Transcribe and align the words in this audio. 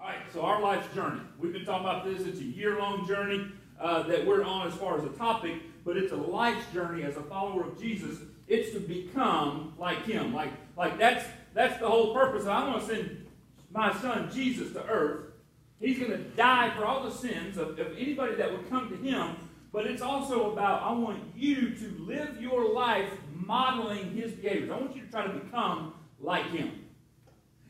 All 0.00 0.08
right, 0.08 0.18
so 0.32 0.40
our 0.40 0.62
life's 0.62 0.94
journey. 0.94 1.20
We've 1.38 1.52
been 1.52 1.66
talking 1.66 1.86
about 1.86 2.06
this. 2.06 2.26
It's 2.26 2.40
a 2.40 2.44
year 2.44 2.78
long 2.78 3.06
journey 3.06 3.46
uh, 3.78 4.04
that 4.04 4.26
we're 4.26 4.42
on 4.42 4.66
as 4.66 4.72
far 4.74 4.96
as 4.96 5.04
a 5.04 5.10
topic, 5.10 5.56
but 5.84 5.98
it's 5.98 6.10
a 6.12 6.16
life's 6.16 6.64
journey 6.72 7.02
as 7.02 7.18
a 7.18 7.22
follower 7.22 7.66
of 7.66 7.78
Jesus. 7.78 8.16
It's 8.48 8.72
to 8.72 8.80
become 8.80 9.74
like 9.78 10.06
Him. 10.06 10.32
Like, 10.32 10.52
like 10.74 10.98
that's 10.98 11.26
that's 11.52 11.78
the 11.80 11.86
whole 11.86 12.14
purpose. 12.14 12.46
I 12.46 12.66
want 12.66 12.80
to 12.80 12.86
send 12.94 13.26
my 13.70 13.94
son 14.00 14.30
Jesus 14.32 14.72
to 14.72 14.86
earth. 14.86 15.32
He's 15.80 15.98
going 15.98 16.12
to 16.12 16.18
die 16.30 16.72
for 16.78 16.86
all 16.86 17.04
the 17.04 17.14
sins 17.14 17.58
of, 17.58 17.78
of 17.78 17.98
anybody 17.98 18.36
that 18.36 18.50
would 18.50 18.70
come 18.70 18.88
to 18.88 18.96
Him. 18.96 19.36
But 19.70 19.86
it's 19.86 20.00
also 20.00 20.50
about 20.52 20.82
I 20.82 20.92
want 20.92 21.22
you 21.36 21.74
to 21.74 21.96
live 21.98 22.40
your 22.40 22.72
life 22.72 23.10
modeling 23.34 24.12
His 24.16 24.32
behaviors. 24.32 24.70
I 24.70 24.78
want 24.78 24.96
you 24.96 25.02
to 25.02 25.10
try 25.10 25.26
to 25.26 25.32
become 25.34 25.92
like 26.18 26.46
Him. 26.46 26.79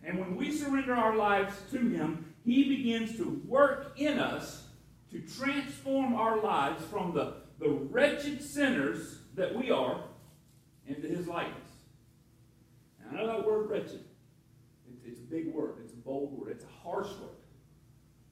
And 0.03 0.19
when 0.19 0.37
we 0.37 0.51
surrender 0.51 0.95
our 0.95 1.17
lives 1.17 1.55
to 1.73 1.79
Him, 1.79 2.35
He 2.45 2.65
begins 2.77 3.17
to 3.17 3.43
work 3.47 3.93
in 3.97 4.19
us 4.19 4.67
to 5.11 5.21
transform 5.21 6.15
our 6.15 6.41
lives 6.41 6.85
from 6.85 7.13
the, 7.13 7.35
the 7.59 7.69
wretched 7.69 8.43
sinners 8.43 9.19
that 9.35 9.55
we 9.55 9.71
are 9.71 10.01
into 10.87 11.07
His 11.07 11.27
likeness. 11.27 11.57
And 13.01 13.19
I 13.19 13.21
know 13.21 13.27
that 13.27 13.47
word 13.47 13.69
wretched. 13.69 14.05
It's, 14.89 15.05
it's 15.05 15.21
a 15.21 15.25
big 15.25 15.53
word, 15.53 15.75
it's 15.85 15.93
a 15.93 15.97
bold 15.97 16.39
word, 16.39 16.51
it's 16.53 16.65
a 16.65 16.89
harsh 16.89 17.09
word. 17.09 17.31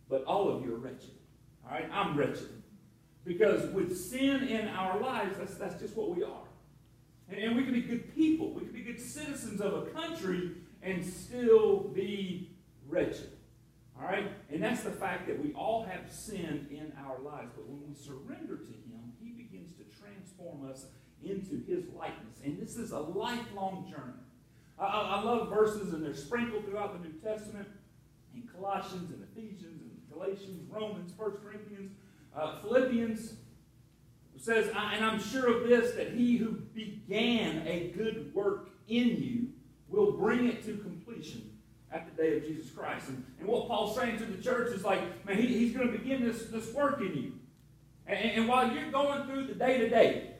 But 0.08 0.24
all 0.24 0.48
of 0.48 0.64
you 0.64 0.74
are 0.74 0.78
wretched. 0.78 1.10
All 1.64 1.72
right? 1.72 1.88
I'm 1.92 2.16
wretched. 2.16 2.62
Because 3.24 3.70
with 3.72 3.94
sin 3.94 4.48
in 4.48 4.68
our 4.68 4.98
lives, 5.00 5.36
that's, 5.36 5.56
that's 5.56 5.78
just 5.78 5.94
what 5.96 6.16
we 6.16 6.22
are. 6.22 6.46
And, 7.28 7.38
and 7.38 7.56
we 7.56 7.64
can 7.64 7.74
be 7.74 7.82
good 7.82 8.14
people, 8.14 8.54
we 8.54 8.62
can 8.62 8.72
be 8.72 8.80
good 8.80 9.00
citizens 9.00 9.60
of 9.60 9.74
a 9.74 9.82
country 9.90 10.52
and 10.82 11.04
still 11.04 11.80
be 11.94 12.50
wretched. 12.88 13.32
All 14.00 14.06
right? 14.06 14.30
And 14.50 14.62
that's 14.62 14.82
the 14.82 14.90
fact 14.90 15.26
that 15.26 15.42
we 15.42 15.52
all 15.52 15.84
have 15.84 16.10
sin 16.10 16.66
in 16.70 16.92
our 17.04 17.18
lives. 17.20 17.50
But 17.54 17.68
when 17.68 17.80
we 17.88 17.94
surrender 17.94 18.56
to 18.56 18.72
Him, 18.72 19.12
He 19.20 19.30
begins 19.30 19.72
to 19.76 19.84
transform 20.00 20.68
us 20.70 20.86
into 21.22 21.64
His 21.66 21.84
likeness. 21.96 22.40
And 22.44 22.58
this 22.60 22.76
is 22.76 22.92
a 22.92 22.98
lifelong 22.98 23.86
journey. 23.90 24.12
I, 24.78 24.84
I 24.86 25.22
love 25.22 25.48
verses, 25.48 25.92
and 25.92 26.04
they're 26.04 26.14
sprinkled 26.14 26.64
throughout 26.66 27.00
the 27.00 27.08
New 27.08 27.14
Testament 27.14 27.66
in 28.34 28.48
Colossians 28.54 29.10
and 29.10 29.24
Ephesians 29.32 29.82
and 29.82 29.90
Galatians, 30.12 30.70
Romans, 30.70 31.12
1 31.16 31.30
Corinthians, 31.42 31.92
uh, 32.36 32.60
Philippians. 32.60 33.34
Says, 34.40 34.68
and 34.68 35.04
I'm 35.04 35.20
sure 35.20 35.52
of 35.52 35.68
this, 35.68 35.96
that 35.96 36.12
he 36.12 36.36
who 36.36 36.52
began 36.52 37.66
a 37.66 37.88
good 37.88 38.32
work 38.32 38.70
in 38.86 39.20
you 39.20 39.48
will 39.88 40.12
bring 40.12 40.46
it 40.46 40.64
to 40.64 40.76
completion 40.76 41.50
at 41.90 42.04
the 42.06 42.22
day 42.22 42.36
of 42.36 42.44
Jesus 42.44 42.70
Christ. 42.70 43.08
And, 43.08 43.24
and 43.38 43.48
what 43.48 43.68
Paul's 43.68 43.96
saying 43.96 44.18
to 44.18 44.24
the 44.24 44.42
church 44.42 44.74
is 44.74 44.84
like, 44.84 45.00
man, 45.26 45.36
he, 45.36 45.46
he's 45.46 45.74
going 45.74 45.90
to 45.90 45.98
begin 45.98 46.22
this, 46.22 46.44
this 46.46 46.72
work 46.74 47.00
in 47.00 47.14
you. 47.14 47.32
And, 48.06 48.18
and 48.18 48.48
while 48.48 48.70
you're 48.72 48.90
going 48.90 49.26
through 49.26 49.46
the 49.46 49.54
day 49.54 49.78
to 49.78 49.88
day, 49.88 50.34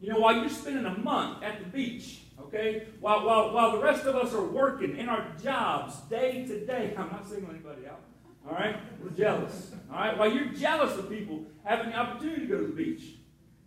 you 0.00 0.12
know, 0.12 0.18
while 0.18 0.36
you're 0.36 0.48
spending 0.48 0.84
a 0.84 0.98
month 0.98 1.42
at 1.42 1.60
the 1.60 1.66
beach, 1.66 2.22
okay, 2.40 2.88
while, 3.00 3.24
while, 3.24 3.52
while 3.52 3.72
the 3.72 3.78
rest 3.82 4.04
of 4.04 4.16
us 4.16 4.34
are 4.34 4.44
working 4.44 4.96
in 4.96 5.08
our 5.08 5.26
jobs 5.42 5.96
day 6.10 6.44
to 6.46 6.66
day, 6.66 6.94
I'm 6.98 7.08
not 7.08 7.26
singling 7.26 7.54
anybody 7.54 7.86
out, 7.86 8.00
all 8.46 8.54
right? 8.54 8.76
We're 9.02 9.10
jealous, 9.10 9.70
all 9.90 9.98
right? 9.98 10.18
While 10.18 10.32
you're 10.32 10.46
jealous 10.46 10.98
of 10.98 11.08
people 11.08 11.44
having 11.64 11.90
the 11.90 11.96
opportunity 11.96 12.42
to 12.42 12.46
go 12.48 12.58
to 12.58 12.66
the 12.66 12.72
beach, 12.72 13.04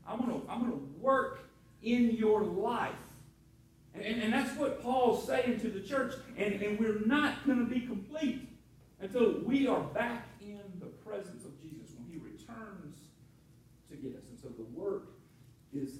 I'm 0.07 0.19
going 0.19 0.41
to 0.41 0.47
I'm 0.49 0.59
going 0.59 0.71
to 0.71 0.89
work 0.99 1.39
in 1.81 2.11
your 2.11 2.43
life 2.43 2.93
and, 4.01 4.23
and 4.23 4.33
that's 4.33 4.57
what 4.57 4.81
Paul's 4.81 5.25
saying 5.25 5.59
to 5.61 5.69
the 5.69 5.79
church. 5.79 6.13
And, 6.37 6.61
and 6.61 6.79
we're 6.79 6.99
not 7.05 7.45
going 7.45 7.59
to 7.59 7.65
be 7.65 7.81
complete 7.81 8.49
until 8.99 9.39
we 9.43 9.67
are 9.67 9.81
back 9.81 10.27
in 10.41 10.61
the 10.79 10.87
presence 10.87 11.45
of 11.45 11.61
Jesus 11.61 11.91
when 11.97 12.07
he 12.07 12.17
returns 12.17 12.97
to 13.89 13.95
get 13.95 14.17
us. 14.17 14.29
And 14.29 14.39
so 14.39 14.49
the 14.49 14.65
work 14.77 15.09
is 15.73 15.99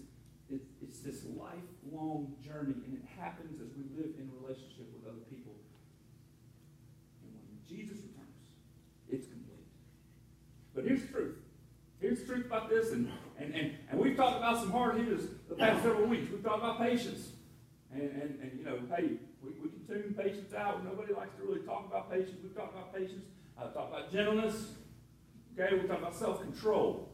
it, 0.50 0.62
it's 0.82 1.00
this 1.00 1.24
lifelong 1.26 2.36
journey, 2.44 2.76
and 2.86 2.94
it 2.94 3.04
happens 3.20 3.60
as 3.60 3.68
we 3.76 3.84
live 3.98 4.14
in 4.18 4.30
relationship 4.42 4.88
with 4.94 5.08
other 5.08 5.24
people. 5.30 5.54
And 7.24 7.34
when 7.34 7.58
Jesus 7.68 7.98
returns, 7.98 8.30
it's 9.10 9.28
complete. 9.28 9.66
But 10.76 10.86
here's 10.86 11.02
the 11.02 11.08
truth. 11.08 11.36
Here's 12.00 12.20
the 12.20 12.26
truth 12.26 12.46
about 12.46 12.70
this, 12.70 12.92
and, 12.92 13.10
and, 13.40 13.56
and, 13.56 13.72
and 13.90 14.00
we've 14.00 14.16
talked 14.16 14.38
about 14.38 14.60
some 14.60 14.72
hard 14.72 14.98
hitters 14.98 15.24
the 15.50 15.56
past 15.56 15.82
several 15.82 16.08
weeks. 16.08 16.30
We've 16.30 16.44
talked 16.44 16.60
about 16.60 16.78
patience. 16.78 17.30
And, 17.94 18.02
and, 18.02 18.40
and 18.42 18.52
you 18.58 18.66
know, 18.66 18.80
hey, 18.96 19.12
we, 19.42 19.52
we 19.62 19.70
can 19.70 19.86
tune 19.88 20.16
patience 20.18 20.54
out. 20.54 20.84
Nobody 20.84 21.14
likes 21.14 21.36
to 21.38 21.44
really 21.44 21.62
talk 21.62 21.86
about 21.88 22.12
patience. 22.12 22.38
We've 22.44 22.56
talked 22.56 22.74
about 22.74 22.94
patience. 22.94 23.24
I've 23.58 23.74
talked 23.74 23.94
about 23.94 24.12
gentleness. 24.12 24.72
Okay, 25.58 25.76
we 25.76 25.88
talk 25.88 26.00
about 26.00 26.16
self-control. 26.16 27.10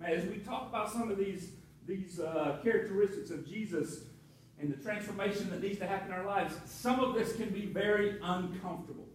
Man, 0.00 0.10
as 0.10 0.26
we 0.26 0.38
talk 0.38 0.68
about 0.68 0.92
some 0.92 1.10
of 1.10 1.16
these, 1.16 1.52
these 1.86 2.20
uh, 2.20 2.58
characteristics 2.62 3.30
of 3.30 3.48
Jesus 3.48 4.04
and 4.60 4.72
the 4.72 4.82
transformation 4.82 5.48
that 5.50 5.62
needs 5.62 5.78
to 5.78 5.86
happen 5.86 6.08
in 6.08 6.14
our 6.14 6.26
lives, 6.26 6.54
some 6.66 7.00
of 7.00 7.14
this 7.14 7.34
can 7.36 7.48
be 7.48 7.66
very 7.66 8.18
uncomfortable. 8.22 9.08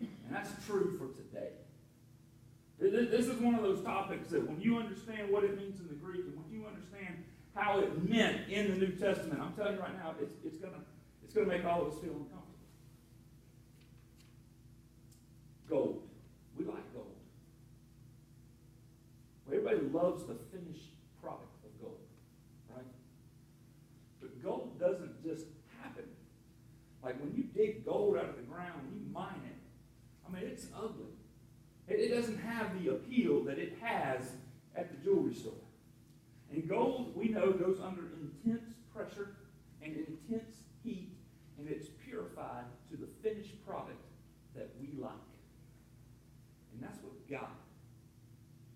And 0.00 0.10
that's 0.30 0.50
true 0.66 0.98
for 0.98 1.06
today. 1.16 1.52
This 2.78 3.26
is 3.26 3.40
one 3.40 3.54
of 3.54 3.62
those 3.62 3.82
topics 3.82 4.28
that 4.28 4.46
when 4.46 4.60
you 4.60 4.78
understand 4.78 5.30
what 5.30 5.42
it 5.42 5.56
means 5.56 5.80
in 5.80 5.88
the 5.88 5.94
Greek 5.94 6.20
and 6.26 6.36
when 6.36 6.52
you 6.52 6.66
understand 6.66 7.24
how 7.58 7.80
it 7.80 8.08
meant 8.08 8.48
in 8.48 8.70
the 8.70 8.76
New 8.76 8.92
Testament. 8.92 9.40
I'm 9.40 9.52
telling 9.52 9.74
you 9.74 9.80
right 9.80 9.96
now, 9.98 10.14
it's, 10.20 10.36
it's 10.44 10.58
going 10.58 10.72
to 10.72 10.80
it's 11.24 11.34
gonna 11.34 11.46
make 11.46 11.64
all 11.64 11.82
of 11.82 11.92
us 11.92 11.98
feel 11.98 12.12
uncomfortable. 12.12 12.44
Gold. 15.68 16.02
We 16.56 16.64
like 16.64 16.92
gold. 16.94 17.14
Well, 19.44 19.58
everybody 19.58 19.92
loves 19.92 20.24
the 20.24 20.36
finished 20.50 20.86
product 21.20 21.52
of 21.64 21.82
gold, 21.82 22.00
right? 22.74 22.86
But 24.22 24.42
gold 24.42 24.80
doesn't 24.80 25.22
just 25.22 25.46
happen. 25.82 26.04
Like 27.02 27.20
when 27.20 27.34
you 27.36 27.42
dig 27.42 27.84
gold 27.84 28.16
out 28.16 28.30
of 28.30 28.36
the 28.36 28.42
ground, 28.42 28.88
you 28.90 29.00
mine 29.12 29.42
it. 29.44 29.56
I 30.26 30.32
mean, 30.32 30.50
it's 30.50 30.68
ugly. 30.74 31.12
It, 31.88 32.00
it 32.00 32.14
doesn't 32.14 32.38
have 32.38 32.82
the 32.82 32.92
appeal 32.92 33.44
that 33.44 33.58
it 33.58 33.76
has 33.82 34.32
at 34.74 34.90
the 34.90 35.04
jewelry 35.04 35.34
store. 35.34 35.52
And 36.52 36.68
gold, 36.68 37.12
we 37.14 37.28
know, 37.28 37.52
goes 37.52 37.78
under 37.82 38.02
intense 38.20 38.74
pressure 38.94 39.36
and 39.82 39.96
intense 39.96 40.56
heat, 40.82 41.12
and 41.58 41.68
it's 41.68 41.88
purified 42.04 42.64
to 42.90 42.96
the 42.96 43.08
finished 43.22 43.64
product 43.66 44.00
that 44.54 44.70
we 44.80 44.88
like. 45.00 45.12
And 46.72 46.82
that's 46.82 46.98
what 47.02 47.14
God, 47.28 47.58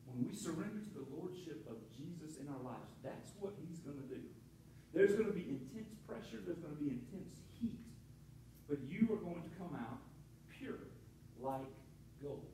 when 0.07 0.29
we 0.29 0.37
surrender 0.37 0.81
to 0.81 0.95
the 0.95 1.07
Lordship 1.17 1.65
of 1.71 1.77
Jesus 1.97 2.37
in 2.37 2.49
our 2.49 2.63
lives, 2.63 2.93
that's 3.03 3.31
what 3.41 3.55
He's 3.67 3.79
going 3.79 3.97
to 3.97 4.15
do. 4.15 4.21
There's 4.93 5.13
going 5.13 5.27
to 5.27 5.33
be 5.33 5.49
intense 5.49 5.95
pressure, 6.07 6.45
there's 6.45 6.59
going 6.59 6.77
to 6.77 6.83
be 6.83 6.91
intense 6.91 7.41
heat, 7.59 7.81
but 8.69 8.79
you 8.89 9.09
are 9.13 9.17
going 9.17 9.43
to 9.43 9.53
come 9.57 9.75
out 9.75 9.99
pure 10.51 10.93
like 11.41 11.73
gold. 12.23 12.45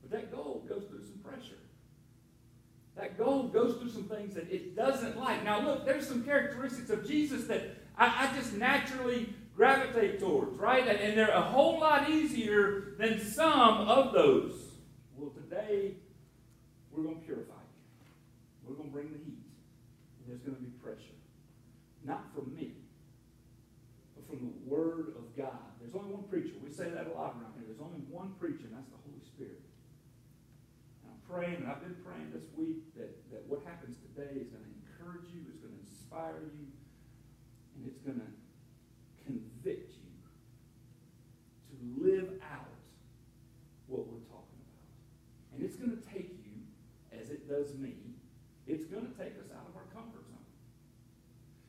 But 0.00 0.10
that 0.12 0.32
gold 0.32 0.68
goes 0.68 0.84
through 0.88 1.02
some 1.02 1.18
pressure 1.22 1.60
that 2.98 3.07
gold 3.18 3.52
goes 3.52 3.76
through 3.76 3.90
some 3.90 4.04
things 4.04 4.34
that 4.34 4.50
it 4.50 4.76
doesn't 4.76 5.18
like. 5.18 5.44
Now, 5.44 5.60
look, 5.60 5.84
there's 5.84 6.06
some 6.06 6.22
characteristics 6.22 6.88
of 6.90 7.06
Jesus 7.06 7.46
that 7.48 7.76
I, 7.98 8.28
I 8.28 8.36
just 8.36 8.54
naturally 8.54 9.34
gravitate 9.56 10.20
towards, 10.20 10.56
right? 10.56 10.86
And, 10.86 10.98
and, 10.98 11.18
they're 11.18 11.30
a 11.30 11.42
whole 11.42 11.80
lot 11.80 12.08
easier 12.08 12.94
than 12.96 13.20
some 13.20 13.88
of 13.88 14.12
those. 14.12 14.52
Well, 15.16 15.30
today, 15.30 15.96
we're 16.92 17.02
going 17.02 17.18
to 17.18 17.26
purify 17.26 17.58
you. 17.58 18.06
We're 18.64 18.76
going 18.76 18.88
to 18.88 18.94
bring 18.94 19.10
the 19.10 19.18
heat. 19.18 19.42
And 20.20 20.28
there's 20.28 20.42
going 20.42 20.54
to 20.56 20.62
be 20.62 20.70
pressure. 20.78 21.18
Not 22.04 22.22
from 22.32 22.54
me, 22.54 22.74
but 24.14 24.28
from 24.28 24.46
the 24.46 24.54
Word 24.70 25.14
of 25.18 25.36
God. 25.36 25.58
There's 25.80 25.94
only 25.94 26.14
one 26.14 26.22
preacher. 26.30 26.54
We 26.62 26.70
say 26.70 26.90
that 26.90 27.10
a 27.10 27.14
lot 27.18 27.34
around 27.34 27.58
here. 27.58 27.66
There's 27.66 27.82
only 27.82 28.06
one 28.06 28.38
preacher, 28.38 28.70
and 28.70 28.78
that's 28.78 28.88
the 28.94 29.02
Holy 29.02 29.18
Spirit 29.26 29.58
And 31.02 31.10
I'm 31.10 31.22
praying, 31.26 31.56
and 31.62 31.66
I've 31.66 31.82
been 31.82 31.98
praying 32.06 32.30
this 32.30 32.46
week, 32.54 32.87
what 33.48 33.64
happens 33.64 33.96
today 33.96 34.36
is 34.36 34.52
going 34.52 34.62
to 34.62 34.72
encourage 34.84 35.32
you, 35.32 35.40
it's 35.48 35.56
going 35.64 35.72
to 35.72 35.80
inspire 35.80 36.44
you, 36.52 36.68
and 37.74 37.88
it's 37.88 38.04
going 38.04 38.20
to 38.20 38.30
convict 39.24 39.96
you 39.96 40.12
to 41.72 41.74
live 42.04 42.36
out 42.44 42.76
what 43.88 44.04
we're 44.04 44.20
talking 44.28 44.60
about. 44.68 45.56
And 45.56 45.64
it's 45.64 45.76
going 45.76 45.96
to 45.96 46.04
take 46.12 46.36
you, 46.44 46.60
as 47.16 47.30
it 47.30 47.48
does 47.48 47.74
me, 47.74 47.96
it's 48.68 48.84
going 48.84 49.08
to 49.08 49.16
take 49.16 49.32
us 49.40 49.48
out 49.48 49.64
of 49.64 49.74
our 49.80 49.88
comfort 49.96 50.28
zone. 50.28 50.44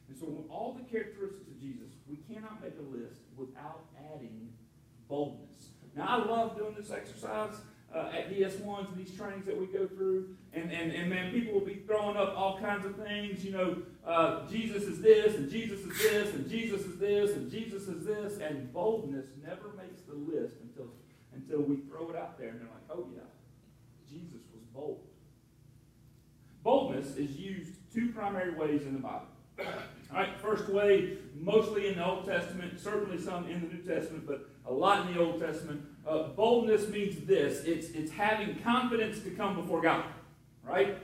And 0.10 0.18
so, 0.18 0.44
all 0.52 0.76
the 0.76 0.84
characteristics 0.84 1.48
of 1.48 1.62
Jesus, 1.62 1.96
we 2.10 2.20
cannot 2.28 2.62
make 2.62 2.76
a 2.76 2.88
list 2.92 3.24
without 3.38 3.88
adding 4.12 4.52
boldness. 5.08 5.72
Now, 5.96 6.08
I 6.08 6.26
love 6.26 6.58
doing 6.58 6.76
this 6.78 6.92
exercise 6.92 7.56
uh, 7.94 8.12
at 8.14 8.32
DS1s 8.32 8.90
and 8.90 8.98
these 8.98 9.16
trainings 9.16 9.46
that 9.46 9.60
we 9.60 9.66
go 9.68 9.88
through. 9.88 10.36
And, 10.54 10.72
and, 10.72 10.92
and 10.92 11.10
man, 11.10 11.32
people 11.32 11.54
will 11.54 11.66
be 11.66 11.82
throwing 11.86 12.18
up 12.18 12.34
all 12.38 12.60
kinds 12.60 12.86
of 12.86 12.96
things. 12.96 13.44
You 13.44 13.52
know, 13.52 13.78
uh, 14.06 14.48
Jesus 14.48 14.84
is 14.84 15.02
this, 15.02 15.36
and 15.36 15.50
Jesus 15.50 15.80
is 15.80 15.98
this, 15.98 16.34
and 16.34 16.50
Jesus 16.50 16.82
is 16.82 17.00
this, 17.00 17.32
and 17.32 17.52
Jesus 17.52 17.88
is 17.88 18.06
this. 18.06 18.40
And 18.40 18.72
boldness 18.72 19.26
never 19.44 19.70
makes 19.78 20.02
the 20.02 20.16
list 20.16 20.56
until, 20.62 20.92
until 21.34 21.62
we 21.62 21.78
throw 21.78 22.10
it 22.10 22.16
out 22.16 22.38
there. 22.38 22.50
And 22.50 22.62
they're 22.62 22.68
like, 22.68 22.98
oh, 22.98 23.08
yeah, 23.14 23.22
Jesus 24.10 24.42
was 24.54 24.64
bold. 24.74 25.02
Boldness 26.64 27.16
is 27.16 27.38
used 27.38 27.72
two 27.94 28.12
primary 28.12 28.54
ways 28.54 28.84
in 28.84 28.94
the 28.94 29.00
Bible. 29.00 29.28
All 30.12 30.18
right, 30.18 30.40
first 30.40 30.68
way, 30.70 31.18
mostly 31.36 31.88
in 31.88 31.98
the 31.98 32.06
Old 32.06 32.26
Testament, 32.26 32.80
certainly 32.80 33.22
some 33.22 33.48
in 33.48 33.62
the 33.62 33.68
New 33.68 33.82
Testament, 33.82 34.26
but 34.26 34.50
a 34.66 34.74
lot 34.74 35.08
in 35.08 35.14
the 35.14 35.20
Old 35.20 35.40
Testament. 35.40 35.86
Uh, 36.08 36.30
boldness 36.30 36.90
means 36.90 37.26
this 37.28 37.64
it's, 37.64 37.90
it's 37.90 38.12
having 38.12 38.56
confidence 38.60 39.22
to 39.22 39.30
come 39.32 39.56
before 39.56 39.82
God, 39.82 40.06
right? 40.64 40.98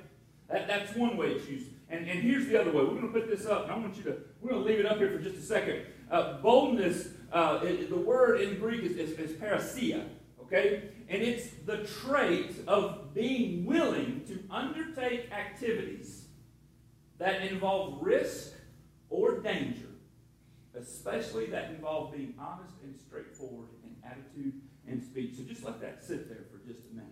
That, 0.50 0.68
that's 0.68 0.96
one 0.96 1.18
way 1.18 1.28
it's 1.28 1.48
used. 1.48 1.68
And, 1.90 2.08
and 2.08 2.20
here's 2.20 2.48
the 2.48 2.60
other 2.60 2.72
way. 2.72 2.84
We're 2.84 3.00
going 3.00 3.14
to 3.14 3.20
put 3.20 3.30
this 3.30 3.46
up, 3.46 3.64
and 3.64 3.72
I 3.72 3.78
want 3.78 3.96
you 3.96 4.04
to, 4.04 4.18
we're 4.42 4.52
going 4.52 4.64
to 4.64 4.70
leave 4.70 4.80
it 4.80 4.88
up 4.88 4.98
here 4.98 5.12
for 5.12 5.20
just 5.20 5.36
a 5.36 5.42
second. 5.42 5.82
Uh, 6.10 6.40
boldness, 6.42 7.10
uh, 7.32 7.60
it, 7.64 7.90
the 7.90 7.98
word 7.98 8.42
in 8.42 8.60
Greek 8.60 8.84
is, 8.84 8.98
is, 8.98 9.12
is 9.20 9.32
parrhesia, 9.34 10.06
okay? 10.42 10.90
And 11.10 11.22
it's 11.22 11.48
the 11.66 11.88
trait 12.02 12.56
of 12.68 13.14
being 13.14 13.66
willing 13.66 14.24
to 14.28 14.44
undertake 14.50 15.32
activities 15.32 16.25
that 17.18 17.42
involve 17.44 18.02
risk 18.02 18.54
or 19.10 19.40
danger, 19.40 19.88
especially 20.78 21.48
that 21.48 21.72
involve 21.72 22.14
being 22.14 22.34
honest 22.40 22.74
and 22.84 22.96
straightforward 23.00 23.70
in 23.84 23.96
attitude 24.10 24.54
and 24.88 25.02
speech. 25.02 25.36
So 25.38 25.44
just 25.44 25.64
let 25.64 25.80
that 25.82 26.04
sit 26.04 26.28
there 26.28 26.44
for 26.52 26.58
just 26.68 26.82
a 26.92 26.96
minute. 26.96 27.12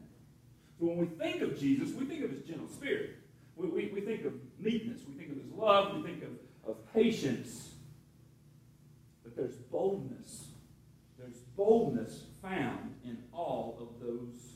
So 0.80 0.88
when 0.88 0.98
we 0.98 1.06
think 1.06 1.42
of 1.42 1.60
Jesus, 1.60 1.94
we 1.96 2.06
think 2.06 2.24
of 2.24 2.32
his 2.32 2.44
gentle 2.44 2.68
spirit. 2.68 3.12
We, 3.56 3.68
we, 3.68 3.92
we 3.94 4.02
think 4.02 4.26
of 4.26 4.34
meekness. 4.60 5.02
We 5.08 5.14
think 5.14 5.32
of 5.32 5.38
his 5.38 5.52
love. 5.54 5.96
We 5.96 6.02
think 6.04 6.24
of, 6.24 6.32
of 6.70 6.94
patience. 6.94 7.70
But 9.24 9.36
there's 9.36 9.56
boldness. 9.56 10.48
There's 11.18 11.38
boldness 11.56 12.24
found 12.42 12.96
in 13.06 13.18
all 13.32 13.78
of 13.80 14.06
those. 14.06 14.53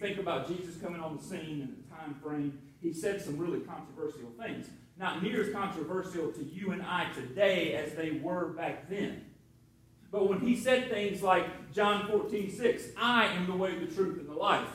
Think 0.00 0.18
about 0.18 0.48
Jesus 0.48 0.76
coming 0.80 1.00
on 1.00 1.16
the 1.16 1.22
scene 1.22 1.60
in 1.62 1.76
the 1.76 1.94
time 1.94 2.14
frame, 2.22 2.58
he 2.80 2.92
said 2.92 3.20
some 3.22 3.38
really 3.38 3.60
controversial 3.60 4.30
things 4.38 4.68
not 4.98 5.22
near 5.22 5.42
as 5.42 5.52
controversial 5.52 6.32
to 6.32 6.44
you 6.44 6.72
and 6.72 6.82
I 6.82 7.06
today 7.14 7.74
as 7.74 7.94
they 7.94 8.12
were 8.12 8.48
back 8.48 8.88
then. 8.88 9.26
But 10.10 10.28
when 10.28 10.40
he 10.40 10.56
said 10.56 10.88
things 10.88 11.22
like 11.22 11.72
John 11.72 12.08
14, 12.08 12.50
6, 12.50 12.84
I 12.96 13.26
am 13.26 13.46
the 13.46 13.56
way, 13.56 13.78
the 13.78 13.92
truth, 13.92 14.18
and 14.18 14.28
the 14.28 14.34
life. 14.34 14.68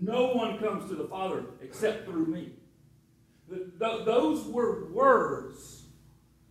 No 0.00 0.28
one 0.28 0.58
comes 0.58 0.88
to 0.88 0.96
the 0.96 1.04
Father 1.04 1.44
except 1.60 2.06
through 2.06 2.26
me. 2.26 2.52
The, 3.48 3.70
the, 3.76 4.04
those 4.04 4.46
were 4.46 4.90
words 4.90 5.82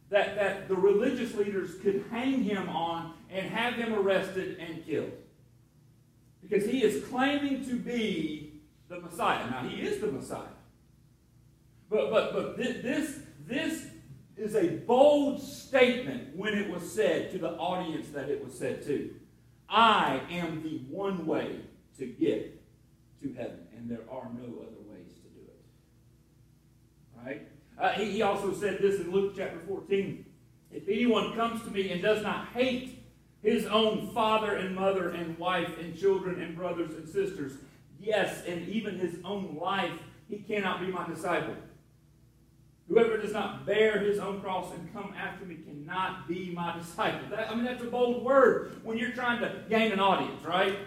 that, 0.09 0.35
that 0.35 0.67
the 0.67 0.75
religious 0.75 1.33
leaders 1.33 1.75
could 1.81 2.05
hang 2.11 2.43
him 2.43 2.69
on 2.69 3.13
and 3.31 3.49
have 3.49 3.73
him 3.73 3.93
arrested 3.93 4.59
and 4.59 4.85
killed. 4.85 5.13
Because 6.41 6.69
he 6.69 6.83
is 6.83 7.05
claiming 7.05 7.65
to 7.65 7.75
be 7.75 8.61
the 8.89 8.99
Messiah. 8.99 9.49
Now, 9.49 9.67
he 9.67 9.81
is 9.81 9.99
the 9.99 10.11
Messiah. 10.11 10.55
But, 11.89 12.09
but, 12.09 12.33
but 12.33 12.57
this, 12.57 13.19
this 13.47 13.87
is 14.37 14.55
a 14.55 14.67
bold 14.67 15.41
statement 15.41 16.35
when 16.35 16.53
it 16.53 16.69
was 16.69 16.89
said 16.91 17.31
to 17.31 17.37
the 17.37 17.51
audience 17.51 18.09
that 18.09 18.29
it 18.29 18.43
was 18.43 18.57
said 18.57 18.83
to. 18.85 19.13
I 19.69 20.21
am 20.29 20.63
the 20.63 20.79
one 20.89 21.25
way 21.25 21.59
to 21.97 22.05
get 22.05 22.61
to 23.21 23.33
heaven, 23.33 23.67
and 23.75 23.89
there 23.89 24.01
are 24.09 24.29
no 24.33 24.45
other 24.61 24.81
ways 24.89 25.13
to 25.13 25.29
do 25.29 25.41
it. 25.47 25.61
Right? 27.23 27.47
Uh, 27.79 27.91
he, 27.93 28.11
he 28.11 28.21
also 28.21 28.53
said 28.53 28.79
this 28.81 28.99
in 28.99 29.11
Luke 29.11 29.33
chapter 29.37 29.59
14. 29.67 30.25
If 30.71 30.87
anyone 30.87 31.35
comes 31.35 31.61
to 31.63 31.71
me 31.71 31.91
and 31.91 32.01
does 32.01 32.23
not 32.23 32.47
hate 32.49 33.00
his 33.43 33.65
own 33.65 34.11
father 34.13 34.55
and 34.55 34.75
mother 34.75 35.09
and 35.09 35.37
wife 35.37 35.79
and 35.79 35.97
children 35.97 36.41
and 36.41 36.55
brothers 36.55 36.91
and 36.93 37.07
sisters, 37.07 37.53
yes, 37.99 38.43
and 38.45 38.67
even 38.67 38.99
his 38.99 39.15
own 39.23 39.57
life, 39.59 39.91
he 40.29 40.37
cannot 40.37 40.79
be 40.79 40.87
my 40.87 41.07
disciple. 41.07 41.55
Whoever 42.87 43.17
does 43.17 43.33
not 43.33 43.65
bear 43.65 43.99
his 43.99 44.19
own 44.19 44.41
cross 44.41 44.73
and 44.73 44.93
come 44.93 45.13
after 45.17 45.45
me 45.45 45.55
cannot 45.55 46.27
be 46.27 46.51
my 46.51 46.77
disciple. 46.77 47.29
That, 47.29 47.49
I 47.49 47.55
mean, 47.55 47.63
that's 47.63 47.81
a 47.81 47.87
bold 47.87 48.23
word 48.23 48.81
when 48.83 48.97
you're 48.97 49.11
trying 49.11 49.39
to 49.39 49.63
gain 49.69 49.91
an 49.91 49.99
audience, 49.99 50.43
right? 50.43 50.77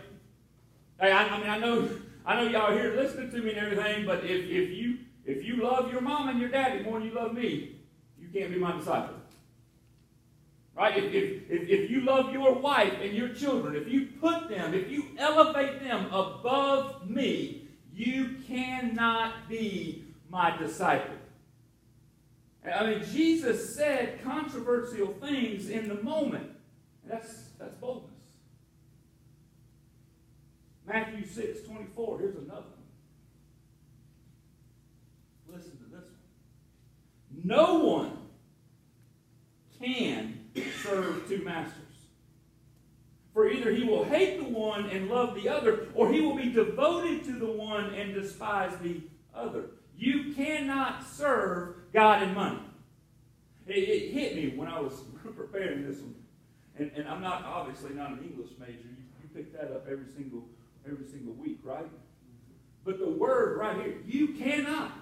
Hey, 1.00 1.10
I, 1.10 1.26
I 1.26 1.38
mean, 1.38 1.48
I 1.48 1.58
know, 1.58 1.88
I 2.26 2.36
know 2.36 2.48
y'all 2.48 2.72
here 2.72 2.94
listening 2.94 3.30
to 3.30 3.38
me 3.38 3.50
and 3.50 3.58
everything, 3.58 4.06
but 4.06 4.24
if, 4.24 4.44
if 4.44 4.70
you 4.70 4.98
if 5.26 5.44
you 5.44 5.56
love 5.56 5.90
your 5.90 6.02
mom 6.02 6.28
and 6.28 6.38
your 6.38 6.50
daddy 6.50 6.82
more 6.84 6.98
than 6.98 7.08
you 7.08 7.14
love 7.14 7.34
me, 7.34 7.76
you 8.18 8.28
can't 8.28 8.52
be 8.52 8.58
my 8.58 8.76
disciple. 8.76 9.14
Right? 10.76 10.96
If, 10.96 11.04
if, 11.14 11.50
if, 11.50 11.68
if 11.68 11.90
you 11.90 12.00
love 12.00 12.32
your 12.32 12.54
wife 12.54 12.94
and 13.00 13.12
your 13.12 13.28
children, 13.28 13.76
if 13.76 13.88
you 13.88 14.08
put 14.20 14.48
them, 14.48 14.74
if 14.74 14.90
you 14.90 15.04
elevate 15.18 15.82
them 15.82 16.06
above 16.06 17.08
me, 17.08 17.68
you 17.94 18.36
cannot 18.46 19.48
be 19.48 20.04
my 20.28 20.56
disciple. 20.56 21.14
I 22.72 22.86
mean, 22.86 23.04
Jesus 23.12 23.76
said 23.76 24.22
controversial 24.24 25.08
things 25.20 25.68
in 25.68 25.88
the 25.88 26.02
moment. 26.02 26.50
And 27.02 27.12
that's, 27.12 27.50
that's 27.58 27.74
boldness. 27.74 28.10
Matthew 30.86 31.26
6, 31.26 31.66
24. 31.66 32.18
Here's 32.18 32.36
another 32.36 32.62
one. 32.62 32.64
Listen 35.54 35.72
to 35.72 35.84
this 35.84 36.04
one. 36.04 37.42
No 37.44 37.78
one 37.78 38.18
can 39.80 40.40
serve 40.82 41.28
two 41.28 41.44
masters. 41.44 41.80
For 43.32 43.48
either 43.64 43.74
he 43.74 43.84
will 43.84 44.04
hate 44.04 44.38
the 44.38 44.44
one 44.44 44.90
and 44.90 45.08
love 45.08 45.34
the 45.34 45.48
other, 45.48 45.88
or 45.94 46.12
he 46.12 46.20
will 46.20 46.36
be 46.36 46.52
devoted 46.52 47.24
to 47.24 47.32
the 47.32 47.46
one 47.46 47.94
and 47.94 48.14
despise 48.14 48.76
the 48.82 49.00
other. 49.34 49.64
You 49.96 50.34
cannot 50.34 51.06
serve 51.06 51.76
God 51.92 52.22
and 52.22 52.34
money. 52.34 52.60
It, 53.66 53.88
it 53.88 54.12
hit 54.12 54.36
me 54.36 54.56
when 54.56 54.68
I 54.68 54.80
was 54.80 54.92
preparing 55.36 55.86
this 55.86 56.00
one. 56.00 56.14
And, 56.76 56.90
and 56.96 57.08
I'm 57.08 57.22
not 57.22 57.44
obviously 57.44 57.94
not 57.94 58.10
an 58.10 58.18
English 58.24 58.50
major. 58.58 58.72
You, 58.72 58.96
you 59.22 59.28
pick 59.34 59.52
that 59.52 59.72
up 59.72 59.86
every 59.90 60.08
single 60.14 60.44
every 60.86 61.06
single 61.06 61.32
week, 61.34 61.60
right? 61.62 61.86
But 62.84 62.98
the 62.98 63.08
word 63.08 63.58
right 63.58 63.76
here, 63.76 63.94
you 64.06 64.34
cannot 64.34 64.92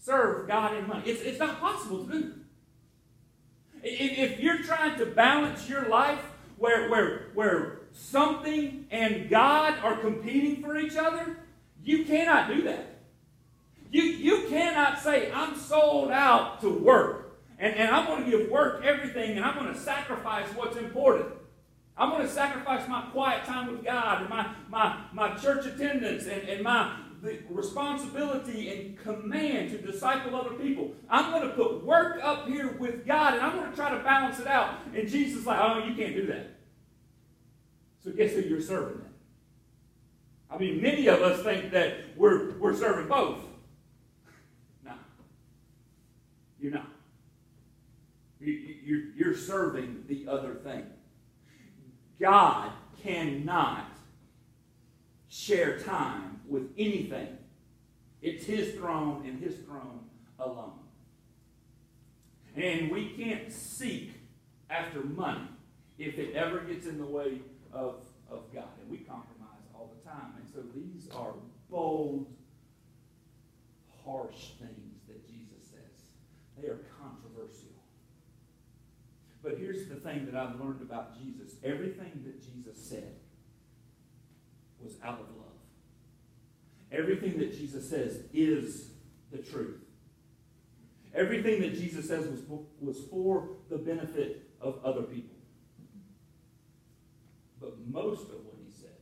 serve 0.00 0.48
God 0.48 0.74
and 0.74 0.88
money. 0.88 1.08
It's, 1.08 1.22
it's 1.22 1.38
not 1.38 1.60
possible 1.60 2.04
to 2.06 2.12
do. 2.12 2.34
If, 3.84 4.18
if 4.18 4.40
you're 4.40 4.64
trying 4.64 4.98
to 4.98 5.06
balance 5.06 5.68
your 5.68 5.88
life 5.88 6.24
where, 6.58 6.88
where, 6.90 7.30
where 7.34 7.80
something 7.96 8.86
and 8.90 9.28
God 9.30 9.78
are 9.82 9.96
competing 9.96 10.62
for 10.62 10.76
each 10.76 10.96
other, 10.96 11.38
you 11.82 12.04
cannot 12.04 12.48
do 12.48 12.62
that. 12.62 12.98
You, 13.90 14.02
you 14.02 14.46
cannot 14.48 15.00
say, 15.00 15.30
I'm 15.32 15.56
sold 15.56 16.10
out 16.10 16.60
to 16.60 16.68
work, 16.68 17.38
and, 17.58 17.74
and 17.74 17.88
I'm 17.90 18.06
going 18.06 18.24
to 18.24 18.30
give 18.30 18.50
work 18.50 18.84
everything, 18.84 19.36
and 19.36 19.44
I'm 19.44 19.54
going 19.58 19.72
to 19.72 19.80
sacrifice 19.80 20.46
what's 20.54 20.76
important. 20.76 21.26
I'm 21.96 22.10
going 22.10 22.22
to 22.26 22.32
sacrifice 22.32 22.86
my 22.88 23.02
quiet 23.12 23.44
time 23.44 23.72
with 23.72 23.82
God 23.82 24.20
and 24.20 24.28
my, 24.28 24.52
my, 24.68 25.00
my 25.14 25.34
church 25.36 25.64
attendance 25.64 26.26
and, 26.26 26.46
and 26.46 26.62
my 26.62 26.94
responsibility 27.48 28.68
and 28.68 28.98
command 28.98 29.70
to 29.70 29.78
disciple 29.78 30.36
other 30.36 30.54
people. 30.56 30.92
I'm 31.08 31.32
going 31.32 31.48
to 31.48 31.54
put 31.54 31.82
work 31.82 32.20
up 32.22 32.46
here 32.46 32.76
with 32.78 33.06
God 33.06 33.34
and 33.34 33.42
I'm 33.42 33.56
going 33.56 33.70
to 33.70 33.76
try 33.76 33.90
to 33.96 34.04
balance 34.04 34.38
it 34.38 34.46
out. 34.46 34.74
And 34.94 35.08
Jesus 35.08 35.40
is 35.40 35.46
like, 35.46 35.58
oh, 35.58 35.78
you 35.78 35.94
can't 35.94 36.14
do 36.14 36.26
that. 36.26 36.55
So 38.06 38.12
guess 38.12 38.34
who 38.34 38.42
you're 38.42 38.60
serving? 38.60 39.02
I 40.48 40.58
mean, 40.58 40.80
many 40.80 41.08
of 41.08 41.20
us 41.22 41.42
think 41.42 41.72
that 41.72 42.16
we're, 42.16 42.52
we're 42.52 42.76
serving 42.76 43.08
both. 43.08 43.38
No, 44.84 44.92
you're 46.60 46.70
not. 46.70 46.86
You're 48.38 49.36
serving 49.36 50.04
the 50.06 50.28
other 50.28 50.54
thing. 50.54 50.86
God 52.20 52.70
cannot 53.02 53.90
share 55.28 55.80
time 55.80 56.40
with 56.48 56.70
anything. 56.78 57.36
It's 58.22 58.44
His 58.44 58.74
throne 58.74 59.26
and 59.26 59.42
His 59.42 59.56
throne 59.56 60.04
alone. 60.38 60.78
And 62.54 62.88
we 62.88 63.08
can't 63.18 63.52
seek 63.52 64.12
after 64.70 65.00
money 65.00 65.48
if 65.98 66.20
it 66.20 66.36
ever 66.36 66.60
gets 66.60 66.86
in 66.86 66.98
the 66.98 67.04
way 67.04 67.40
of, 67.76 67.96
of 68.30 68.52
God. 68.52 68.68
And 68.80 68.90
we 68.90 68.98
compromise 68.98 69.64
all 69.74 69.92
the 69.96 70.08
time. 70.08 70.32
And 70.38 70.48
so 70.48 70.62
these 70.74 71.08
are 71.14 71.34
bold, 71.70 72.34
harsh 74.04 74.52
things 74.58 75.02
that 75.08 75.26
Jesus 75.26 75.70
says. 75.70 76.08
they 76.60 76.68
are 76.68 76.80
controversial. 77.00 77.68
But 79.42 79.58
here's 79.58 79.88
the 79.88 79.96
thing 79.96 80.26
that 80.26 80.34
I've 80.34 80.58
learned 80.58 80.82
about 80.82 81.16
Jesus 81.20 81.54
everything 81.62 82.24
that 82.24 82.42
Jesus 82.42 82.82
said 82.82 83.14
was 84.82 84.94
out 85.04 85.20
of 85.20 85.28
love. 85.36 85.46
Everything 86.90 87.38
that 87.38 87.56
Jesus 87.56 87.88
says 87.88 88.20
is 88.32 88.90
the 89.30 89.38
truth. 89.38 89.82
Everything 91.14 91.60
that 91.60 91.74
Jesus 91.74 92.08
says 92.08 92.26
was, 92.26 92.40
was 92.80 92.98
for 93.10 93.48
the 93.70 93.78
benefit 93.78 94.50
of 94.60 94.78
other 94.84 95.02
people. 95.02 95.35
Most 97.86 98.22
of 98.30 98.42
what 98.44 98.56
he 98.64 98.70
said 98.70 98.98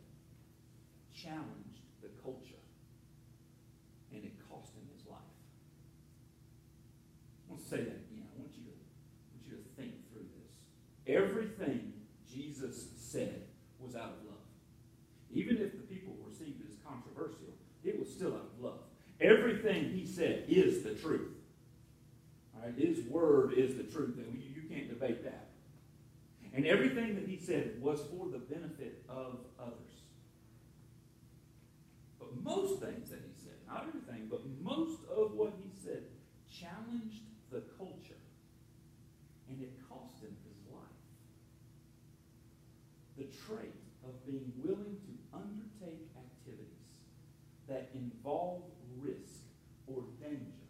challenged 1.14 1.80
the 2.02 2.08
culture, 2.22 2.60
and 4.12 4.22
it 4.22 4.32
cost 4.50 4.74
him 4.74 4.84
his 4.94 5.06
life. 5.06 5.18
I 7.48 7.52
want 7.52 7.62
to 7.62 7.68
say 7.68 7.78
that 7.78 8.04
again. 8.04 8.28
I 8.28 8.38
want 8.38 8.52
you 8.52 8.64
to, 8.68 8.76
want 9.32 9.44
you 9.48 9.56
to 9.56 9.64
think 9.80 9.94
through 10.12 10.28
this. 10.36 10.52
Everything 11.08 11.94
Jesus 12.30 12.88
said 12.96 13.44
was 13.78 13.96
out 13.96 14.20
of 14.20 14.26
love. 14.26 14.44
Even 15.32 15.56
if 15.56 15.72
the 15.72 15.86
people 15.88 16.14
received 16.28 16.60
it 16.60 16.66
as 16.68 16.76
controversial, 16.86 17.56
it 17.82 17.98
was 17.98 18.10
still 18.10 18.34
out 18.34 18.50
of 18.56 18.62
love. 18.62 18.80
Everything 19.20 19.90
he 19.90 20.06
said 20.06 20.44
is 20.46 20.82
the 20.82 20.94
truth. 20.94 21.32
All 22.54 22.62
right? 22.66 22.74
His 22.76 23.04
word 23.06 23.54
is 23.54 23.76
the 23.76 23.84
truth, 23.84 24.18
you 24.18 24.62
can't 24.68 24.88
debate 24.88 25.24
that. 25.24 25.53
And 26.54 26.66
everything 26.66 27.16
that 27.16 27.28
he 27.28 27.36
said 27.36 27.82
was 27.82 28.00
for 28.10 28.28
the 28.28 28.38
benefit 28.38 29.02
of 29.08 29.38
others. 29.58 30.04
But 32.18 32.40
most 32.42 32.80
things 32.80 33.10
that 33.10 33.20
he 33.26 33.34
said, 33.34 33.54
not 33.66 33.86
everything, 33.88 34.28
but 34.30 34.42
most 34.62 35.00
of 35.10 35.32
what 35.32 35.54
he 35.60 35.70
said 35.84 36.04
challenged 36.48 37.22
the 37.50 37.62
culture. 37.76 38.14
And 39.48 39.60
it 39.60 39.72
cost 39.88 40.22
him 40.22 40.36
his 40.46 40.72
life. 40.72 40.80
The 43.18 43.24
trait 43.46 43.74
of 44.04 44.24
being 44.24 44.52
willing 44.62 44.96
to 45.06 45.36
undertake 45.36 46.06
activities 46.16 47.02
that 47.68 47.90
involve 47.94 48.62
risk 49.00 49.42
or 49.88 50.04
danger, 50.20 50.68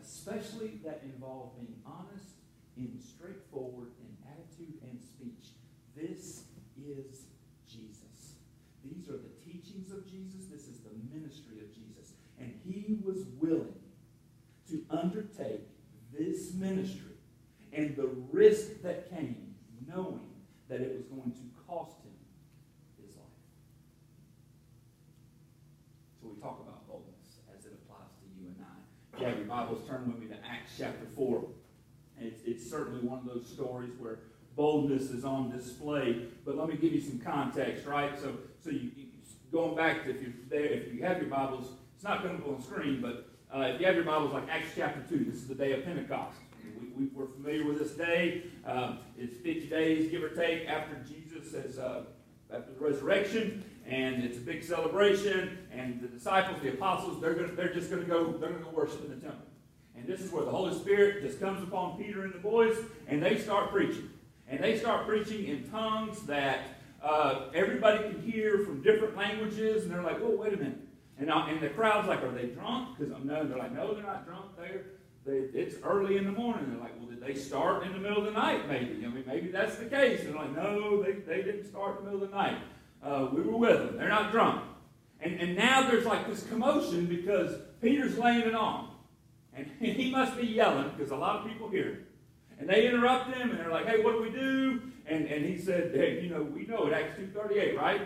especially 0.00 0.80
that 0.84 1.00
involve 1.02 1.56
being 1.56 1.76
honest, 1.86 2.34
in 2.76 2.98
straightforward 2.98 3.90
in 4.02 4.10
attitude 4.26 4.74
and 4.82 5.00
speech. 5.00 5.54
This 5.94 6.44
is 6.76 7.26
Jesus. 7.70 8.34
These 8.82 9.08
are 9.08 9.18
the 9.18 9.34
teachings 9.46 9.92
of 9.92 10.04
Jesus. 10.10 10.46
This 10.50 10.66
is 10.66 10.80
the 10.80 10.90
ministry 11.14 11.60
of 11.60 11.72
Jesus. 11.72 12.14
And 12.38 12.53
he 12.66 12.98
was 13.04 13.24
willing 13.40 13.74
to 14.70 14.84
undertake 14.90 15.62
this 16.16 16.54
ministry 16.54 17.12
and 17.72 17.96
the 17.96 18.08
risk 18.30 18.82
that 18.82 19.10
came, 19.10 19.54
knowing 19.86 20.20
that 20.68 20.80
it 20.80 20.94
was 20.96 21.04
going 21.06 21.32
to 21.32 21.66
cost 21.66 21.96
him 22.02 22.12
his 23.04 23.16
life. 23.16 23.26
So 26.20 26.28
we 26.34 26.40
talk 26.40 26.60
about 26.62 26.86
boldness 26.88 27.38
as 27.56 27.66
it 27.66 27.72
applies 27.72 28.08
to 28.20 28.40
you 28.40 28.48
and 28.48 28.64
I. 28.64 29.14
If 29.14 29.20
you 29.20 29.26
have 29.26 29.38
your 29.38 29.46
Bibles, 29.46 29.88
turn 29.88 30.06
with 30.06 30.20
me 30.20 30.28
to 30.28 30.36
Acts 30.46 30.72
chapter 30.78 31.06
4. 31.16 31.44
It's, 32.20 32.42
it's 32.46 32.70
certainly 32.70 33.06
one 33.06 33.18
of 33.18 33.26
those 33.26 33.46
stories 33.46 33.90
where 33.98 34.20
boldness 34.56 35.10
is 35.10 35.24
on 35.24 35.50
display. 35.50 36.26
But 36.44 36.56
let 36.56 36.68
me 36.68 36.76
give 36.76 36.92
you 36.92 37.00
some 37.00 37.18
context, 37.18 37.86
right? 37.86 38.18
So, 38.18 38.36
so 38.62 38.70
you, 38.70 38.90
you 38.96 39.04
going 39.52 39.76
back 39.76 40.04
to 40.04 40.10
if 40.10 40.20
you're 40.20 40.32
there, 40.48 40.64
if 40.64 40.92
you 40.92 41.02
have 41.04 41.18
your 41.18 41.30
Bibles, 41.30 41.70
it's 42.04 42.10
not 42.10 42.22
going 42.22 42.36
to 42.36 42.44
go 42.44 42.54
on 42.54 42.60
screen, 42.60 43.00
but 43.00 43.30
uh, 43.50 43.62
if 43.62 43.80
you 43.80 43.86
have 43.86 43.94
your 43.94 44.04
Bibles, 44.04 44.34
like 44.34 44.46
Acts 44.50 44.72
chapter 44.76 45.02
two, 45.08 45.24
this 45.24 45.36
is 45.36 45.48
the 45.48 45.54
day 45.54 45.72
of 45.72 45.86
Pentecost. 45.86 46.36
We, 46.94 47.06
we, 47.06 47.22
are 47.22 47.28
familiar 47.28 47.66
with 47.66 47.78
this 47.78 47.92
day. 47.92 48.42
Um, 48.66 48.98
it's 49.16 49.38
50 49.38 49.68
days, 49.68 50.10
give 50.10 50.22
or 50.22 50.28
take, 50.28 50.68
after 50.68 50.96
Jesus 51.08 51.54
has 51.54 51.78
uh, 51.78 52.02
after 52.52 52.74
the 52.74 52.78
resurrection, 52.78 53.64
and 53.86 54.22
it's 54.22 54.36
a 54.36 54.42
big 54.42 54.62
celebration. 54.62 55.56
And 55.72 55.98
the 55.98 56.08
disciples, 56.08 56.60
the 56.60 56.74
apostles, 56.74 57.22
they're 57.22 57.32
gonna, 57.32 57.54
they're 57.54 57.72
just 57.72 57.88
going 57.88 58.02
to 58.02 58.08
go, 58.08 58.32
they're 58.32 58.50
going 58.50 58.64
to 58.64 58.70
worship 58.70 59.02
in 59.02 59.08
the 59.08 59.26
temple. 59.26 59.46
And 59.96 60.06
this 60.06 60.20
is 60.20 60.30
where 60.30 60.44
the 60.44 60.50
Holy 60.50 60.78
Spirit 60.78 61.22
just 61.22 61.40
comes 61.40 61.62
upon 61.62 61.96
Peter 61.96 62.24
and 62.24 62.34
the 62.34 62.38
boys, 62.38 62.76
and 63.08 63.22
they 63.22 63.38
start 63.38 63.70
preaching. 63.70 64.10
And 64.46 64.62
they 64.62 64.78
start 64.78 65.06
preaching 65.06 65.46
in 65.46 65.70
tongues 65.70 66.20
that 66.26 66.66
uh, 67.02 67.46
everybody 67.54 68.10
can 68.10 68.20
hear 68.20 68.58
from 68.58 68.82
different 68.82 69.16
languages. 69.16 69.84
And 69.84 69.92
they're 69.94 70.02
like, 70.02 70.18
oh, 70.20 70.36
wait 70.36 70.52
a 70.52 70.58
minute. 70.58 70.83
And, 71.18 71.30
uh, 71.30 71.46
and 71.48 71.60
the 71.60 71.68
crowd's 71.68 72.08
like, 72.08 72.22
are 72.22 72.32
they 72.32 72.46
drunk? 72.46 72.98
Because 72.98 73.12
I'm 73.12 73.26
no, 73.26 73.46
they're 73.46 73.58
like, 73.58 73.74
no, 73.74 73.94
they're 73.94 74.02
not 74.02 74.26
drunk. 74.26 74.46
They're, 74.56 74.84
they, 75.24 75.58
it's 75.58 75.76
early 75.82 76.16
in 76.16 76.24
the 76.24 76.32
morning. 76.32 76.66
They're 76.70 76.80
like, 76.80 76.98
well, 76.98 77.08
did 77.08 77.20
they 77.20 77.34
start 77.34 77.84
in 77.84 77.92
the 77.92 77.98
middle 77.98 78.18
of 78.18 78.24
the 78.24 78.38
night? 78.38 78.68
Maybe. 78.68 79.04
I 79.04 79.08
mean, 79.08 79.24
maybe 79.26 79.48
that's 79.48 79.76
the 79.76 79.86
case. 79.86 80.22
They're 80.24 80.34
like, 80.34 80.54
no, 80.54 81.02
they, 81.02 81.12
they 81.12 81.42
didn't 81.42 81.66
start 81.66 81.98
in 81.98 82.04
the 82.04 82.10
middle 82.10 82.24
of 82.24 82.30
the 82.30 82.36
night. 82.36 82.58
Uh, 83.02 83.28
we 83.32 83.42
were 83.42 83.56
with 83.56 83.78
them. 83.78 83.96
They're 83.96 84.08
not 84.08 84.32
drunk. 84.32 84.64
And, 85.20 85.40
and 85.40 85.56
now 85.56 85.88
there's 85.88 86.04
like 86.04 86.28
this 86.28 86.42
commotion 86.44 87.06
because 87.06 87.56
Peter's 87.80 88.18
laying 88.18 88.42
it 88.42 88.54
on. 88.54 88.90
And 89.54 89.70
he 89.80 90.10
must 90.10 90.36
be 90.36 90.46
yelling 90.46 90.90
because 90.96 91.10
a 91.10 91.16
lot 91.16 91.36
of 91.36 91.46
people 91.46 91.68
hear 91.68 91.84
him. 91.84 92.06
And 92.58 92.68
they 92.68 92.86
interrupt 92.86 93.34
him 93.34 93.50
and 93.50 93.58
they're 93.58 93.70
like, 93.70 93.86
hey, 93.86 94.02
what 94.02 94.12
do 94.12 94.22
we 94.22 94.30
do? 94.30 94.82
And, 95.06 95.26
and 95.26 95.44
he 95.44 95.58
said, 95.58 95.94
hey, 95.94 96.22
you 96.22 96.30
know, 96.30 96.42
we 96.42 96.66
know 96.66 96.86
it, 96.86 96.92
Acts 96.92 97.18
2.38, 97.18 97.76
right? 97.76 98.02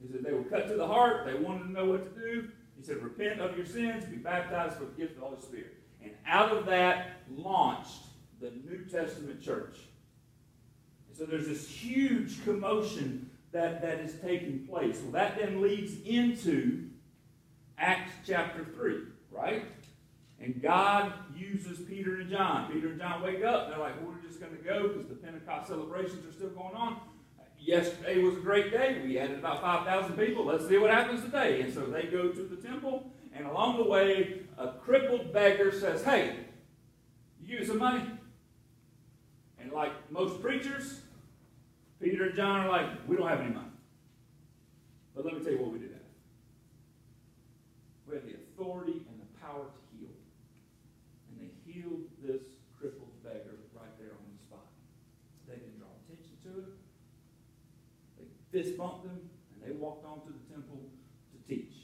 He 0.00 0.10
said 0.10 0.22
they 0.22 0.32
were 0.32 0.44
cut 0.44 0.68
to 0.68 0.74
the 0.74 0.86
heart. 0.86 1.26
They 1.26 1.34
wanted 1.34 1.64
to 1.64 1.72
know 1.72 1.86
what 1.86 2.14
to 2.14 2.20
do. 2.20 2.48
He 2.76 2.84
said, 2.84 3.02
repent 3.02 3.40
of 3.40 3.56
your 3.56 3.66
sins, 3.66 4.04
be 4.04 4.16
baptized 4.16 4.76
for 4.76 4.84
the 4.84 4.92
gift 4.92 5.14
of 5.14 5.20
the 5.20 5.26
Holy 5.26 5.40
Spirit. 5.40 5.74
And 6.02 6.12
out 6.26 6.56
of 6.56 6.66
that 6.66 7.22
launched 7.36 8.04
the 8.40 8.52
New 8.64 8.84
Testament 8.84 9.42
church. 9.42 9.78
And 11.08 11.16
so 11.16 11.24
there's 11.24 11.48
this 11.48 11.68
huge 11.68 12.44
commotion 12.44 13.30
that, 13.50 13.82
that 13.82 13.98
is 13.98 14.14
taking 14.20 14.66
place. 14.66 15.00
Well, 15.02 15.12
that 15.12 15.38
then 15.38 15.60
leads 15.60 16.00
into 16.02 16.88
Acts 17.78 18.12
chapter 18.24 18.64
3, 18.64 18.98
right? 19.32 19.64
And 20.40 20.62
God 20.62 21.12
uses 21.36 21.80
Peter 21.80 22.20
and 22.20 22.30
John. 22.30 22.72
Peter 22.72 22.90
and 22.90 23.00
John 23.00 23.22
wake 23.22 23.42
up. 23.42 23.68
They're 23.68 23.78
like, 23.78 24.00
well, 24.00 24.14
we're 24.14 24.28
just 24.28 24.40
going 24.40 24.56
to 24.56 24.62
go 24.62 24.88
because 24.88 25.08
the 25.08 25.16
Pentecost 25.16 25.68
celebrations 25.68 26.24
are 26.26 26.32
still 26.32 26.50
going 26.50 26.74
on. 26.76 27.00
Yesterday 27.60 28.22
was 28.22 28.36
a 28.36 28.40
great 28.40 28.70
day. 28.70 29.00
We 29.04 29.14
had 29.16 29.30
about 29.32 29.60
5,000 29.60 30.16
people. 30.16 30.44
Let's 30.44 30.66
see 30.68 30.78
what 30.78 30.90
happens 30.90 31.22
today. 31.22 31.60
And 31.60 31.72
so 31.72 31.86
they 31.86 32.04
go 32.04 32.28
to 32.28 32.42
the 32.42 32.56
temple. 32.56 33.10
And 33.34 33.46
along 33.46 33.76
the 33.76 33.84
way, 33.84 34.40
a 34.56 34.72
crippled 34.72 35.32
beggar 35.32 35.70
says, 35.70 36.02
hey, 36.02 36.36
you 37.44 37.64
some 37.64 37.78
money? 37.78 38.04
And 39.60 39.72
like 39.72 39.92
most 40.10 40.40
preachers, 40.40 41.00
Peter 42.00 42.24
and 42.24 42.34
John 42.34 42.66
are 42.66 42.68
like, 42.68 42.88
we 43.06 43.16
don't 43.16 43.28
have 43.28 43.40
any 43.40 43.54
money. 43.54 43.66
But 45.14 45.24
let 45.24 45.34
me 45.34 45.40
tell 45.42 45.52
you 45.52 45.58
what 45.58 45.72
we 45.72 45.78
did 45.78 45.90
have. 45.90 46.00
We 48.08 48.14
have 48.14 48.24
the 48.24 48.34
authority 48.34 49.02
and 49.10 49.20
the 49.20 49.40
power 49.40 49.64
to 49.64 49.88
healed 51.78 52.08
this 52.24 52.42
crippled 52.74 53.12
beggar 53.22 53.60
right 53.76 53.92
there 54.00 54.16
on 54.16 54.24
the 54.26 54.40
spot. 54.42 54.66
They 55.46 55.60
didn't 55.60 55.78
draw 55.78 55.92
attention 56.02 56.34
to 56.48 56.50
it. 56.64 56.68
They 58.18 58.24
fist 58.58 58.76
bumped 58.76 59.06
him, 59.06 59.18
and 59.54 59.62
they 59.62 59.76
walked 59.76 60.04
on 60.04 60.20
to 60.26 60.32
the 60.32 60.52
temple 60.52 60.80
to 61.32 61.54
teach. 61.54 61.74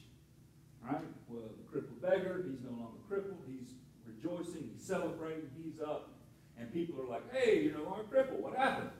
Right? 0.84 1.04
Well, 1.28 1.42
the 1.56 1.70
crippled 1.70 2.02
beggar, 2.02 2.44
he's 2.48 2.60
no 2.62 2.70
longer 2.70 2.98
crippled. 3.08 3.42
He's 3.46 3.74
rejoicing. 4.06 4.70
He's 4.74 4.82
celebrating. 4.84 5.48
He's 5.62 5.80
up. 5.80 6.10
And 6.58 6.72
people 6.72 7.00
are 7.00 7.08
like, 7.08 7.32
hey, 7.32 7.62
you're 7.62 7.78
no 7.78 7.84
longer 7.84 8.04
crippled. 8.04 8.42
What 8.42 8.56
happened? 8.56 8.90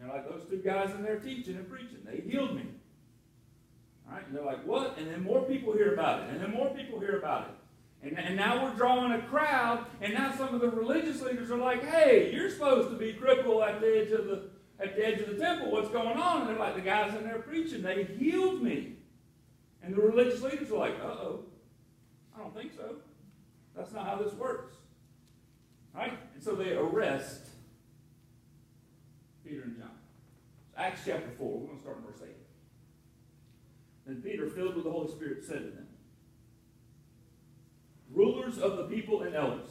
And 0.00 0.08
they're 0.08 0.16
like, 0.16 0.28
those 0.28 0.44
two 0.48 0.58
guys 0.58 0.90
in 0.94 1.02
there 1.02 1.18
teaching 1.18 1.56
and 1.56 1.68
preaching. 1.68 1.98
They 2.04 2.20
healed 2.28 2.54
me. 2.54 2.64
All 4.06 4.14
right? 4.14 4.26
And 4.26 4.36
they're 4.36 4.44
like, 4.44 4.64
what? 4.66 4.98
And 4.98 5.08
then 5.08 5.22
more 5.22 5.42
people 5.42 5.72
hear 5.72 5.94
about 5.94 6.22
it. 6.22 6.30
And 6.30 6.40
then 6.40 6.50
more 6.50 6.74
people 6.74 7.00
hear 7.00 7.18
about 7.18 7.48
it. 7.48 7.54
And, 8.06 8.18
and 8.18 8.36
now 8.36 8.62
we're 8.62 8.74
drawing 8.74 9.12
a 9.12 9.22
crowd, 9.22 9.84
and 10.00 10.14
now 10.14 10.32
some 10.36 10.54
of 10.54 10.60
the 10.60 10.70
religious 10.70 11.20
leaders 11.20 11.50
are 11.50 11.58
like, 11.58 11.84
hey, 11.84 12.30
you're 12.32 12.48
supposed 12.48 12.90
to 12.90 12.96
be 12.96 13.12
crippled 13.12 13.60
at 13.64 13.80
the 13.80 13.98
edge 13.98 14.12
of 14.12 14.26
the 14.26 14.50
at 14.80 14.96
the 14.96 15.06
edge 15.06 15.20
of 15.20 15.28
the 15.28 15.42
temple. 15.42 15.70
What's 15.70 15.90
going 15.90 16.16
on? 16.16 16.42
And 16.42 16.50
they're 16.50 16.58
like, 16.58 16.74
the 16.74 16.80
guys 16.80 17.14
in 17.14 17.24
there 17.24 17.38
preaching, 17.38 17.82
they 17.82 18.04
healed 18.04 18.62
me. 18.62 18.94
And 19.82 19.94
the 19.94 20.00
religious 20.00 20.42
leaders 20.42 20.70
are 20.70 20.78
like, 20.78 20.94
uh-oh, 21.00 21.44
I 22.36 22.38
don't 22.40 22.54
think 22.54 22.72
so. 22.76 22.96
That's 23.76 23.92
not 23.92 24.06
how 24.06 24.16
this 24.16 24.34
works. 24.34 24.74
Right? 25.94 26.12
And 26.34 26.42
so 26.42 26.54
they 26.54 26.72
arrest 26.72 27.42
Peter 29.44 29.62
and 29.62 29.76
John. 29.76 29.90
Acts 30.76 31.02
chapter 31.06 31.30
4, 31.36 31.46
we're 31.46 31.66
going 31.66 31.76
to 31.76 31.82
start 31.82 31.96
in 31.98 32.04
verse 32.04 32.22
8. 32.22 32.28
Then 34.06 34.22
Peter, 34.22 34.48
filled 34.48 34.76
with 34.76 34.84
the 34.84 34.90
Holy 34.90 35.10
Spirit, 35.10 35.44
said 35.44 35.58
to 35.58 35.70
them, 35.70 35.86
rulers 38.12 38.58
of 38.58 38.76
the 38.76 38.84
people 38.84 39.22
and 39.22 39.34
elders. 39.34 39.70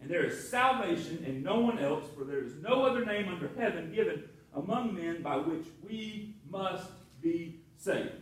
And 0.00 0.10
there 0.10 0.24
is 0.24 0.50
salvation 0.50 1.24
in 1.24 1.42
no 1.42 1.60
one 1.60 1.78
else, 1.78 2.04
for 2.16 2.24
there 2.24 2.44
is 2.44 2.56
no 2.56 2.84
other 2.84 3.04
name 3.04 3.28
under 3.28 3.50
heaven 3.58 3.92
given 3.94 4.24
among 4.54 4.94
men 4.94 5.22
by 5.22 5.36
which 5.36 5.66
we 5.82 6.34
must 6.50 6.90
be 7.22 7.60
saved. 7.76 8.12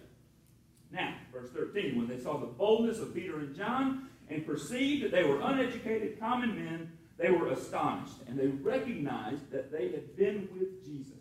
Now, 0.92 1.14
verse 1.32 1.50
13, 1.50 1.96
when 1.96 2.06
they 2.06 2.22
saw 2.22 2.38
the 2.38 2.46
boldness 2.46 2.98
of 2.98 3.14
Peter 3.14 3.38
and 3.38 3.56
John 3.56 4.08
and 4.28 4.46
perceived 4.46 5.04
that 5.04 5.10
they 5.10 5.24
were 5.24 5.40
uneducated 5.40 6.20
common 6.20 6.54
men, 6.54 6.92
they 7.18 7.30
were 7.30 7.48
astonished, 7.48 8.16
and 8.26 8.38
they 8.38 8.46
recognized 8.46 9.50
that 9.50 9.70
they 9.70 9.90
had 9.90 10.16
been 10.16 10.48
with 10.52 10.84
Jesus. 10.84 11.14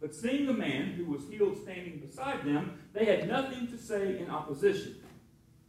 But 0.00 0.14
seeing 0.14 0.46
the 0.46 0.52
man 0.52 0.92
who 0.92 1.06
was 1.06 1.22
healed 1.28 1.60
standing 1.62 1.98
beside 1.98 2.44
them, 2.44 2.78
they 2.92 3.06
had 3.06 3.28
nothing 3.28 3.66
to 3.68 3.78
say 3.78 4.18
in 4.18 4.30
opposition. 4.30 4.96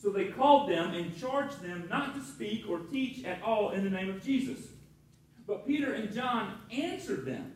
So 0.00 0.08
they 0.10 0.26
called 0.26 0.70
them 0.70 0.94
and 0.94 1.18
charged 1.18 1.60
them 1.60 1.86
not 1.90 2.14
to 2.14 2.22
speak 2.22 2.64
or 2.68 2.78
teach 2.78 3.24
at 3.24 3.42
all 3.42 3.70
in 3.70 3.84
the 3.84 3.90
name 3.90 4.08
of 4.08 4.24
Jesus. 4.24 4.58
But 5.46 5.66
Peter 5.66 5.92
and 5.92 6.12
John 6.12 6.58
answered 6.72 7.26
them 7.26 7.52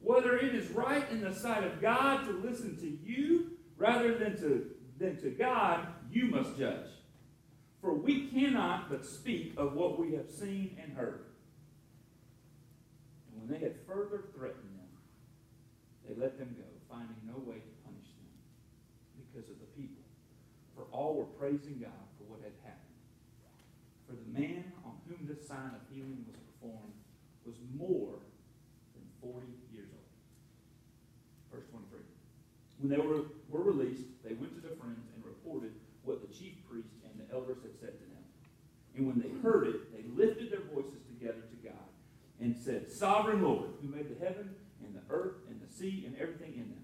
whether 0.00 0.36
it 0.36 0.54
is 0.54 0.70
right 0.70 1.08
in 1.10 1.20
the 1.20 1.34
sight 1.34 1.62
of 1.62 1.80
God 1.80 2.24
to 2.24 2.32
listen 2.32 2.76
to 2.78 2.98
you 3.08 3.52
rather 3.76 4.16
than 4.16 4.36
to, 4.38 4.70
than 4.98 5.20
to 5.20 5.30
God, 5.30 5.86
you 6.10 6.26
must 6.26 6.58
judge. 6.58 6.88
For 7.80 7.94
we 7.94 8.26
cannot 8.28 8.90
but 8.90 9.06
speak 9.06 9.54
of 9.56 9.74
what 9.74 10.00
we 10.00 10.14
have 10.14 10.28
seen 10.28 10.76
and 10.82 10.92
heard. 10.94 11.26
And 13.30 13.40
when 13.40 13.50
they 13.58 13.64
had 13.64 13.76
further 13.86 14.24
threatened 14.34 14.78
them, 14.78 14.88
they 16.08 16.20
let 16.20 16.38
them 16.38 16.56
go, 16.58 16.64
finding 16.88 17.16
no 17.26 17.34
way 17.38 17.56
to 17.56 17.72
punish 17.84 18.08
them 18.18 18.34
because 19.16 19.48
of 19.48 19.60
the 19.60 19.66
people. 19.80 20.02
For 20.74 20.79
all 20.92 21.14
were 21.14 21.30
praising 21.38 21.78
God 21.80 22.04
for 22.18 22.24
what 22.30 22.40
had 22.42 22.54
happened. 22.62 22.98
For 24.06 24.14
the 24.18 24.30
man 24.30 24.72
on 24.84 24.98
whom 25.06 25.26
this 25.26 25.46
sign 25.46 25.74
of 25.74 25.82
healing 25.90 26.26
was 26.26 26.36
performed 26.36 26.94
was 27.46 27.56
more 27.74 28.18
than 28.94 29.04
40 29.22 29.46
years 29.72 29.88
old. 29.90 30.10
Verse 31.50 31.66
23. 31.70 32.00
When 32.80 32.90
they 32.90 32.98
were, 32.98 33.30
were 33.48 33.64
released, 33.64 34.06
they 34.24 34.34
went 34.34 34.54
to 34.56 34.62
their 34.62 34.76
friends 34.76 35.06
and 35.14 35.24
reported 35.24 35.72
what 36.02 36.22
the 36.22 36.32
chief 36.32 36.54
priest 36.68 36.90
and 37.04 37.14
the 37.20 37.32
elders 37.32 37.58
had 37.62 37.78
said 37.78 37.94
to 37.98 38.06
them. 38.08 38.24
And 38.96 39.06
when 39.06 39.20
they 39.20 39.30
heard 39.42 39.68
it, 39.68 39.92
they 39.92 40.02
lifted 40.16 40.50
their 40.50 40.64
voices 40.74 41.00
together 41.06 41.42
to 41.42 41.58
God 41.68 41.90
and 42.40 42.56
said, 42.56 42.90
Sovereign 42.90 43.42
Lord, 43.42 43.70
who 43.80 43.88
made 43.88 44.08
the 44.08 44.24
heaven 44.24 44.54
and 44.82 44.94
the 44.94 45.04
earth 45.12 45.36
and 45.48 45.60
the 45.60 45.72
sea 45.72 46.04
and 46.06 46.16
everything 46.16 46.54
in 46.54 46.70
them, 46.70 46.79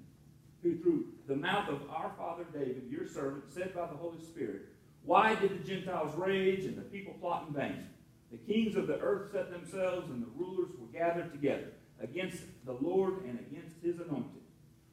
who 0.66 0.78
through 0.82 1.04
the 1.28 1.36
mouth 1.36 1.68
of 1.68 1.88
our 1.90 2.12
father 2.18 2.44
David, 2.52 2.88
your 2.90 3.06
servant, 3.06 3.44
said 3.52 3.74
by 3.74 3.86
the 3.86 3.96
Holy 3.96 4.20
Spirit, 4.20 4.62
Why 5.04 5.34
did 5.34 5.50
the 5.50 5.68
Gentiles 5.68 6.16
rage 6.16 6.64
and 6.64 6.76
the 6.76 6.82
people 6.82 7.14
plot 7.14 7.46
in 7.48 7.54
vain? 7.54 7.86
The 8.32 8.38
kings 8.38 8.76
of 8.76 8.88
the 8.88 8.98
earth 8.98 9.30
set 9.32 9.50
themselves, 9.50 10.10
and 10.10 10.22
the 10.22 10.30
rulers 10.36 10.70
were 10.78 10.88
gathered 10.98 11.30
together 11.30 11.72
against 12.00 12.42
the 12.64 12.72
Lord 12.72 13.24
and 13.24 13.38
against 13.38 13.76
his 13.82 14.00
anointed. 14.00 14.42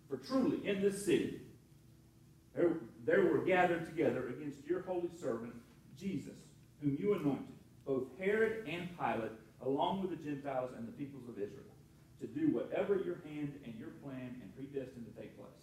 For 0.07 0.17
truly 0.17 0.67
in 0.67 0.81
this 0.81 1.05
city 1.05 1.41
there, 2.53 2.73
there 3.05 3.25
were 3.25 3.39
gathered 3.39 3.85
together 3.85 4.27
against 4.29 4.65
your 4.67 4.83
holy 4.83 5.09
servant, 5.19 5.53
Jesus, 5.97 6.37
whom 6.81 6.97
you 6.99 7.15
anointed, 7.15 7.55
both 7.85 8.03
Herod 8.19 8.67
and 8.67 8.89
Pilate, 8.97 9.31
along 9.65 10.01
with 10.01 10.11
the 10.11 10.23
Gentiles 10.23 10.71
and 10.77 10.87
the 10.87 10.91
peoples 10.91 11.27
of 11.27 11.35
Israel, 11.35 11.73
to 12.21 12.27
do 12.27 12.53
whatever 12.53 12.95
your 12.95 13.17
hand 13.25 13.53
and 13.65 13.73
your 13.79 13.89
plan 14.03 14.35
and 14.41 14.55
predestined 14.55 15.05
to 15.05 15.21
take 15.21 15.35
place. 15.37 15.62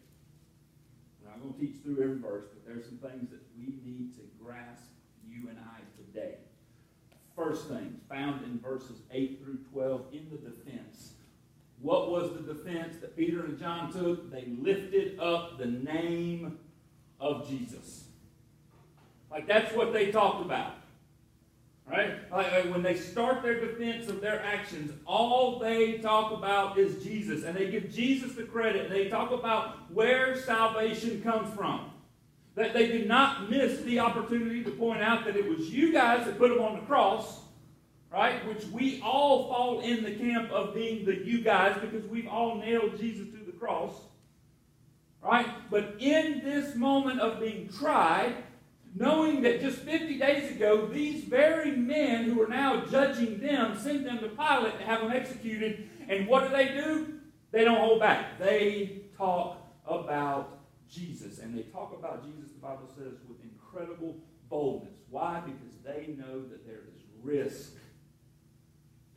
Not 1.41 1.57
going 1.57 1.59
to 1.59 1.73
teach 1.73 1.83
through 1.83 2.03
every 2.03 2.19
verse, 2.19 2.45
but 2.53 2.65
there's 2.65 2.85
some 2.85 2.97
things 2.97 3.29
that 3.31 3.41
we 3.57 3.73
need 3.83 4.13
to 4.15 4.21
grasp, 4.43 4.83
you 5.27 5.49
and 5.49 5.57
I, 5.59 5.79
today. 5.97 6.35
First 7.35 7.67
thing, 7.67 7.99
found 8.09 8.43
in 8.43 8.59
verses 8.59 9.01
8 9.11 9.41
through 9.43 9.59
12 9.71 10.05
in 10.11 10.29
the 10.29 10.37
defense. 10.37 11.13
What 11.79 12.11
was 12.11 12.33
the 12.33 12.53
defense 12.53 12.97
that 13.01 13.15
Peter 13.17 13.45
and 13.45 13.57
John 13.57 13.91
took? 13.91 14.31
They 14.31 14.45
lifted 14.59 15.19
up 15.19 15.57
the 15.57 15.65
name 15.65 16.59
of 17.19 17.49
Jesus. 17.49 18.03
Like 19.31 19.47
that's 19.47 19.73
what 19.73 19.93
they 19.93 20.11
talked 20.11 20.45
about. 20.45 20.75
Right? 21.89 22.31
Like 22.31 22.71
when 22.71 22.83
they 22.83 22.95
start 22.95 23.43
their 23.43 23.59
defense 23.59 24.07
of 24.07 24.21
their 24.21 24.41
actions, 24.41 24.91
all 25.05 25.59
they 25.59 25.97
talk 25.97 26.31
about 26.31 26.77
is 26.77 27.03
Jesus. 27.03 27.43
And 27.43 27.55
they 27.55 27.69
give 27.69 27.91
Jesus 27.91 28.33
the 28.33 28.43
credit. 28.43 28.85
And 28.85 28.95
they 28.95 29.09
talk 29.09 29.31
about 29.31 29.91
where 29.91 30.35
salvation 30.35 31.21
comes 31.21 31.53
from. 31.53 31.91
That 32.55 32.73
they 32.73 32.87
did 32.87 33.07
not 33.07 33.49
miss 33.49 33.81
the 33.81 33.99
opportunity 33.99 34.63
to 34.63 34.71
point 34.71 35.01
out 35.01 35.25
that 35.25 35.35
it 35.35 35.47
was 35.47 35.69
you 35.69 35.91
guys 35.91 36.25
that 36.25 36.37
put 36.37 36.51
him 36.51 36.61
on 36.61 36.75
the 36.75 36.85
cross, 36.85 37.39
right? 38.11 38.45
Which 38.45 38.65
we 38.65 39.01
all 39.01 39.47
fall 39.47 39.79
in 39.79 40.03
the 40.03 40.11
camp 40.11 40.51
of 40.51 40.73
being 40.73 41.05
the 41.05 41.15
you 41.15 41.41
guys 41.41 41.77
because 41.79 42.05
we've 42.09 42.27
all 42.27 42.55
nailed 42.55 42.99
Jesus 42.99 43.29
to 43.29 43.45
the 43.45 43.53
cross, 43.53 43.93
right? 45.21 45.47
But 45.69 45.95
in 45.99 46.41
this 46.43 46.75
moment 46.75 47.21
of 47.21 47.39
being 47.39 47.69
tried, 47.69 48.35
knowing 48.95 49.41
that 49.41 49.61
just 49.61 49.79
50 49.79 50.17
days 50.19 50.51
ago, 50.51 50.85
these 50.85 51.23
very 51.23 51.71
men 51.71 52.25
who 52.25 52.41
are 52.41 52.47
now 52.47 52.85
judging 52.85 53.39
them 53.39 53.77
sent 53.77 54.03
them 54.03 54.19
to 54.19 54.29
Pilate 54.29 54.77
to 54.79 54.85
have 54.85 55.01
them 55.01 55.11
executed. 55.11 55.89
And 56.09 56.27
what 56.27 56.43
do 56.43 56.55
they 56.55 56.69
do? 56.69 57.19
They 57.51 57.63
don't 57.63 57.79
hold 57.79 57.99
back. 57.99 58.39
They 58.39 59.03
talk 59.17 59.57
about 59.85 60.59
Jesus. 60.89 61.39
And 61.39 61.57
they 61.57 61.63
talk 61.63 61.95
about 61.97 62.23
Jesus, 62.23 62.51
the 62.51 62.59
Bible 62.59 62.89
says, 62.95 63.13
with 63.27 63.37
incredible 63.43 64.17
boldness. 64.49 64.93
Why? 65.09 65.41
Because 65.45 65.77
they 65.83 66.13
know 66.17 66.41
that 66.47 66.65
there 66.65 66.81
is 66.95 67.01
risk 67.21 67.73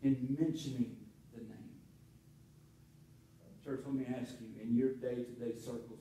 in 0.02 0.36
mentioning 0.38 0.96
the 1.34 1.40
name. 1.40 1.70
Church, 3.64 3.80
let 3.86 3.94
me 3.94 4.06
ask 4.20 4.34
you, 4.40 4.48
in 4.62 4.76
your 4.76 4.92
day 4.92 5.24
to 5.24 5.32
day 5.32 5.52
people, 5.52 5.93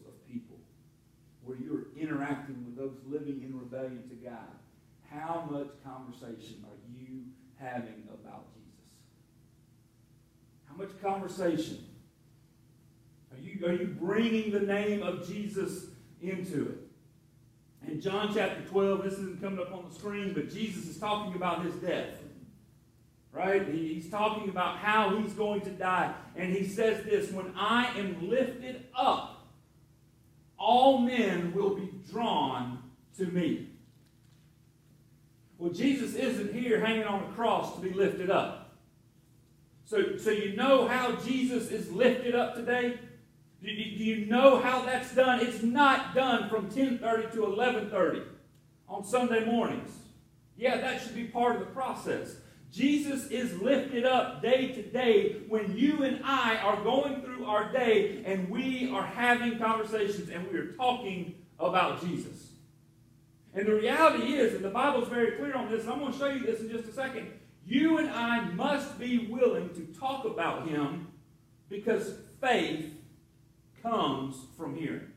where 1.46 1.58
you're 1.58 1.88
interacting 1.98 2.64
with 2.66 2.78
those 2.78 2.98
living 3.06 3.42
in 3.44 3.58
rebellion 3.58 4.04
to 4.10 4.16
God, 4.16 4.60
how 5.10 5.48
much 5.50 5.68
conversation 5.84 6.64
are 6.66 6.78
you 6.92 7.24
having 7.60 8.04
about 8.14 8.46
Jesus? 8.54 8.96
How 10.66 10.76
much 10.76 10.90
conversation 11.02 11.86
are 13.32 13.40
you, 13.40 13.66
are 13.66 13.74
you 13.74 13.88
bringing 13.88 14.52
the 14.52 14.60
name 14.60 15.04
of 15.04 15.28
Jesus 15.28 15.88
into 16.22 16.70
it? 16.70 17.92
In 17.92 18.00
John 18.00 18.34
chapter 18.34 18.62
12, 18.62 19.04
this 19.04 19.14
isn't 19.14 19.42
coming 19.42 19.60
up 19.60 19.74
on 19.74 19.90
the 19.90 19.94
screen, 19.94 20.34
but 20.34 20.50
Jesus 20.50 20.88
is 20.88 20.98
talking 20.98 21.36
about 21.36 21.66
his 21.66 21.76
death. 21.76 22.10
Right? 23.32 23.68
He's 23.68 24.10
talking 24.10 24.50
about 24.50 24.78
how 24.78 25.18
he's 25.18 25.34
going 25.34 25.62
to 25.62 25.72
die. 25.72 26.14
And 26.36 26.54
he 26.54 26.68
says 26.68 27.04
this 27.04 27.32
When 27.32 27.52
I 27.58 27.88
am 27.98 28.30
lifted 28.30 28.86
up, 28.96 29.33
all 30.64 31.00
men 31.00 31.54
will 31.54 31.76
be 31.76 31.90
drawn 32.10 32.82
to 33.18 33.26
me. 33.26 33.68
Well, 35.58 35.72
Jesus 35.72 36.16
isn't 36.16 36.54
here 36.54 36.80
hanging 36.80 37.04
on 37.04 37.24
a 37.24 37.34
cross 37.34 37.76
to 37.76 37.82
be 37.82 37.92
lifted 37.92 38.30
up. 38.30 38.72
So, 39.86 40.18
so 40.18 40.32
you 40.32 40.56
know 40.56 40.88
how 40.88 41.18
Jesus 41.18 41.70
is 41.70 41.92
lifted 41.92 42.34
up 42.34 42.56
today? 42.56 42.98
Do 43.62 43.70
you, 43.70 43.98
do 43.98 44.04
you 44.04 44.26
know 44.26 44.60
how 44.60 44.86
that's 44.86 45.14
done? 45.14 45.40
It's 45.42 45.64
not 45.64 46.16
done 46.16 46.50
from 46.50 46.70
10:30 46.70 47.32
to 47.34 47.46
11:30 47.46 48.24
on 48.90 49.06
Sunday 49.06 49.46
mornings. 49.46 49.92
Yeah, 50.58 50.78
that 50.78 51.02
should 51.02 51.16
be 51.16 51.26
part 51.26 51.56
of 51.56 51.62
the 51.62 51.74
process. 51.74 52.36
Jesus 52.74 53.28
is 53.28 53.62
lifted 53.62 54.04
up 54.04 54.42
day 54.42 54.70
to 54.70 54.82
day 54.82 55.36
when 55.48 55.78
you 55.78 56.02
and 56.02 56.26
I 56.26 56.58
are 56.58 56.84
going 56.84 57.22
through 57.22 57.46
our 57.46 57.72
day 57.72 58.24
and 58.26 58.50
we 58.50 58.90
are 58.90 59.06
having 59.06 59.60
conversations 59.60 60.30
and 60.30 60.52
we 60.52 60.58
are 60.58 60.72
talking 60.72 61.36
about 61.60 62.04
Jesus. 62.04 62.54
And 63.54 63.68
the 63.68 63.76
reality 63.76 64.34
is, 64.34 64.56
and 64.56 64.66
the 64.66 64.72
Bible 64.72 65.04
is 65.04 65.10
very 65.10 65.38
clear 65.38 65.54
on 65.54 65.70
this, 65.70 65.84
and 65.84 65.94
I'm 65.94 66.00
going 66.00 66.14
to 66.14 66.18
show 66.18 66.30
you 66.30 66.44
this 66.44 66.62
in 66.62 66.72
just 66.72 66.90
a 66.90 66.94
second. 66.94 67.28
You 67.64 68.00
and 68.00 68.10
I 68.10 68.42
must 68.42 68.98
be 68.98 69.28
willing 69.28 69.70
to 69.76 69.82
talk 70.00 70.26
about 70.26 70.68
him 70.68 71.10
because 71.70 72.16
faith 72.42 72.92
comes 73.84 74.36
from 74.58 74.76
hearing. 74.76 75.12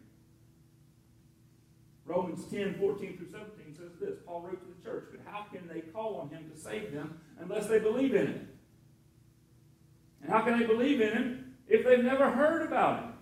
Romans 2.04 2.44
10, 2.50 2.74
14 2.78 3.16
through 3.16 3.30
17 3.30 3.74
says 3.74 3.92
this. 3.98 4.18
Paul 4.26 4.42
wrote 4.42 4.60
to 4.60 4.74
the 4.78 4.84
church, 4.84 5.06
but 5.10 5.20
how 5.24 5.44
can 5.44 5.66
they 5.66 5.80
call 5.80 6.16
on 6.16 6.28
him 6.28 6.50
to 6.54 6.60
save 6.60 6.92
them 6.92 7.18
unless 7.40 7.66
they 7.66 7.78
believe 7.78 8.14
in 8.14 8.26
him? 8.26 8.48
And 10.22 10.30
how 10.30 10.42
can 10.42 10.58
they 10.58 10.66
believe 10.66 11.00
in 11.00 11.12
him 11.12 11.54
if 11.68 11.84
they've 11.84 12.04
never 12.04 12.30
heard 12.30 12.62
about 12.62 13.00
him? 13.00 13.12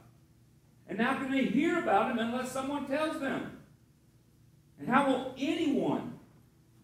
And 0.88 1.00
how 1.00 1.14
can 1.14 1.30
they 1.30 1.44
hear 1.44 1.78
about 1.78 2.10
him 2.10 2.18
unless 2.18 2.52
someone 2.52 2.86
tells 2.86 3.20
them? 3.20 3.58
And 4.78 4.88
how 4.88 5.06
will 5.06 5.34
anyone 5.38 6.18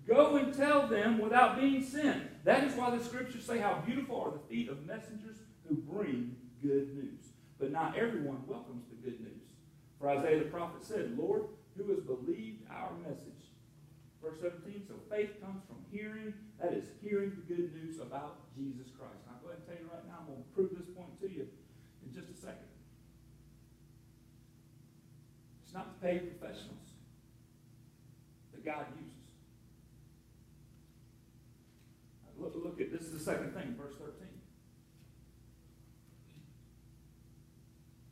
go 0.07 0.37
and 0.37 0.55
tell 0.55 0.87
them 0.87 1.19
without 1.19 1.61
being 1.61 1.83
sent? 1.83 2.45
That 2.45 2.64
is 2.64 2.75
why 2.75 2.97
the 2.97 3.03
scriptures 3.03 3.45
say 3.45 3.59
how 3.59 3.83
beautiful 3.85 4.21
are 4.21 4.33
the 4.33 4.55
feet 4.55 4.69
of 4.69 4.87
messengers 4.87 5.37
who 5.69 5.75
bring 5.75 6.37
good 6.62 6.95
news. 6.97 7.29
But 7.59 7.73
not 7.73 7.97
everyone 7.97 8.43
welcomes 8.47 8.85
the 8.88 8.97
good 8.97 9.21
news. 9.21 9.49
For 9.99 10.09
Isaiah 10.09 10.38
the 10.38 10.51
prophet 10.51 10.85
said, 10.85 11.16
Lord, 11.19 11.43
who 11.77 11.90
has 11.90 12.01
believed 12.01 12.62
our 12.71 12.90
message? 13.03 13.27
Verse 14.23 14.40
17, 14.40 14.85
so 14.88 14.95
faith 15.11 15.40
comes 15.43 15.62
from 15.66 15.77
hearing. 15.90 16.33
That 16.61 16.75
is 16.75 16.85
hearing 17.01 17.31
the 17.31 17.55
good 17.55 17.73
news 17.75 18.01
about 18.01 18.55
Jesus 18.55 18.88
Christ. 18.99 19.25
I'll 19.29 19.40
go 19.40 19.49
ahead 19.49 19.61
and 19.61 19.66
tell 19.66 19.81
you 19.81 19.90
right 19.90 20.07
now, 20.07 20.20
I'm 20.20 20.27
going 20.27 20.44
to 20.44 20.51
prove 20.55 20.70
this 20.77 20.94
point 20.94 21.18
to 21.20 21.29
you 21.31 21.49
in 22.05 22.12
just 22.12 22.29
a 22.29 22.37
second. 22.37 22.68
It's 25.64 25.73
not 25.73 26.01
the 26.01 26.07
paid 26.07 26.38
professionals 26.38 26.99
that 28.53 28.64
God 28.64 28.87
uses. 29.01 29.14
Look, 32.38 32.55
look 32.57 32.81
at 32.81 32.90
this 32.90 33.03
is 33.03 33.12
the 33.12 33.20
second 33.20 33.55
thing, 33.55 33.77
verse 33.79 33.94
13. 33.96 34.12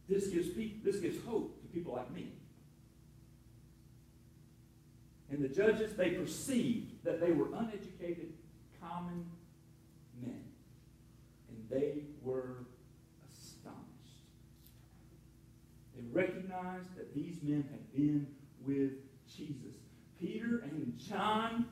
This 0.09 0.29
gives 0.29 0.49
people, 0.49 0.79
this 0.85 1.01
gives 1.01 1.23
hope 1.27 1.61
to 1.61 1.67
people 1.69 1.95
like 1.95 2.11
me. 2.11 2.33
And 5.31 5.43
the 5.43 5.49
judges, 5.49 5.95
they 5.95 6.11
perceived 6.11 7.05
that 7.05 7.21
they 7.21 7.33
were 7.33 7.49
uneducated, 7.55 8.33
common 8.81 9.25
men. 10.21 10.45
And 11.49 11.69
they 11.71 12.03
were 12.23 12.65
astonished. 13.33 13.79
They 15.95 16.03
recognized 16.13 16.97
that 16.97 17.15
these 17.15 17.43
men 17.43 17.65
had 17.71 17.93
been 17.93 18.27
with 18.65 18.93
Jesus. 19.27 19.77
Peter 20.21 20.61
and 20.65 20.99
John 20.99 21.67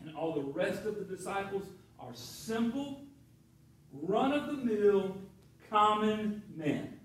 and 0.00 0.14
all 0.16 0.34
the 0.34 0.42
rest 0.42 0.84
of 0.84 0.96
the 0.96 1.04
disciples 1.04 1.64
are 1.98 2.14
simple, 2.14 3.02
run 3.92 4.32
of 4.32 4.46
the 4.46 4.64
mill, 4.64 5.16
common 5.70 6.42
men. 6.56 6.98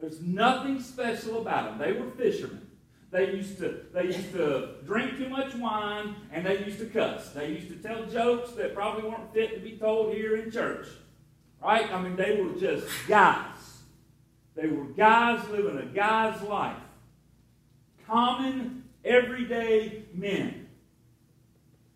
There's 0.00 0.20
nothing 0.20 0.80
special 0.80 1.40
about 1.40 1.78
them. 1.78 1.78
They 1.78 1.98
were 1.98 2.10
fishermen. 2.10 2.63
They 3.14 3.30
used 3.30 3.58
to 3.58 3.78
they 3.92 4.06
used 4.06 4.32
to 4.32 4.70
drink 4.84 5.18
too 5.18 5.28
much 5.28 5.54
wine 5.54 6.16
and 6.32 6.44
they 6.44 6.64
used 6.64 6.80
to 6.80 6.86
cuss. 6.86 7.28
They 7.28 7.50
used 7.50 7.68
to 7.68 7.76
tell 7.76 8.06
jokes 8.06 8.50
that 8.54 8.74
probably 8.74 9.08
weren't 9.08 9.32
fit 9.32 9.54
to 9.54 9.60
be 9.60 9.76
told 9.76 10.12
here 10.12 10.36
in 10.36 10.50
church. 10.50 10.88
Right? 11.62 11.88
I 11.92 12.02
mean, 12.02 12.16
they 12.16 12.42
were 12.42 12.58
just 12.58 12.88
guys. 13.06 13.82
They 14.56 14.66
were 14.66 14.86
guys 14.86 15.48
living 15.48 15.78
a 15.78 15.84
guy's 15.84 16.42
life. 16.42 16.76
Common, 18.04 18.82
everyday 19.04 20.02
men. 20.12 20.66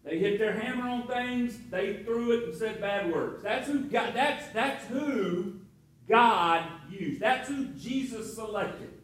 They 0.04 0.20
hit 0.20 0.38
their 0.38 0.52
hammer 0.52 0.88
on 0.88 1.08
things, 1.08 1.58
they 1.68 2.04
threw 2.04 2.30
it 2.30 2.44
and 2.44 2.54
said 2.54 2.80
bad 2.80 3.12
words. 3.12 3.42
That's 3.42 3.66
who 3.66 3.80
God, 3.80 4.12
that's, 4.14 4.46
that's 4.52 4.86
who 4.86 5.56
God 6.08 6.62
used. 6.88 7.20
That's 7.20 7.48
who 7.48 7.64
Jesus 7.70 8.36
selected 8.36 8.97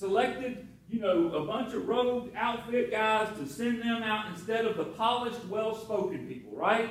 selected, 0.00 0.66
you 0.88 0.98
know, 0.98 1.34
a 1.34 1.44
bunch 1.44 1.74
of 1.74 1.86
rogue 1.86 2.30
outfit 2.34 2.90
guys 2.90 3.28
to 3.38 3.46
send 3.46 3.82
them 3.82 4.02
out 4.02 4.30
instead 4.32 4.64
of 4.64 4.78
the 4.78 4.84
polished, 4.84 5.44
well 5.44 5.74
spoken 5.74 6.26
people, 6.26 6.56
right? 6.56 6.90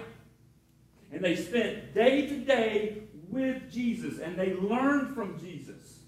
And 1.12 1.24
they 1.24 1.36
spent 1.36 1.96
day 1.96 2.28
to 2.28 2.38
day 2.38 3.02
with 3.30 3.72
Jesus 3.72 4.20
and 4.20 4.38
they 4.38 4.54
learned 4.54 5.16
from 5.16 5.40
Jesus. 5.40 6.02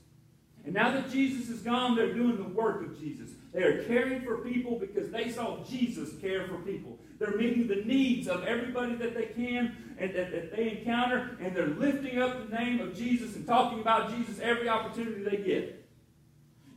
And 0.64 0.76
now 0.76 0.92
that 0.92 1.10
Jesus 1.10 1.50
is 1.50 1.62
gone, 1.62 1.96
they're 1.96 2.14
doing 2.14 2.38
the 2.38 2.44
work 2.44 2.86
of 2.86 3.00
Jesus. 3.00 3.32
They 3.52 3.64
are 3.64 3.84
caring 3.86 4.22
for 4.22 4.38
people 4.38 4.78
because 4.78 5.10
they 5.10 5.32
saw 5.32 5.64
Jesus 5.64 6.12
care 6.22 6.48
for 6.48 6.58
people. 6.58 7.00
They're 7.18 7.36
meeting 7.36 7.68
the 7.68 7.84
needs 7.84 8.28
of 8.28 8.44
everybody 8.44 8.94
that 8.98 9.16
they 9.16 9.26
can 9.26 9.76
and 9.98 10.14
that, 10.14 10.32
that 10.32 10.56
they 10.56 10.78
encounter, 10.78 11.36
and 11.42 11.56
they're 11.56 11.68
lifting 11.68 12.20
up 12.20 12.48
the 12.48 12.56
name 12.56 12.80
of 12.80 12.96
Jesus 12.96 13.36
and 13.36 13.46
talking 13.46 13.80
about 13.80 14.16
Jesus 14.16 14.40
every 14.40 14.70
opportunity 14.70 15.24
they 15.24 15.44
get. 15.44 15.81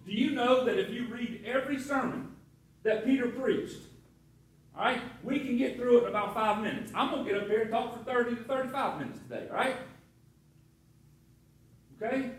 Do 0.06 0.12
you 0.12 0.30
know 0.32 0.64
that 0.64 0.78
if 0.78 0.90
you 0.90 1.06
read 1.06 1.44
every 1.46 1.78
sermon 1.78 2.32
that 2.82 3.04
Peter 3.04 3.28
preached, 3.28 3.80
all 4.76 4.84
right, 4.84 5.00
we 5.22 5.38
can 5.38 5.56
get 5.56 5.76
through 5.76 5.98
it 5.98 6.02
in 6.02 6.08
about 6.08 6.34
five 6.34 6.62
minutes. 6.62 6.90
I'm 6.94 7.10
going 7.10 7.24
to 7.24 7.30
get 7.30 7.40
up 7.40 7.48
here 7.48 7.62
and 7.62 7.70
talk 7.70 7.96
for 7.96 8.04
30 8.04 8.36
to 8.36 8.42
35 8.42 8.98
minutes 8.98 9.18
today, 9.20 9.46
all 9.50 9.56
right? 9.56 9.76
Okay? 12.02 12.30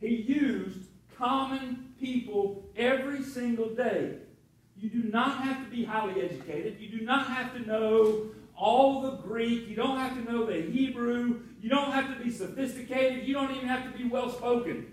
He 0.00 0.08
used 0.08 0.78
common 1.16 1.92
people 2.00 2.64
every 2.76 3.22
single 3.22 3.70
day. 3.70 4.18
You 4.76 4.88
do 4.88 5.02
not 5.10 5.42
have 5.42 5.64
to 5.64 5.70
be 5.70 5.84
highly 5.84 6.22
educated. 6.22 6.78
You 6.78 6.96
do 6.96 7.04
not 7.04 7.26
have 7.26 7.52
to 7.54 7.66
know 7.66 8.28
all 8.56 9.02
the 9.02 9.16
Greek. 9.16 9.68
You 9.68 9.74
don't 9.74 9.98
have 9.98 10.14
to 10.14 10.32
know 10.32 10.46
the 10.46 10.60
Hebrew. 10.60 11.40
You 11.60 11.68
don't 11.68 11.90
have 11.90 12.16
to 12.16 12.24
be 12.24 12.30
sophisticated. 12.30 13.26
You 13.26 13.34
don't 13.34 13.50
even 13.50 13.66
have 13.66 13.90
to 13.90 13.98
be 13.98 14.04
well 14.04 14.30
spoken. 14.30 14.92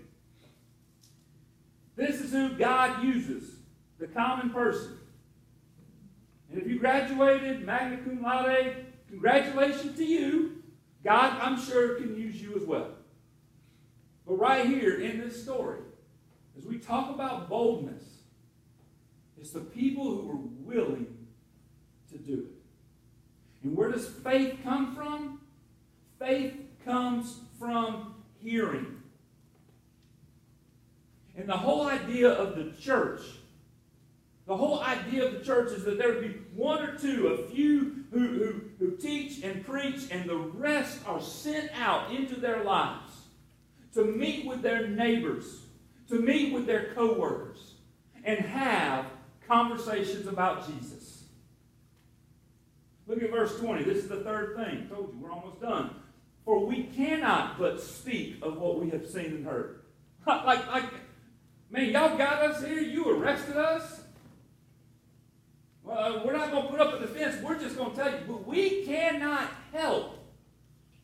This 1.96 2.20
is 2.20 2.30
who 2.30 2.50
God 2.50 3.02
uses, 3.02 3.56
the 3.98 4.06
common 4.06 4.50
person. 4.50 4.98
And 6.50 6.60
if 6.60 6.68
you 6.68 6.78
graduated 6.78 7.64
magna 7.64 7.96
cum 7.98 8.22
laude, 8.22 8.86
congratulations 9.08 9.96
to 9.96 10.04
you. 10.04 10.62
God, 11.02 11.40
I'm 11.40 11.60
sure, 11.60 11.96
can 11.96 12.16
use 12.16 12.40
you 12.40 12.54
as 12.56 12.64
well. 12.64 12.90
But 14.26 14.34
right 14.34 14.66
here 14.66 15.00
in 15.00 15.20
this 15.20 15.42
story, 15.42 15.80
as 16.58 16.66
we 16.66 16.78
talk 16.78 17.14
about 17.14 17.48
boldness, 17.48 18.02
it's 19.38 19.50
the 19.50 19.60
people 19.60 20.04
who 20.04 20.30
are 20.30 20.74
willing 20.74 21.06
to 22.10 22.18
do 22.18 22.34
it. 22.34 22.56
And 23.62 23.76
where 23.76 23.90
does 23.90 24.08
faith 24.08 24.58
come 24.64 24.94
from? 24.94 25.40
Faith 26.18 26.54
comes 26.84 27.40
from 27.58 28.14
hearing. 28.42 28.95
And 31.36 31.48
the 31.48 31.56
whole 31.56 31.86
idea 31.86 32.30
of 32.30 32.56
the 32.56 32.72
church, 32.80 33.20
the 34.46 34.56
whole 34.56 34.80
idea 34.80 35.26
of 35.26 35.34
the 35.34 35.44
church 35.44 35.72
is 35.72 35.84
that 35.84 35.98
there 35.98 36.14
would 36.14 36.22
be 36.22 36.40
one 36.54 36.82
or 36.82 36.96
two, 36.96 37.28
a 37.28 37.48
few 37.48 38.04
who, 38.10 38.18
who, 38.18 38.60
who 38.78 38.96
teach 38.96 39.42
and 39.42 39.64
preach, 39.64 40.08
and 40.10 40.28
the 40.28 40.36
rest 40.36 41.00
are 41.06 41.20
sent 41.20 41.70
out 41.78 42.10
into 42.12 42.36
their 42.36 42.64
lives 42.64 43.12
to 43.94 44.04
meet 44.04 44.46
with 44.46 44.62
their 44.62 44.86
neighbors, 44.88 45.62
to 46.08 46.20
meet 46.20 46.52
with 46.52 46.66
their 46.66 46.94
coworkers, 46.94 47.74
and 48.24 48.38
have 48.38 49.06
conversations 49.46 50.26
about 50.26 50.66
Jesus. 50.66 51.24
Look 53.06 53.22
at 53.22 53.30
verse 53.30 53.58
20. 53.58 53.84
This 53.84 53.98
is 53.98 54.08
the 54.08 54.20
third 54.20 54.56
thing. 54.56 54.86
I 54.86 54.94
told 54.94 55.12
you, 55.12 55.20
we're 55.20 55.32
almost 55.32 55.60
done. 55.60 55.90
For 56.44 56.64
we 56.64 56.84
cannot 56.84 57.58
but 57.58 57.80
speak 57.80 58.38
of 58.42 58.58
what 58.58 58.80
we 58.80 58.90
have 58.90 59.06
seen 59.06 59.26
and 59.26 59.44
heard. 59.44 59.80
like, 60.26 60.66
like 60.68 60.84
Man, 61.70 61.90
y'all 61.90 62.16
got 62.16 62.42
us 62.42 62.64
here. 62.64 62.80
You 62.80 63.10
arrested 63.10 63.56
us. 63.56 64.02
Well, 65.82 66.22
we're 66.24 66.32
not 66.32 66.50
going 66.50 66.64
to 66.64 66.68
put 66.70 66.80
up 66.80 66.94
a 66.94 67.00
defense. 67.00 67.42
We're 67.42 67.58
just 67.58 67.76
going 67.76 67.90
to 67.90 67.96
tell 67.96 68.10
you. 68.10 68.18
But 68.26 68.46
we 68.46 68.84
cannot 68.84 69.50
help 69.72 70.18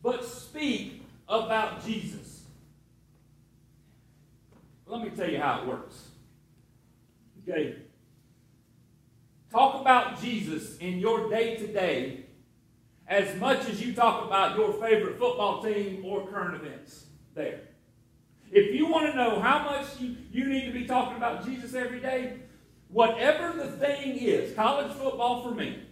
but 0.03 0.25
speak 0.25 1.03
about 1.29 1.85
Jesus. 1.85 2.43
Let 4.87 5.03
me 5.03 5.11
tell 5.11 5.31
you 5.31 5.39
how 5.39 5.63
it 5.63 5.67
works. 5.67 6.09
Okay? 7.43 7.77
Talk 9.51 9.81
about 9.81 10.21
Jesus 10.21 10.79
in 10.79 10.99
your 10.99 11.31
day 11.31 11.57
to 11.57 11.67
day 11.67 12.25
as 13.07 13.39
much 13.39 13.69
as 13.69 13.85
you 13.85 13.95
talk 13.95 14.27
about 14.27 14.57
your 14.57 14.73
favorite 14.75 15.19
football 15.19 15.63
team 15.63 16.03
or 16.05 16.27
current 16.27 16.55
events 16.55 17.07
there. 17.35 17.61
If 18.53 18.75
you 18.75 18.87
want 18.87 19.11
to 19.11 19.17
know 19.17 19.41
how 19.41 19.65
much 19.65 19.87
you, 19.99 20.15
you 20.31 20.45
need 20.45 20.67
to 20.67 20.73
be 20.73 20.87
talking 20.87 21.17
about 21.17 21.45
Jesus 21.45 21.75
every 21.75 21.99
day, 21.99 22.35
Whatever 22.93 23.55
the 23.55 23.73
thing 23.73 24.19
is, 24.19 24.55
college 24.55 24.93
football 24.93 25.43
for 25.43 25.55
me, 25.55 25.83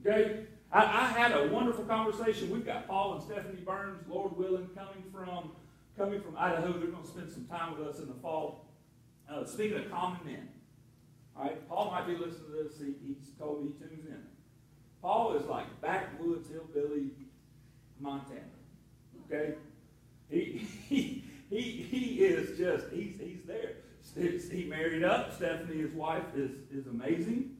okay? 0.00 0.46
I, 0.72 0.84
I 0.84 1.06
had 1.08 1.32
a 1.32 1.48
wonderful 1.48 1.84
conversation. 1.84 2.50
We've 2.50 2.64
got 2.64 2.88
Paul 2.88 3.16
and 3.16 3.22
Stephanie 3.22 3.60
Burns, 3.60 4.02
Lord 4.08 4.34
willing, 4.38 4.68
coming 4.74 5.04
from 5.12 5.50
coming 5.98 6.20
from 6.22 6.34
Idaho. 6.38 6.72
They're 6.72 6.88
going 6.88 7.02
to 7.02 7.08
spend 7.08 7.30
some 7.30 7.44
time 7.44 7.78
with 7.78 7.86
us 7.86 7.98
in 7.98 8.08
the 8.08 8.14
fall. 8.14 8.64
Uh, 9.30 9.44
speaking 9.44 9.76
of 9.76 9.90
common 9.90 10.18
men, 10.24 10.48
all 11.36 11.44
right, 11.44 11.68
Paul 11.68 11.90
might 11.90 12.06
be 12.06 12.12
listening 12.12 12.50
to 12.52 12.62
this. 12.64 12.78
He, 12.78 12.94
he's 13.06 13.28
told 13.38 13.62
me 13.62 13.72
he 13.78 13.84
tunes 13.84 14.06
in. 14.06 14.22
Paul 15.02 15.36
is 15.36 15.44
like 15.46 15.66
backwoods 15.82 16.48
hillbilly 16.48 17.10
Montana. 18.00 18.40
Okay? 19.26 19.54
He, 20.30 20.66
he, 20.88 21.15
he, 21.56 21.82
he 21.82 22.24
is 22.24 22.58
just, 22.58 22.92
he's, 22.92 23.18
he's 23.18 23.42
there. 23.46 23.76
He 24.14 24.64
married 24.64 25.04
up. 25.04 25.34
Stephanie, 25.34 25.80
his 25.80 25.92
wife, 25.92 26.22
is, 26.34 26.50
is 26.72 26.86
amazing. 26.86 27.56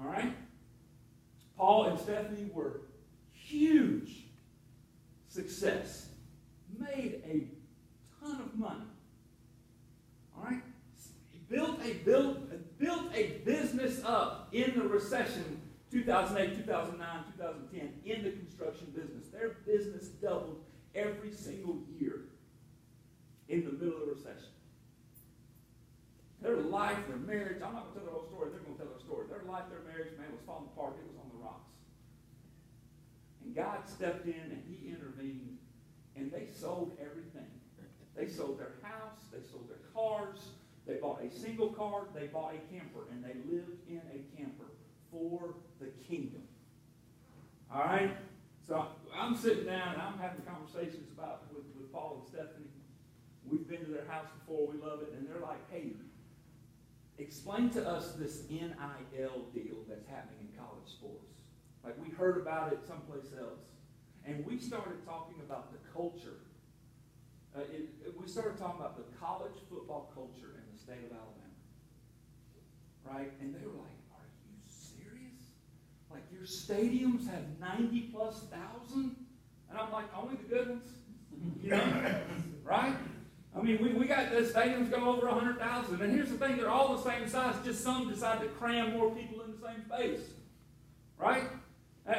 All 0.00 0.10
right? 0.10 0.34
Paul 1.56 1.86
and 1.86 1.98
Stephanie 1.98 2.50
were 2.52 2.82
huge 3.32 4.24
success. 5.28 6.08
Made 6.78 7.22
a 7.26 7.46
ton 8.20 8.40
of 8.40 8.54
money. 8.58 8.84
All 10.36 10.44
right? 10.44 10.62
Built 11.48 11.80
a, 11.84 11.94
built, 12.04 12.78
built 12.78 13.14
a 13.14 13.38
business 13.44 14.02
up 14.04 14.48
in 14.52 14.74
the 14.74 14.88
recession 14.88 15.60
2008, 15.90 16.64
2009, 16.64 17.06
2010 17.36 17.92
in 18.06 18.24
the 18.24 18.30
construction 18.30 18.86
business. 18.94 19.28
Their 19.28 19.56
business 19.66 20.08
doubled 20.08 20.62
every 20.94 21.32
single 21.32 21.82
year 22.00 22.22
in 23.52 23.64
the 23.68 23.72
middle 23.76 24.00
of 24.00 24.08
the 24.08 24.14
recession. 24.16 24.48
Their 26.40 26.56
life, 26.56 26.96
their 27.06 27.20
marriage, 27.20 27.60
I'm 27.60 27.76
not 27.76 27.92
going 27.92 27.92
to 27.92 27.98
tell 28.00 28.08
their 28.08 28.16
whole 28.16 28.26
story, 28.26 28.50
they're 28.50 28.64
going 28.64 28.74
to 28.74 28.80
tell 28.80 28.90
their 28.90 29.04
story. 29.04 29.28
Their 29.28 29.44
life, 29.44 29.68
their 29.68 29.84
marriage, 29.84 30.16
man, 30.16 30.32
was 30.32 30.40
falling 30.48 30.72
apart. 30.72 30.96
It 30.98 31.06
was 31.06 31.20
on 31.20 31.28
the 31.30 31.38
rocks. 31.44 31.70
And 33.44 33.54
God 33.54 33.84
stepped 33.86 34.26
in 34.26 34.48
and 34.50 34.64
He 34.66 34.88
intervened, 34.88 35.60
and 36.16 36.32
they 36.32 36.48
sold 36.48 36.96
everything. 36.98 37.46
They 38.16 38.28
sold 38.28 38.58
their 38.58 38.76
house, 38.82 39.24
they 39.32 39.40
sold 39.40 39.68
their 39.68 39.80
cars, 39.94 40.52
they 40.86 40.96
bought 40.96 41.22
a 41.22 41.30
single 41.30 41.68
car, 41.68 42.08
they 42.14 42.26
bought 42.26 42.52
a 42.54 42.60
camper, 42.72 43.08
and 43.10 43.24
they 43.24 43.36
lived 43.48 43.88
in 43.88 44.02
a 44.12 44.36
camper 44.36 44.68
for 45.10 45.54
the 45.80 45.86
kingdom. 46.08 46.42
All 47.72 47.80
right? 47.80 48.14
So 48.66 48.86
I'm 49.16 49.34
sitting 49.34 49.64
down 49.64 49.94
and 49.94 50.02
I'm 50.02 50.18
having 50.18 50.42
conversations 50.42 51.10
about 51.16 51.44
with, 51.54 51.64
with 51.74 51.90
Paul 51.90 52.20
and 52.20 52.28
Stephanie. 52.28 52.71
We've 53.50 53.66
been 53.68 53.84
to 53.84 53.90
their 53.90 54.06
house 54.06 54.28
before, 54.40 54.66
we 54.66 54.78
love 54.78 55.02
it, 55.02 55.12
and 55.16 55.26
they're 55.26 55.42
like, 55.42 55.60
hey, 55.70 55.92
explain 57.18 57.70
to 57.70 57.88
us 57.88 58.12
this 58.12 58.44
NIL 58.50 59.46
deal 59.54 59.76
that's 59.88 60.06
happening 60.06 60.48
in 60.48 60.58
college 60.58 60.88
sports. 60.88 61.32
Like 61.84 61.94
we 62.02 62.10
heard 62.10 62.40
about 62.40 62.72
it 62.72 62.80
someplace 62.86 63.32
else. 63.38 63.60
And 64.24 64.44
we 64.46 64.58
started 64.58 65.04
talking 65.04 65.36
about 65.44 65.72
the 65.72 65.78
culture. 65.92 66.38
Uh, 67.56 67.60
it, 67.62 67.88
it, 68.06 68.14
we 68.20 68.28
started 68.28 68.56
talking 68.56 68.80
about 68.80 68.96
the 68.96 69.04
college 69.18 69.58
football 69.68 70.10
culture 70.14 70.54
in 70.54 70.62
the 70.72 70.78
state 70.78 71.04
of 71.04 71.10
Alabama. 71.10 71.42
Right? 73.04 73.32
And 73.40 73.54
they 73.54 73.66
were 73.66 73.74
like, 73.74 73.98
are 74.14 74.30
you 74.46 74.56
serious? 74.66 75.50
like 76.10 76.22
your 76.30 76.44
stadiums 76.44 77.28
have 77.28 77.42
90 77.60 78.00
plus 78.12 78.44
thousand? 78.44 79.16
And 79.68 79.78
I'm 79.78 79.90
like, 79.90 80.06
only 80.16 80.36
the 80.36 80.54
good 80.54 80.68
ones? 80.68 80.88
You 81.60 81.70
know? 81.70 82.20
right? 82.62 82.94
I 83.56 83.60
mean, 83.60 83.82
we, 83.82 83.92
we 83.92 84.06
got 84.06 84.30
the 84.30 84.40
stadiums 84.40 84.90
go 84.90 85.08
over 85.12 85.26
100,000. 85.26 86.00
And 86.00 86.12
here's 86.12 86.30
the 86.30 86.38
thing, 86.38 86.56
they're 86.56 86.70
all 86.70 86.96
the 86.96 87.02
same 87.02 87.28
size, 87.28 87.54
just 87.64 87.84
some 87.84 88.08
decide 88.08 88.40
to 88.40 88.48
cram 88.48 88.92
more 88.92 89.10
people 89.10 89.42
in 89.42 89.52
the 89.52 89.66
same 89.66 89.84
space. 89.84 90.20
Right? 91.18 91.44
And, 92.06 92.16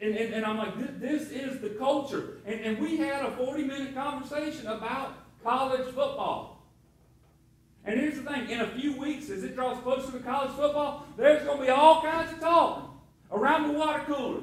and, 0.00 0.16
and, 0.16 0.34
and 0.34 0.46
I'm 0.46 0.56
like, 0.56 1.00
this, 1.00 1.28
this 1.28 1.30
is 1.30 1.60
the 1.60 1.70
culture. 1.70 2.38
And, 2.46 2.60
and 2.60 2.78
we 2.78 2.96
had 2.96 3.24
a 3.24 3.32
40 3.32 3.64
minute 3.64 3.94
conversation 3.94 4.66
about 4.68 5.14
college 5.42 5.86
football. 5.86 6.56
And 7.84 8.00
here's 8.00 8.16
the 8.16 8.22
thing 8.22 8.50
in 8.50 8.60
a 8.60 8.66
few 8.68 8.96
weeks, 8.96 9.30
as 9.30 9.44
it 9.44 9.54
draws 9.54 9.78
closer 9.78 10.10
to 10.12 10.18
college 10.18 10.50
football, 10.52 11.06
there's 11.16 11.44
going 11.44 11.58
to 11.58 11.64
be 11.64 11.70
all 11.70 12.02
kinds 12.02 12.32
of 12.32 12.40
talk 12.40 12.90
around 13.30 13.68
the 13.68 13.78
water 13.78 14.02
cooler, 14.06 14.40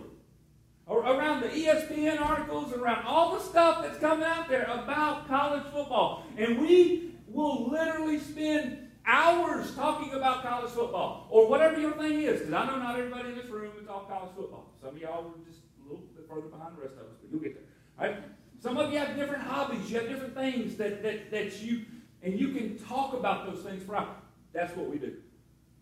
around 0.89 1.41
the 1.41 1.47
ESPN 1.47 2.19
articles, 2.21 2.73
around 2.73 3.05
all 3.05 3.35
the 3.35 3.41
stuff 3.41 3.81
that's 3.81 3.97
coming 3.97 4.25
out 4.25 4.49
there 4.49 4.63
about 4.63 5.27
college 5.27 5.63
football. 5.71 6.25
And 6.37 6.59
we 6.59 7.15
will 7.27 7.69
literally 7.69 8.19
spend 8.19 8.89
hours 9.05 9.73
talking 9.75 10.13
about 10.13 10.43
college 10.43 10.71
football 10.71 11.27
or 11.29 11.47
whatever 11.47 11.79
your 11.79 11.93
thing 11.93 12.21
is. 12.21 12.39
Because 12.39 12.53
I 12.53 12.65
know 12.65 12.77
not 12.77 12.97
everybody 12.97 13.29
in 13.29 13.35
this 13.35 13.47
room 13.47 13.71
is 13.81 13.87
all 13.87 14.01
college 14.01 14.31
football. 14.35 14.73
Some 14.81 14.95
of 14.95 15.01
y'all 15.01 15.23
were 15.23 15.45
just 15.45 15.61
a 15.79 15.89
little 15.89 16.05
bit 16.15 16.27
further 16.27 16.47
behind 16.47 16.77
the 16.77 16.81
rest 16.81 16.95
of 16.95 17.01
us, 17.01 17.17
but 17.21 17.31
you'll 17.31 17.41
get 17.41 17.55
there. 17.55 17.63
Right? 17.97 18.23
Some 18.59 18.77
of 18.77 18.91
you 18.93 18.99
have 18.99 19.15
different 19.15 19.43
hobbies. 19.43 19.91
You 19.91 19.99
have 19.99 20.07
different 20.07 20.35
things 20.35 20.75
that, 20.77 21.03
that, 21.03 21.31
that 21.31 21.61
you, 21.61 21.81
and 22.21 22.39
you 22.39 22.49
can 22.49 22.77
talk 22.77 23.13
about 23.13 23.45
those 23.45 23.63
things 23.63 23.83
hours. 23.83 24.07
That's 24.53 24.75
what 24.75 24.89
we 24.89 24.97
do. 24.97 25.15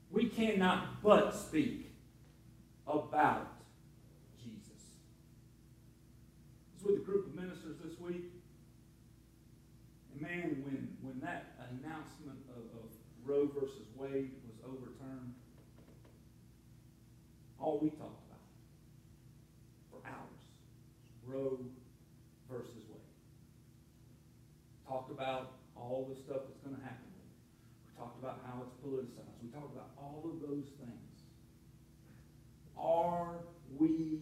We 0.10 0.26
cannot 0.26 1.02
but 1.04 1.32
speak 1.32 1.92
about 2.88 3.48
Jesus. 4.44 4.98
I 6.70 6.84
was 6.84 6.92
with 6.92 7.02
a 7.02 7.06
group 7.06 7.28
of 7.28 7.36
ministers 7.36 7.78
this 7.84 8.00
week. 8.00 8.32
And 10.14 10.21
man, 10.32 10.64
when, 10.64 10.88
when 11.02 11.20
that 11.20 11.60
announcement 11.68 12.40
of, 12.56 12.64
of 12.80 12.88
Roe 13.26 13.52
versus 13.54 13.88
Wade 13.98 14.32
was 14.48 14.56
overturned, 14.64 15.36
all 17.60 17.80
we 17.82 17.90
talked 17.90 18.24
about 18.26 18.48
for 19.92 20.00
hours 20.08 20.42
Roe 21.28 21.60
versus 22.50 22.84
Wade. 22.90 23.12
Talked 24.88 25.12
about 25.12 25.52
all 25.76 26.08
the 26.10 26.16
stuff 26.16 26.48
that's 26.48 26.64
going 26.64 26.76
to 26.76 26.84
happen. 26.84 27.12
We 27.86 28.00
talked 28.00 28.18
about 28.20 28.40
how 28.48 28.64
it's 28.64 28.76
politicized. 28.80 29.36
We 29.44 29.50
talked 29.50 29.76
about 29.76 29.92
all 29.98 30.24
of 30.26 30.42
those 30.42 30.66
things. 30.80 31.12
Are 32.78 33.36
we 33.78 34.22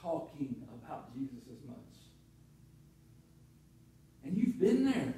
talking 0.00 0.54
about 0.84 1.14
Jesus 1.14 1.42
as 1.50 1.68
much? 1.68 1.76
And 4.24 4.36
you've 4.36 4.60
been 4.60 4.84
there. 4.84 5.14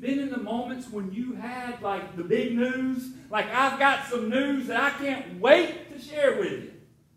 Been 0.00 0.18
in 0.18 0.30
the 0.30 0.38
moments 0.38 0.88
when 0.90 1.12
you 1.12 1.34
had 1.34 1.82
like 1.82 2.16
the 2.16 2.24
big 2.24 2.56
news. 2.56 3.10
Like 3.30 3.46
I've 3.52 3.78
got 3.78 4.06
some 4.06 4.30
news 4.30 4.66
that 4.68 4.80
I 4.80 4.90
can't 4.90 5.40
wait 5.40 5.92
to 5.92 6.02
share 6.02 6.36
with 6.36 6.52
you. 6.52 6.72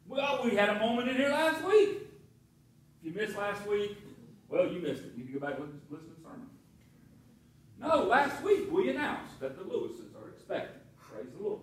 Well, 0.08 0.42
we 0.44 0.56
had 0.56 0.70
a 0.70 0.80
moment 0.80 1.08
in 1.08 1.16
here 1.16 1.30
last 1.30 1.64
week. 1.64 2.00
If 3.00 3.06
you 3.06 3.14
missed 3.14 3.38
last 3.38 3.66
week, 3.66 3.98
well, 4.50 4.68
you 4.68 4.80
missed 4.82 5.04
it. 5.04 5.14
You 5.16 5.24
need 5.24 5.34
to 5.34 5.40
go 5.40 5.48
back 5.48 5.58
and 5.58 5.82
listen 5.90 6.10
to 6.10 6.16
the 6.16 6.22
sermon. 6.22 6.50
No, 7.80 8.04
last 8.04 8.44
week 8.44 8.72
we 8.72 8.90
announced 8.90 9.40
that 9.40 9.58
the 9.58 9.64
Lewises 9.64 10.14
are 10.16 10.30
expecting. 10.30 10.82
Praise 11.00 11.32
the 11.38 11.44
Lord. 11.44 11.62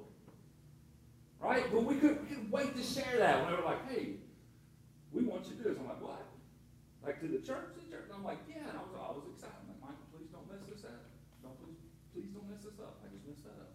Right? 1.38 1.64
But 1.72 1.84
we 1.84 1.96
couldn't, 1.96 2.22
we 2.22 2.28
couldn't 2.28 2.50
wait 2.50 2.76
to 2.76 2.82
share 2.82 3.18
that 3.18 3.40
when 3.40 3.50
they 3.50 3.56
were 3.56 3.64
like, 3.64 3.88
hey, 3.90 4.16
we 5.12 5.22
want 5.22 5.44
you 5.46 5.56
to 5.56 5.62
do 5.62 5.68
this. 5.68 5.78
I'm 5.78 5.86
like, 5.86 6.02
what? 6.02 6.26
Like 7.04 7.20
to 7.20 7.28
the 7.28 7.38
church? 7.38 7.72
The 7.76 7.86
church? 7.88 8.10
And 8.10 8.18
I'm 8.18 8.24
like, 8.24 8.38
yeah. 8.48 8.68
And 8.68 8.76
I 8.76 8.82
was, 8.84 8.92
I 8.98 9.12
was 9.14 9.24
excited. 9.32 9.56
I'm 9.64 9.72
like, 9.72 9.80
Michael, 9.80 10.08
please 10.12 10.28
don't 10.28 10.44
mess 10.50 10.60
this 10.68 10.84
up. 10.84 11.00
Don't 11.40 11.56
please, 11.56 11.80
please 12.12 12.30
don't 12.36 12.44
mess 12.50 12.60
this 12.60 12.76
up. 12.82 13.00
I 13.00 13.08
just 13.08 13.24
messed 13.24 13.46
that 13.48 13.56
up. 13.56 13.72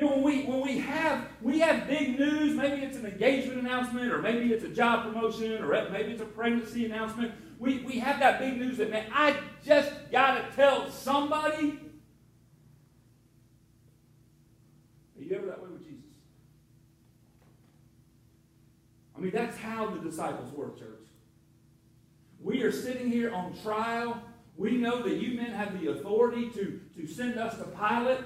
You 0.00 0.06
know, 0.06 0.12
when 0.14 0.22
we 0.22 0.44
when 0.44 0.62
we 0.62 0.78
have 0.78 1.28
we 1.42 1.58
have 1.58 1.86
big 1.86 2.18
news, 2.18 2.56
maybe 2.56 2.80
it's 2.80 2.96
an 2.96 3.04
engagement 3.04 3.60
announcement, 3.60 4.10
or 4.10 4.22
maybe 4.22 4.50
it's 4.50 4.64
a 4.64 4.68
job 4.68 5.04
promotion, 5.04 5.62
or 5.62 5.90
maybe 5.90 6.12
it's 6.12 6.22
a 6.22 6.24
pregnancy 6.24 6.86
announcement. 6.86 7.34
We 7.58 7.82
we 7.82 7.98
have 7.98 8.18
that 8.20 8.38
big 8.40 8.56
news 8.56 8.78
that 8.78 8.90
man, 8.90 9.10
I 9.12 9.36
just 9.62 9.92
gotta 10.10 10.42
tell 10.56 10.90
somebody. 10.90 11.78
Are 15.18 15.22
you 15.22 15.36
ever 15.36 15.44
that 15.48 15.62
way 15.62 15.68
with 15.70 15.84
Jesus? 15.84 16.06
I 19.14 19.20
mean, 19.20 19.32
that's 19.32 19.58
how 19.58 19.90
the 19.90 19.98
disciples 19.98 20.50
were, 20.54 20.70
church. 20.78 21.08
We 22.42 22.62
are 22.62 22.72
sitting 22.72 23.12
here 23.12 23.34
on 23.34 23.54
trial. 23.62 24.22
We 24.56 24.78
know 24.78 25.02
that 25.02 25.16
you 25.16 25.36
men 25.36 25.50
have 25.50 25.78
the 25.78 25.90
authority 25.90 26.48
to, 26.52 26.80
to 26.96 27.06
send 27.06 27.38
us 27.38 27.58
to 27.58 27.64
Pilate 27.64 28.20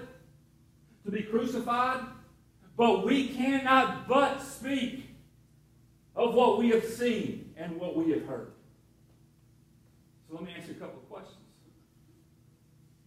to 1.05 1.11
be 1.11 1.23
crucified, 1.23 2.01
but 2.77 3.05
we 3.05 3.29
cannot 3.29 4.09
but 4.09 4.40
speak 4.40 5.11
of 6.17 6.35
what 6.35 6.59
we 6.59 6.71
have 6.71 6.85
seen 6.85 7.55
and 7.57 7.77
what 7.79 7.97
we 7.97 8.11
have 8.12 8.25
heard. 8.27 8.53
So 10.29 10.35
let 10.35 10.45
me 10.45 10.55
ask 10.59 10.69
you 10.69 10.75
a 10.75 10.79
couple 10.79 11.01
of 11.01 11.09
questions. 11.09 11.38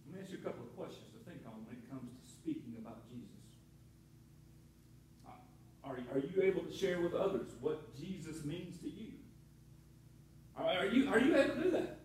Let 0.06 0.16
me 0.16 0.22
ask 0.22 0.32
you 0.32 0.38
a 0.38 0.44
couple 0.44 0.64
of 0.64 0.76
questions 0.76 1.04
to 1.12 1.30
think 1.30 1.42
on 1.46 1.52
when 1.66 1.76
it 1.76 1.90
comes 1.90 2.10
to 2.24 2.30
speaking 2.30 2.74
about 2.78 3.08
Jesus. 3.10 3.28
Are, 5.84 5.98
are 6.14 6.18
you 6.18 6.42
able 6.42 6.62
to 6.62 6.72
share 6.72 7.00
with 7.00 7.14
others 7.14 7.52
what 7.60 7.96
Jesus 7.96 8.44
means 8.44 8.78
to 8.78 8.88
you? 8.88 9.12
Are, 10.56 10.86
you, 10.86 11.08
are 11.08 11.18
you 11.18 11.36
able 11.36 11.54
to 11.54 11.62
do 11.62 11.70
that? 11.70 11.97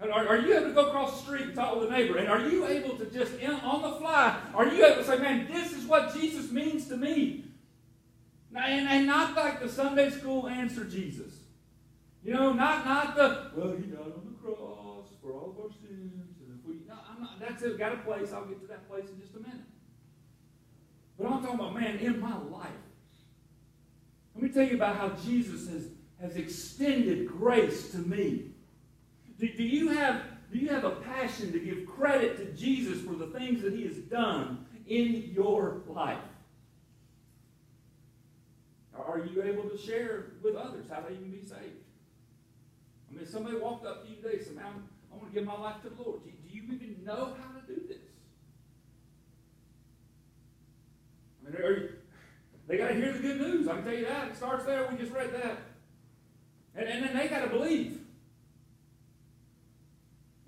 Are, 0.00 0.10
are 0.10 0.38
you 0.38 0.56
able 0.56 0.68
to 0.68 0.74
go 0.74 0.86
across 0.86 1.18
the 1.18 1.26
street 1.26 1.42
and 1.42 1.54
talk 1.54 1.74
with 1.74 1.88
a 1.88 1.92
neighbor, 1.92 2.18
and 2.18 2.28
are 2.28 2.48
you 2.48 2.66
able 2.66 2.96
to 2.96 3.06
just, 3.06 3.34
in, 3.34 3.50
on 3.50 3.82
the 3.82 3.98
fly, 3.98 4.38
are 4.54 4.68
you 4.68 4.84
able 4.84 5.02
to 5.02 5.04
say, 5.04 5.18
man, 5.18 5.48
this 5.50 5.72
is 5.72 5.86
what 5.86 6.14
Jesus 6.14 6.52
means 6.52 6.86
to 6.88 6.96
me? 6.96 7.44
And, 8.54 8.88
and 8.88 9.06
not 9.06 9.34
like 9.34 9.60
the 9.60 9.68
Sunday 9.68 10.10
school 10.10 10.48
answer 10.48 10.84
Jesus. 10.84 11.34
You 12.24 12.34
know, 12.34 12.52
not, 12.52 12.84
not 12.84 13.16
the, 13.16 13.50
well, 13.56 13.76
he 13.76 13.84
died 13.84 14.00
on 14.00 14.22
the 14.24 14.38
cross 14.42 15.08
for 15.22 15.32
all 15.32 15.50
of 15.50 15.64
our 15.64 15.70
sins. 15.70 16.36
And 16.40 16.58
if 16.58 16.66
we, 16.66 16.76
no, 16.86 16.94
I'm 17.10 17.22
not, 17.22 17.40
that's 17.40 17.62
it, 17.62 17.78
got 17.78 17.92
a 17.92 17.96
place. 17.98 18.32
I'll 18.32 18.44
get 18.44 18.60
to 18.60 18.66
that 18.68 18.88
place 18.88 19.08
in 19.08 19.20
just 19.20 19.34
a 19.34 19.40
minute. 19.40 19.66
But 21.18 21.26
I'm 21.26 21.42
talking 21.42 21.54
about, 21.56 21.74
man, 21.74 21.98
in 21.98 22.20
my 22.20 22.36
life. 22.36 22.70
Let 24.34 24.42
me 24.42 24.48
tell 24.50 24.64
you 24.64 24.76
about 24.76 24.96
how 24.96 25.08
Jesus 25.10 25.68
has, 25.68 25.88
has 26.20 26.36
extended 26.36 27.26
grace 27.26 27.90
to 27.92 27.98
me. 27.98 28.52
Do, 29.38 29.48
do, 29.48 29.62
you 29.62 29.88
have, 29.88 30.22
do 30.52 30.58
you 30.58 30.68
have 30.68 30.84
a 30.84 30.90
passion 30.90 31.52
to 31.52 31.60
give 31.60 31.86
credit 31.86 32.36
to 32.38 32.60
Jesus 32.60 33.02
for 33.02 33.14
the 33.14 33.26
things 33.26 33.62
that 33.62 33.72
he 33.72 33.84
has 33.84 33.96
done 33.96 34.66
in 34.86 35.30
your 35.34 35.82
life? 35.86 36.18
Are 39.06 39.20
you 39.20 39.42
able 39.42 39.68
to 39.70 39.78
share 39.78 40.32
with 40.42 40.56
others 40.56 40.86
how 40.90 41.00
they 41.00 41.14
can 41.14 41.30
be 41.30 41.40
saved? 41.40 41.84
I 43.10 43.16
mean, 43.16 43.26
somebody 43.26 43.56
walked 43.56 43.86
up 43.86 44.04
to 44.04 44.10
you 44.10 44.16
today 44.16 44.36
and 44.36 44.44
said, 44.44 44.56
Man, 44.56 44.66
I 45.10 45.16
want 45.16 45.32
to 45.32 45.34
give 45.34 45.46
my 45.46 45.56
life 45.56 45.76
to 45.82 45.88
the 45.88 46.02
Lord. 46.02 46.20
Do, 46.24 46.30
do 46.30 46.54
you 46.54 46.62
even 46.64 46.96
know 47.04 47.34
how 47.40 47.58
to 47.58 47.66
do 47.66 47.80
this? 47.88 47.96
I 51.46 51.50
mean, 51.50 51.62
you, 51.62 51.88
they 52.66 52.76
got 52.76 52.88
to 52.88 52.94
hear 52.94 53.12
the 53.12 53.20
good 53.20 53.40
news. 53.40 53.68
I 53.68 53.76
can 53.76 53.84
tell 53.84 53.94
you 53.94 54.04
that. 54.04 54.28
It 54.28 54.36
starts 54.36 54.66
there. 54.66 54.86
We 54.90 54.98
just 54.98 55.12
read 55.12 55.32
that. 55.32 55.58
And, 56.74 56.86
and 56.86 57.04
then 57.04 57.16
they 57.16 57.28
got 57.28 57.44
to 57.44 57.48
believe. 57.48 57.97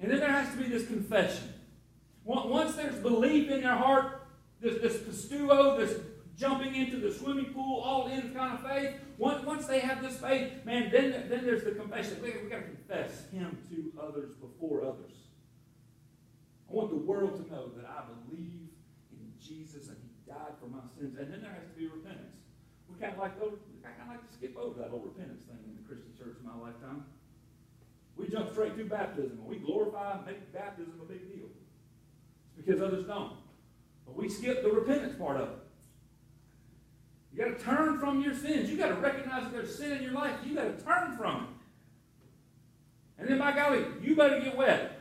And 0.01 0.11
then 0.11 0.21
there 0.21 0.33
has 0.33 0.51
to 0.53 0.57
be 0.57 0.69
this 0.69 0.87
confession. 0.87 1.53
Once 2.25 2.77
there's 2.77 2.97
belief 2.97 3.51
in 3.51 3.63
their 3.63 3.77
heart, 3.77 4.27
this, 4.61 4.81
this 4.81 5.29
this 5.29 6.01
jumping 6.41 6.75
into 6.75 6.97
the 6.97 7.13
swimming 7.13 7.53
pool, 7.53 7.81
all 7.81 8.09
in 8.09 8.33
kind 8.33 8.55
of 8.55 8.65
faith. 8.65 8.97
Once, 9.19 9.67
they 9.67 9.81
have 9.81 10.01
this 10.03 10.17
faith, 10.17 10.65
man, 10.65 10.91
then, 10.91 11.29
then 11.29 11.45
there's 11.45 11.65
the 11.65 11.73
confession. 11.73 12.17
We, 12.23 12.33
we 12.43 12.49
got 12.49 12.65
to 12.65 12.73
confess 12.73 13.29
Him 13.31 13.59
to 13.69 13.93
others 14.01 14.33
before 14.37 14.83
others. 14.83 15.13
I 16.69 16.73
want 16.73 16.89
the 16.89 16.97
world 16.97 17.37
to 17.37 17.53
know 17.53 17.69
that 17.77 17.85
I 17.85 18.09
believe 18.09 18.73
in 19.13 19.33
Jesus 19.37 19.89
and 19.89 19.99
He 20.01 20.31
died 20.31 20.57
for 20.57 20.73
my 20.73 20.81
sins. 20.97 21.19
And 21.21 21.31
then 21.31 21.43
there 21.43 21.53
has 21.53 21.69
to 21.69 21.77
be 21.77 21.87
repentance. 21.87 22.41
We 22.89 22.97
kind 22.97 23.13
of 23.13 23.19
like 23.19 23.37
I 23.37 23.93
kind 23.93 24.09
of 24.09 24.17
like 24.17 24.25
to 24.25 24.33
skip 24.33 24.57
over 24.57 24.81
that 24.81 24.89
whole 24.89 25.05
repentance 25.05 25.45
thing 25.45 25.61
in 25.69 25.77
the 25.77 25.85
Christian 25.85 26.17
church 26.17 26.41
in 26.41 26.47
my 26.49 26.57
lifetime. 26.57 27.05
We 28.21 28.29
jump 28.29 28.51
straight 28.53 28.77
to 28.77 28.85
baptism 28.85 29.39
and 29.41 29.47
we 29.47 29.57
glorify 29.57 30.19
and 30.19 30.27
make 30.27 30.53
baptism 30.53 30.93
a 31.01 31.05
big 31.07 31.35
deal. 31.35 31.47
It's 32.59 32.67
because 32.67 32.83
others 32.83 33.07
don't. 33.07 33.33
But 34.05 34.15
we 34.17 34.29
skip 34.29 34.63
the 34.63 34.71
repentance 34.71 35.17
part 35.19 35.41
of 35.41 35.49
it. 35.49 35.59
You 37.33 37.45
got 37.45 37.59
to 37.59 37.65
turn 37.65 37.99
from 37.99 38.21
your 38.21 38.35
sins. 38.35 38.69
You 38.69 38.77
got 38.77 38.89
to 38.89 38.97
recognize 38.97 39.45
that 39.45 39.53
there's 39.53 39.75
sin 39.75 39.93
in 39.93 40.03
your 40.03 40.13
life. 40.13 40.35
You 40.45 40.55
got 40.55 40.79
to 40.79 40.85
turn 40.85 41.17
from 41.17 41.45
it. 41.45 43.21
And 43.21 43.29
then, 43.29 43.39
by 43.39 43.53
golly, 43.53 43.85
you 44.03 44.17
better 44.17 44.41
get 44.41 44.57
wet. 44.57 44.99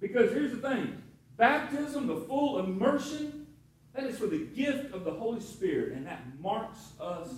Because 0.00 0.30
here's 0.30 0.52
the 0.52 0.58
thing 0.58 1.02
baptism, 1.36 2.06
the 2.06 2.16
full 2.16 2.60
immersion, 2.60 3.46
that 3.94 4.04
is 4.04 4.18
for 4.18 4.26
the 4.26 4.46
gift 4.46 4.94
of 4.94 5.04
the 5.04 5.10
Holy 5.10 5.40
Spirit, 5.40 5.94
and 5.94 6.06
that 6.06 6.22
marks 6.40 6.78
us 7.00 7.28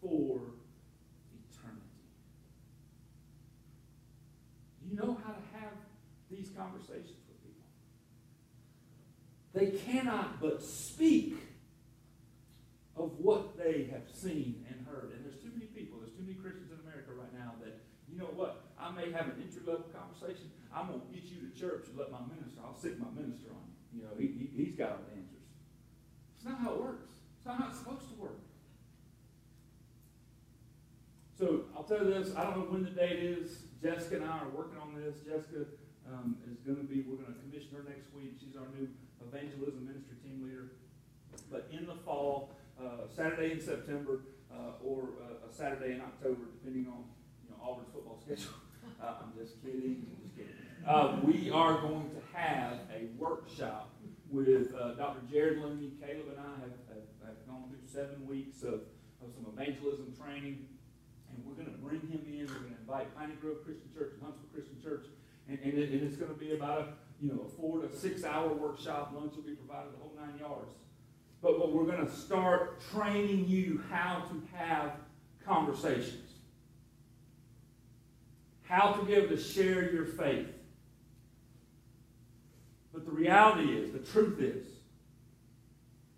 for 0.00 0.40
You 4.88 4.96
know 4.96 5.18
how 5.24 5.32
to 5.32 5.42
have 5.58 5.72
these 6.30 6.50
conversations 6.56 7.18
with 7.26 7.42
people. 7.42 7.66
They 9.52 9.78
cannot 9.78 10.40
but 10.40 10.62
speak 10.62 11.36
of 12.96 13.18
what 13.18 13.58
they 13.58 13.88
have 13.92 14.08
seen 14.12 14.64
and 14.68 14.86
heard. 14.86 15.12
And 15.14 15.24
there's 15.24 15.42
too 15.42 15.50
many 15.52 15.66
people, 15.66 15.98
there's 16.00 16.14
too 16.14 16.22
many 16.22 16.38
Christians 16.38 16.70
in 16.70 16.78
America 16.86 17.10
right 17.18 17.32
now 17.34 17.52
that, 17.64 17.82
you 18.08 18.18
know 18.18 18.30
what, 18.34 18.64
I 18.78 18.90
may 18.92 19.12
have 19.12 19.26
an 19.26 19.42
entry 19.42 19.60
level 19.66 19.90
conversation. 19.92 20.50
I'm 20.72 20.88
going 20.88 21.00
to 21.00 21.12
get 21.12 21.24
you 21.24 21.42
to 21.44 21.50
church 21.58 21.88
and 21.88 21.98
let 21.98 22.10
my 22.10 22.20
minister, 22.30 22.60
I'll 22.64 22.78
stick 22.78 22.98
my 22.98 23.10
minister 23.10 23.50
on 23.50 23.66
you. 23.92 24.00
You 24.00 24.02
know, 24.04 24.14
he, 24.18 24.26
he, 24.26 24.64
he's 24.64 24.74
got 24.76 24.90
all 24.90 25.04
the 25.10 25.18
answers. 25.18 25.50
It's 26.36 26.44
not 26.44 26.58
how 26.58 26.72
it 26.72 26.80
works. 26.80 27.10
It's 27.36 27.46
not 27.46 27.58
how 27.58 27.68
it's 27.68 27.78
supposed 27.78 28.08
to 28.08 28.16
work. 28.16 28.40
So 31.38 31.64
I'll 31.76 31.84
tell 31.84 31.98
you 31.98 32.12
this, 32.12 32.34
I 32.36 32.44
don't 32.44 32.56
know 32.56 32.72
when 32.72 32.84
the 32.84 32.90
date 32.90 33.18
is. 33.18 33.65
Jessica 33.86 34.16
and 34.16 34.24
I 34.24 34.42
are 34.42 34.50
working 34.50 34.82
on 34.82 34.98
this. 34.98 35.22
Jessica 35.22 35.62
um, 36.10 36.34
is 36.50 36.58
going 36.66 36.78
to 36.78 36.82
be, 36.82 37.06
we're 37.06 37.22
going 37.22 37.30
to 37.30 37.38
commission 37.38 37.70
her 37.78 37.86
next 37.86 38.10
week. 38.12 38.34
She's 38.34 38.58
our 38.58 38.66
new 38.74 38.90
evangelism 39.22 39.86
ministry 39.86 40.18
team 40.26 40.42
leader. 40.42 40.74
But 41.52 41.70
in 41.70 41.86
the 41.86 41.94
fall, 42.02 42.50
uh, 42.82 43.06
Saturday 43.14 43.52
in 43.52 43.60
September 43.60 44.26
uh, 44.50 44.82
or 44.82 45.14
uh, 45.22 45.46
a 45.46 45.54
Saturday 45.54 45.94
in 45.94 46.00
October, 46.00 46.50
depending 46.58 46.90
on 46.90 47.06
you 47.46 47.54
know, 47.54 47.62
Auburn's 47.62 47.86
football 47.94 48.18
schedule. 48.26 48.58
Uh, 49.00 49.22
I'm 49.22 49.30
just 49.38 49.62
kidding. 49.62 50.02
I'm 50.02 50.18
just 50.18 50.34
kidding. 50.34 50.50
Uh, 50.82 51.20
we 51.22 51.52
are 51.52 51.80
going 51.80 52.10
to 52.10 52.18
have 52.36 52.80
a 52.90 53.06
workshop 53.16 53.94
with 54.32 54.74
Dr. 54.98 55.20
Jared 55.30 55.62
Looney. 55.62 55.92
Caleb 56.02 56.34
and 56.34 56.40
I 56.42 56.58
have, 56.58 56.74
have, 56.90 57.06
have 57.22 57.38
gone 57.46 57.70
through 57.70 57.86
seven 57.86 58.26
weeks 58.26 58.64
of, 58.64 58.82
of 59.22 59.30
some 59.30 59.46
evangelism 59.46 60.12
training. 60.20 60.66
And 61.36 61.44
we're 61.44 61.54
going 61.54 61.70
to 61.70 61.78
bring 61.78 62.00
him 62.08 62.24
in. 62.26 62.46
We're 62.48 62.64
going 62.64 62.74
to 62.74 62.80
invite 62.80 63.14
Piney 63.16 63.34
Grove 63.40 63.64
Christian 63.64 63.88
Church 63.94 64.12
and 64.14 64.22
Huntsville 64.22 64.48
Christian 64.52 64.80
Church. 64.82 65.06
And, 65.48 65.58
and, 65.62 65.74
it, 65.78 65.92
and 65.92 66.02
it's 66.02 66.16
going 66.16 66.32
to 66.32 66.38
be 66.38 66.56
about 66.56 66.80
a, 66.80 66.86
you 67.20 67.30
know, 67.30 67.46
a 67.46 67.48
four 67.60 67.80
to 67.80 67.94
six 67.94 68.24
hour 68.24 68.48
workshop. 68.52 69.12
Lunch 69.14 69.36
will 69.36 69.44
be 69.44 69.54
provided 69.54 69.92
the 69.92 69.98
whole 69.98 70.16
nine 70.18 70.38
yards 70.38 70.72
but, 71.42 71.58
but 71.58 71.72
we're 71.72 71.84
going 71.84 72.04
to 72.04 72.12
start 72.12 72.80
training 72.92 73.46
you 73.46 73.82
how 73.90 74.24
to 74.28 74.42
have 74.56 74.92
conversations, 75.44 76.32
how 78.62 78.92
to 78.92 79.04
be 79.04 79.14
able 79.14 79.28
to 79.28 79.40
share 79.40 79.92
your 79.92 80.06
faith. 80.06 80.48
But 82.92 83.04
the 83.04 83.12
reality 83.12 83.74
is, 83.74 83.92
the 83.92 83.98
truth 83.98 84.40
is, 84.40 84.66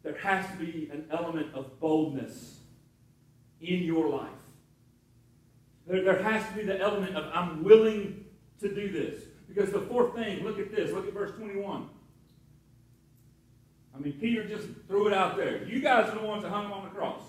there 0.03 0.17
has 0.17 0.47
to 0.47 0.57
be 0.57 0.89
an 0.93 1.05
element 1.11 1.53
of 1.55 1.79
boldness 1.81 2.61
in 3.61 3.81
your 3.81 4.09
life. 4.09 4.31
There, 5.88 6.05
there 6.05 6.22
has 6.22 6.46
to 6.48 6.55
be 6.55 6.62
the 6.62 6.79
element 6.79 7.16
of, 7.16 7.31
I'm 7.35 7.64
willing 7.64 8.24
to 8.61 8.74
do 8.74 8.92
this. 8.92 9.24
Because 9.48 9.72
the 9.72 9.81
fourth 9.81 10.14
thing, 10.14 10.44
look 10.44 10.59
at 10.59 10.70
this, 10.70 10.92
look 10.92 11.09
at 11.09 11.14
verse 11.14 11.33
21. 11.37 11.88
I 13.94 13.98
mean, 13.98 14.12
Peter 14.20 14.44
just 14.44 14.68
threw 14.87 15.09
it 15.09 15.14
out 15.14 15.37
there. 15.37 15.64
You 15.64 15.81
guys 15.81 16.09
are 16.11 16.18
the 16.18 16.27
ones 16.27 16.42
that 16.42 16.51
hung 16.51 16.66
him 16.66 16.72
on 16.72 16.85
the 16.85 16.90
cross. 16.90 17.22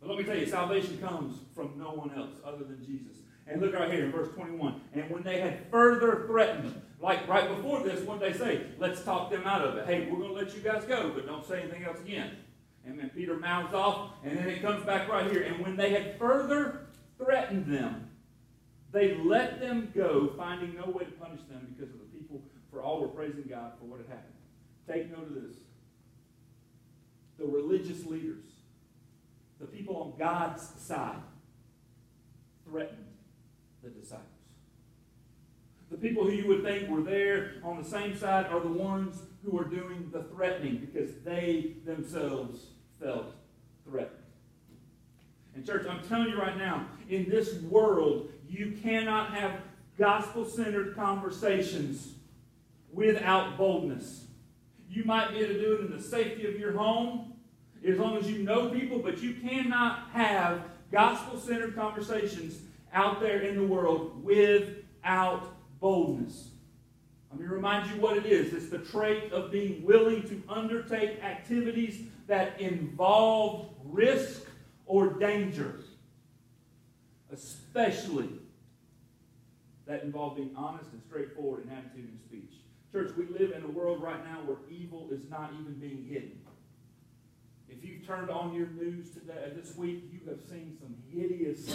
But 0.00 0.10
let 0.10 0.18
me 0.18 0.24
tell 0.24 0.36
you, 0.36 0.46
salvation 0.46 0.98
comes 0.98 1.38
from 1.54 1.72
no 1.78 1.90
one 1.92 2.12
else 2.14 2.34
other 2.44 2.62
than 2.62 2.84
Jesus. 2.84 3.16
And 3.46 3.60
look 3.60 3.74
right 3.74 3.90
here 3.90 4.04
in 4.04 4.12
verse 4.12 4.32
21. 4.34 4.80
And 4.92 5.10
when 5.10 5.22
they 5.22 5.40
had 5.40 5.70
further 5.70 6.24
threatened, 6.26 6.80
like 7.00 7.26
right 7.26 7.48
before 7.48 7.82
this, 7.82 8.00
what 8.06 8.20
they 8.20 8.32
say? 8.32 8.62
Let's 8.78 9.02
talk 9.02 9.30
them 9.30 9.44
out 9.46 9.62
of 9.62 9.76
it. 9.76 9.86
Hey, 9.86 10.08
we're 10.10 10.18
going 10.18 10.34
to 10.34 10.34
let 10.34 10.54
you 10.54 10.60
guys 10.60 10.84
go, 10.84 11.10
but 11.14 11.26
don't 11.26 11.44
say 11.44 11.62
anything 11.62 11.84
else 11.84 12.00
again. 12.00 12.36
And 12.86 12.98
then 12.98 13.10
Peter 13.14 13.36
mouths 13.36 13.72
off, 13.72 14.10
and 14.24 14.36
then 14.36 14.48
it 14.48 14.60
comes 14.60 14.84
back 14.84 15.08
right 15.08 15.30
here. 15.30 15.42
And 15.42 15.60
when 15.60 15.76
they 15.76 15.90
had 15.90 16.18
further 16.18 16.86
threatened 17.18 17.66
them, 17.66 18.10
they 18.92 19.16
let 19.16 19.58
them 19.58 19.90
go, 19.94 20.32
finding 20.36 20.76
no 20.76 20.90
way 20.90 21.04
to 21.04 21.10
punish 21.12 21.40
them 21.50 21.74
because 21.74 21.92
of 21.94 22.00
the 22.00 22.18
people, 22.18 22.42
for 22.70 22.82
all 22.82 23.00
were 23.00 23.08
praising 23.08 23.44
God 23.48 23.72
for 23.78 23.86
what 23.86 23.98
had 24.00 24.08
happened. 24.08 24.34
Take 24.86 25.10
note 25.10 25.28
of 25.28 25.34
this. 25.34 25.56
The 27.38 27.46
religious 27.46 28.04
leaders, 28.06 28.44
the 29.58 29.66
people 29.66 29.96
on 29.96 30.18
God's 30.18 30.62
side, 30.78 31.22
threatened 32.68 33.06
the 33.82 33.90
disciples. 33.90 34.28
The 35.90 35.96
people 35.96 36.24
who 36.24 36.32
you 36.32 36.46
would 36.48 36.62
think 36.62 36.88
were 36.88 37.02
there 37.02 37.54
on 37.64 37.82
the 37.82 37.88
same 37.88 38.16
side 38.16 38.46
are 38.46 38.60
the 38.60 38.68
ones 38.68 39.22
who 39.44 39.58
are 39.58 39.64
doing 39.64 40.10
the 40.12 40.24
threatening 40.24 40.76
because 40.78 41.10
they 41.24 41.76
themselves 41.84 42.66
felt 43.04 43.34
threatened. 43.86 44.10
And, 45.54 45.64
church, 45.64 45.86
I'm 45.88 46.02
telling 46.08 46.30
you 46.30 46.40
right 46.40 46.56
now, 46.56 46.86
in 47.08 47.28
this 47.28 47.54
world, 47.62 48.30
you 48.48 48.76
cannot 48.82 49.34
have 49.34 49.60
gospel 49.98 50.44
centered 50.44 50.96
conversations 50.96 52.14
without 52.92 53.56
boldness. 53.56 54.24
You 54.88 55.04
might 55.04 55.30
be 55.30 55.38
able 55.38 55.54
to 55.54 55.60
do 55.60 55.72
it 55.74 55.80
in 55.82 55.96
the 55.96 56.02
safety 56.02 56.46
of 56.46 56.58
your 56.58 56.72
home, 56.72 57.34
as 57.86 57.98
long 57.98 58.16
as 58.16 58.28
you 58.28 58.38
know 58.38 58.70
people, 58.70 58.98
but 58.98 59.22
you 59.22 59.34
cannot 59.34 60.08
have 60.12 60.62
gospel 60.90 61.38
centered 61.38 61.74
conversations 61.74 62.60
out 62.92 63.20
there 63.20 63.40
in 63.40 63.56
the 63.56 63.66
world 63.66 64.24
without 64.24 65.52
boldness. 65.78 66.48
Let 67.30 67.40
me 67.40 67.46
remind 67.46 67.90
you 67.90 68.00
what 68.00 68.16
it 68.16 68.26
is 68.26 68.54
it's 68.54 68.70
the 68.70 68.78
trait 68.78 69.32
of 69.32 69.50
being 69.50 69.84
willing 69.84 70.22
to 70.28 70.42
undertake 70.48 71.22
activities 71.22 72.06
that 72.26 72.60
involve 72.60 73.68
risk 73.84 74.42
or 74.86 75.14
danger, 75.14 75.80
especially 77.32 78.28
That 79.86 80.02
involved 80.02 80.36
being 80.36 80.54
honest 80.56 80.90
and 80.92 81.02
straightforward 81.02 81.64
in 81.64 81.70
attitude 81.70 82.08
and 82.08 82.18
speech. 82.20 82.52
Church, 82.90 83.12
we 83.16 83.26
live 83.26 83.52
in 83.52 83.62
a 83.64 83.68
world 83.68 84.02
right 84.02 84.24
now 84.24 84.38
where 84.46 84.56
evil 84.70 85.08
is 85.10 85.28
not 85.28 85.52
even 85.60 85.74
being 85.74 86.06
hidden. 86.08 86.40
If 87.68 87.84
you've 87.84 88.06
turned 88.06 88.30
on 88.30 88.54
your 88.54 88.68
news 88.68 89.10
today, 89.10 89.34
uh, 89.44 89.50
this 89.54 89.76
week, 89.76 90.04
you 90.12 90.20
have 90.30 90.40
seen 90.48 90.76
some 90.80 90.94
hideous 91.12 91.66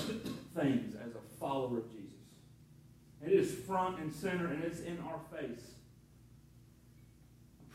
things 0.55 0.95
as 0.95 1.13
a 1.13 1.39
follower 1.39 1.79
of 1.79 1.91
Jesus. 1.91 2.05
It 3.23 3.31
is 3.33 3.53
front 3.53 3.99
and 3.99 4.11
center, 4.13 4.47
and 4.47 4.63
it's 4.63 4.79
in 4.79 4.97
our 5.01 5.19
face. 5.37 5.73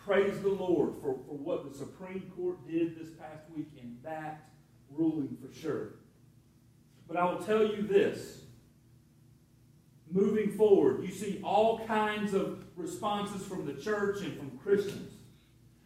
Praise 0.04 0.38
the 0.40 0.50
Lord 0.50 0.94
for, 1.00 1.14
for 1.26 1.36
what 1.36 1.70
the 1.70 1.78
Supreme 1.78 2.30
Court 2.36 2.58
did 2.70 2.98
this 2.98 3.08
past 3.18 3.44
week 3.56 3.68
in 3.80 3.96
that 4.02 4.50
ruling 4.90 5.38
for 5.40 5.52
sure. 5.58 5.94
But 7.08 7.16
I 7.16 7.24
will 7.24 7.42
tell 7.42 7.66
you 7.66 7.82
this. 7.82 8.42
Moving 10.10 10.52
forward, 10.52 11.02
you 11.02 11.10
see 11.10 11.40
all 11.42 11.86
kinds 11.86 12.34
of 12.34 12.64
responses 12.76 13.46
from 13.46 13.64
the 13.64 13.72
church 13.72 14.20
and 14.20 14.36
from 14.36 14.58
Christians. 14.58 15.12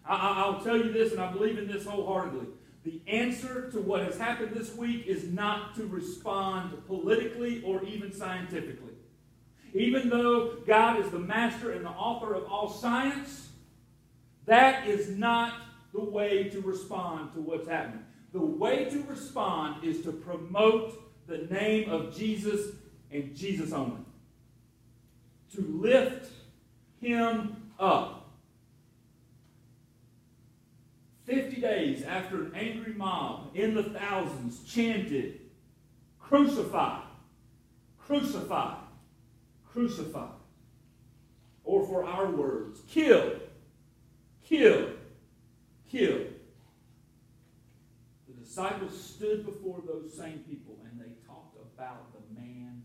I, 0.05 0.49
will 0.49 0.61
tell 0.65 0.77
you 0.77 0.91
this, 0.91 1.13
and 1.13 1.21
I 1.21 1.31
believe 1.31 1.57
in 1.57 1.69
this 1.69 1.87
wholeheartedly. 1.87 2.47
The 2.85 3.01
answer 3.07 3.71
to 3.71 3.81
what 3.81 4.03
has 4.03 4.19
happened 4.19 4.53
this 4.53 4.75
week 4.75 5.07
is 5.07 5.33
not 5.33 5.77
to 5.77 5.87
respond 5.87 6.77
politically 6.87 7.63
or 7.63 7.85
even 7.85 8.13
scientifically. 8.13 8.95
Even 9.75 10.09
though 10.09 10.57
God 10.67 10.99
is 10.99 11.11
the 11.11 11.19
master 11.19 11.73
and 11.73 11.85
the 11.85 11.91
author 11.91 12.35
of 12.35 12.45
all 12.45 12.69
science, 12.69 13.48
that 14.49 14.87
is 14.87 15.11
not 15.11 15.55
the 15.93 16.03
way 16.03 16.49
to 16.51 16.61
respond 16.61 17.33
to 17.35 17.41
what's 17.41 17.69
happening. 17.69 18.05
The 18.33 18.41
way 18.41 18.87
to 18.87 19.03
respond 19.05 19.85
is 19.85 20.03
to 20.03 20.13
promote 20.13 21.01
the 21.27 21.39
name 21.51 21.91
of 21.91 22.17
Jesus 22.17 22.75
and 23.11 23.35
Jesus 23.35 23.73
only. 23.73 24.03
To 25.55 25.63
lift 25.63 26.31
him 27.01 27.71
up. 27.79 28.31
50 31.25 31.61
days 31.61 32.03
after 32.05 32.45
an 32.45 32.53
angry 32.55 32.95
mob 32.95 33.51
in 33.55 33.75
the 33.75 33.83
thousands 33.83 34.65
chanted, 34.65 35.41
Crucify, 36.19 37.01
crucify, 37.99 38.75
crucify. 39.67 40.29
Or 41.65 41.87
for 41.87 42.05
our 42.05 42.31
words, 42.31 42.81
kill, 42.89 43.33
kill, 44.49 44.89
kill 45.91 46.19
The 48.27 48.35
disciples 48.41 48.99
stood 48.99 49.45
before 49.45 49.83
those 49.87 50.13
same 50.13 50.39
people 50.49 50.79
and 50.85 50.99
they 50.99 51.13
talked 51.27 51.57
about 51.57 52.13
the 52.15 52.41
man 52.41 52.83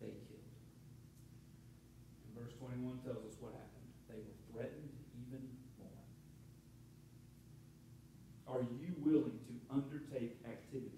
they 0.00 0.06
killed. 0.06 0.54
And 2.24 2.38
verse 2.38 2.54
21 2.60 2.98
tells 3.04 3.26
us 3.26 3.34
what 3.40 3.52
happened. 3.52 3.90
They 4.08 4.16
were 4.22 4.38
threatened 4.52 4.90
even 5.26 5.48
more. 5.78 6.06
Are 8.46 8.62
you 8.62 8.94
willing 9.04 9.38
to 9.50 9.74
undertake 9.74 10.36
activities 10.46 10.94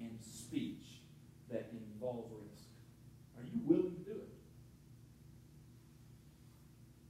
and 0.00 0.18
speech 0.20 1.02
that 1.50 1.70
involve 1.72 2.26
risk? 2.32 2.66
Are 3.38 3.44
you 3.44 3.60
willing 3.64 3.94
to 3.94 4.02
do 4.02 4.18
it? 4.18 4.38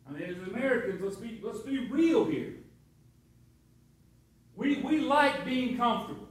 I 0.08 0.12
mean, 0.12 0.22
as 0.22 0.48
Americans, 0.48 1.02
let's 1.48 1.60
be, 1.60 1.78
real 1.78 2.24
here. 2.24 2.54
We, 4.56 4.76
we 4.76 5.00
like 5.00 5.44
being 5.44 5.76
comfortable. 5.76 6.28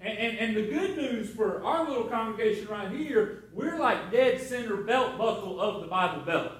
And, 0.00 0.18
and, 0.18 0.38
and, 0.38 0.56
the 0.56 0.62
good 0.62 0.96
news 0.96 1.30
for 1.30 1.64
our 1.64 1.88
little 1.88 2.04
congregation 2.04 2.68
right 2.68 2.90
here, 2.90 3.44
we're 3.52 3.78
like 3.78 4.12
dead 4.12 4.40
center 4.40 4.76
belt 4.76 5.16
buckle 5.16 5.60
of 5.60 5.80
the 5.80 5.86
Bible 5.86 6.22
Belt. 6.22 6.52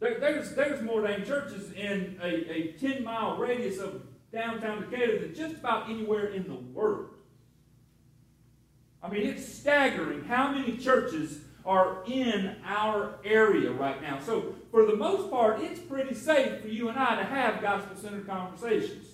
There, 0.00 0.20
there's, 0.20 0.54
there's 0.54 0.82
more 0.82 1.02
than 1.02 1.24
churches 1.24 1.72
in 1.72 2.18
a, 2.22 2.52
a 2.52 2.72
10 2.72 3.02
mile 3.02 3.38
radius 3.38 3.78
of 3.78 4.02
downtown 4.30 4.90
Decatur 4.90 5.20
than 5.20 5.34
just 5.34 5.56
about 5.56 5.88
anywhere 5.88 6.26
in 6.26 6.44
the 6.44 6.54
world. 6.54 7.10
I 9.02 9.08
mean, 9.08 9.26
it's 9.26 9.46
staggering 9.46 10.24
how 10.24 10.52
many 10.52 10.76
churches 10.76 11.43
are 11.64 12.04
in 12.06 12.56
our 12.64 13.18
area 13.24 13.70
right 13.70 14.00
now. 14.02 14.20
So, 14.20 14.54
for 14.70 14.84
the 14.84 14.96
most 14.96 15.30
part, 15.30 15.60
it's 15.60 15.80
pretty 15.80 16.14
safe 16.14 16.60
for 16.60 16.68
you 16.68 16.88
and 16.88 16.98
I 16.98 17.16
to 17.16 17.24
have 17.24 17.62
gospel 17.62 17.96
centered 17.96 18.26
conversations. 18.26 19.06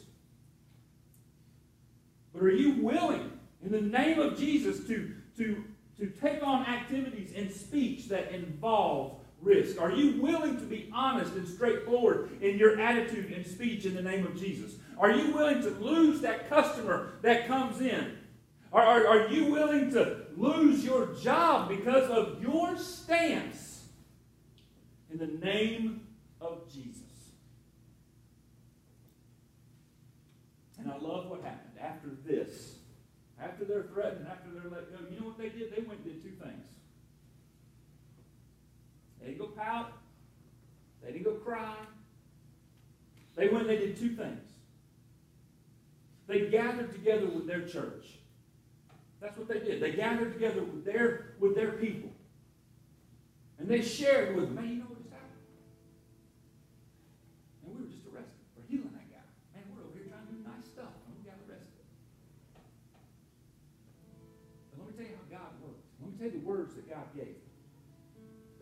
But 2.32 2.42
are 2.42 2.50
you 2.50 2.82
willing, 2.82 3.38
in 3.64 3.72
the 3.72 3.80
name 3.80 4.18
of 4.18 4.38
Jesus, 4.38 4.86
to, 4.86 5.14
to, 5.36 5.64
to 5.98 6.06
take 6.06 6.42
on 6.42 6.66
activities 6.66 7.32
and 7.36 7.52
speech 7.52 8.08
that 8.08 8.32
involve 8.32 9.20
risk? 9.40 9.80
Are 9.80 9.92
you 9.92 10.20
willing 10.20 10.56
to 10.56 10.64
be 10.64 10.90
honest 10.92 11.34
and 11.34 11.48
straightforward 11.48 12.30
in 12.40 12.58
your 12.58 12.80
attitude 12.80 13.32
and 13.32 13.46
speech 13.46 13.84
in 13.84 13.94
the 13.94 14.02
name 14.02 14.26
of 14.26 14.38
Jesus? 14.38 14.74
Are 14.98 15.10
you 15.10 15.32
willing 15.32 15.62
to 15.62 15.70
lose 15.70 16.20
that 16.20 16.48
customer 16.48 17.12
that 17.22 17.46
comes 17.46 17.80
in? 17.80 18.18
Are, 18.72 18.82
are, 18.82 19.06
are 19.06 19.28
you 19.28 19.46
willing 19.46 19.90
to 19.92 20.26
lose 20.36 20.84
your 20.84 21.06
job 21.14 21.68
because 21.68 22.08
of 22.08 22.40
your 22.40 22.78
stance 22.78 23.88
in 25.10 25.18
the 25.18 25.26
name 25.26 26.06
of 26.40 26.72
Jesus? 26.72 27.02
And 30.78 30.90
I 30.90 30.96
love 30.96 31.26
what 31.26 31.42
happened 31.42 31.78
after 31.80 32.08
this, 32.24 32.76
after 33.42 33.64
they're 33.64 33.82
threatened, 33.82 34.26
after 34.28 34.48
they're 34.50 34.70
let 34.70 34.90
go, 34.90 34.98
you 35.10 35.20
know 35.20 35.26
what 35.26 35.38
they 35.38 35.48
did? 35.48 35.74
They 35.74 35.82
went 35.82 36.00
and 36.00 36.04
did 36.04 36.22
two 36.22 36.36
things. 36.42 36.66
They 39.20 39.28
didn't 39.28 39.40
go 39.40 39.46
pout. 39.48 39.92
They 41.02 41.12
didn't 41.12 41.24
go 41.24 41.32
cry. 41.32 41.74
They 43.36 43.48
went 43.48 43.68
and 43.68 43.70
they 43.70 43.78
did 43.78 43.98
two 43.98 44.10
things. 44.10 44.48
They 46.26 46.48
gathered 46.48 46.92
together 46.92 47.26
with 47.26 47.46
their 47.46 47.62
church. 47.66 48.06
That's 49.20 49.36
what 49.36 49.48
they 49.48 49.60
did. 49.60 49.80
They 49.80 49.92
gathered 49.92 50.32
together 50.32 50.62
with 50.62 50.84
their, 50.84 51.34
with 51.38 51.54
their 51.54 51.72
people. 51.72 52.10
And 53.58 53.68
they 53.68 53.82
shared 53.82 54.34
with 54.34 54.48
them, 54.48 54.56
Hey, 54.56 54.72
you 54.72 54.80
know 54.80 54.88
what 54.88 54.96
just 54.96 55.12
happened? 55.12 55.44
And 57.60 57.76
we 57.76 57.84
were 57.84 57.92
just 57.92 58.08
arrested. 58.08 58.40
We're 58.56 58.64
healing 58.64 58.96
that 58.96 59.12
guy. 59.12 59.26
man, 59.52 59.68
we're 59.76 59.84
over 59.84 59.92
here 59.92 60.08
trying 60.08 60.24
to 60.24 60.32
do 60.32 60.40
nice 60.40 60.64
stuff, 60.64 60.88
and 61.04 61.12
we 61.12 61.20
got 61.28 61.36
arrested. 61.44 61.84
But 64.72 64.80
let 64.80 64.88
me 64.88 64.96
tell 64.96 65.04
you 65.12 65.16
how 65.20 65.28
God 65.28 65.52
works. 65.60 65.84
Let 66.00 66.08
me 66.08 66.16
tell 66.16 66.32
you 66.32 66.40
the 66.40 66.48
words 66.48 66.72
that 66.80 66.88
God 66.88 67.04
gave. 67.12 67.36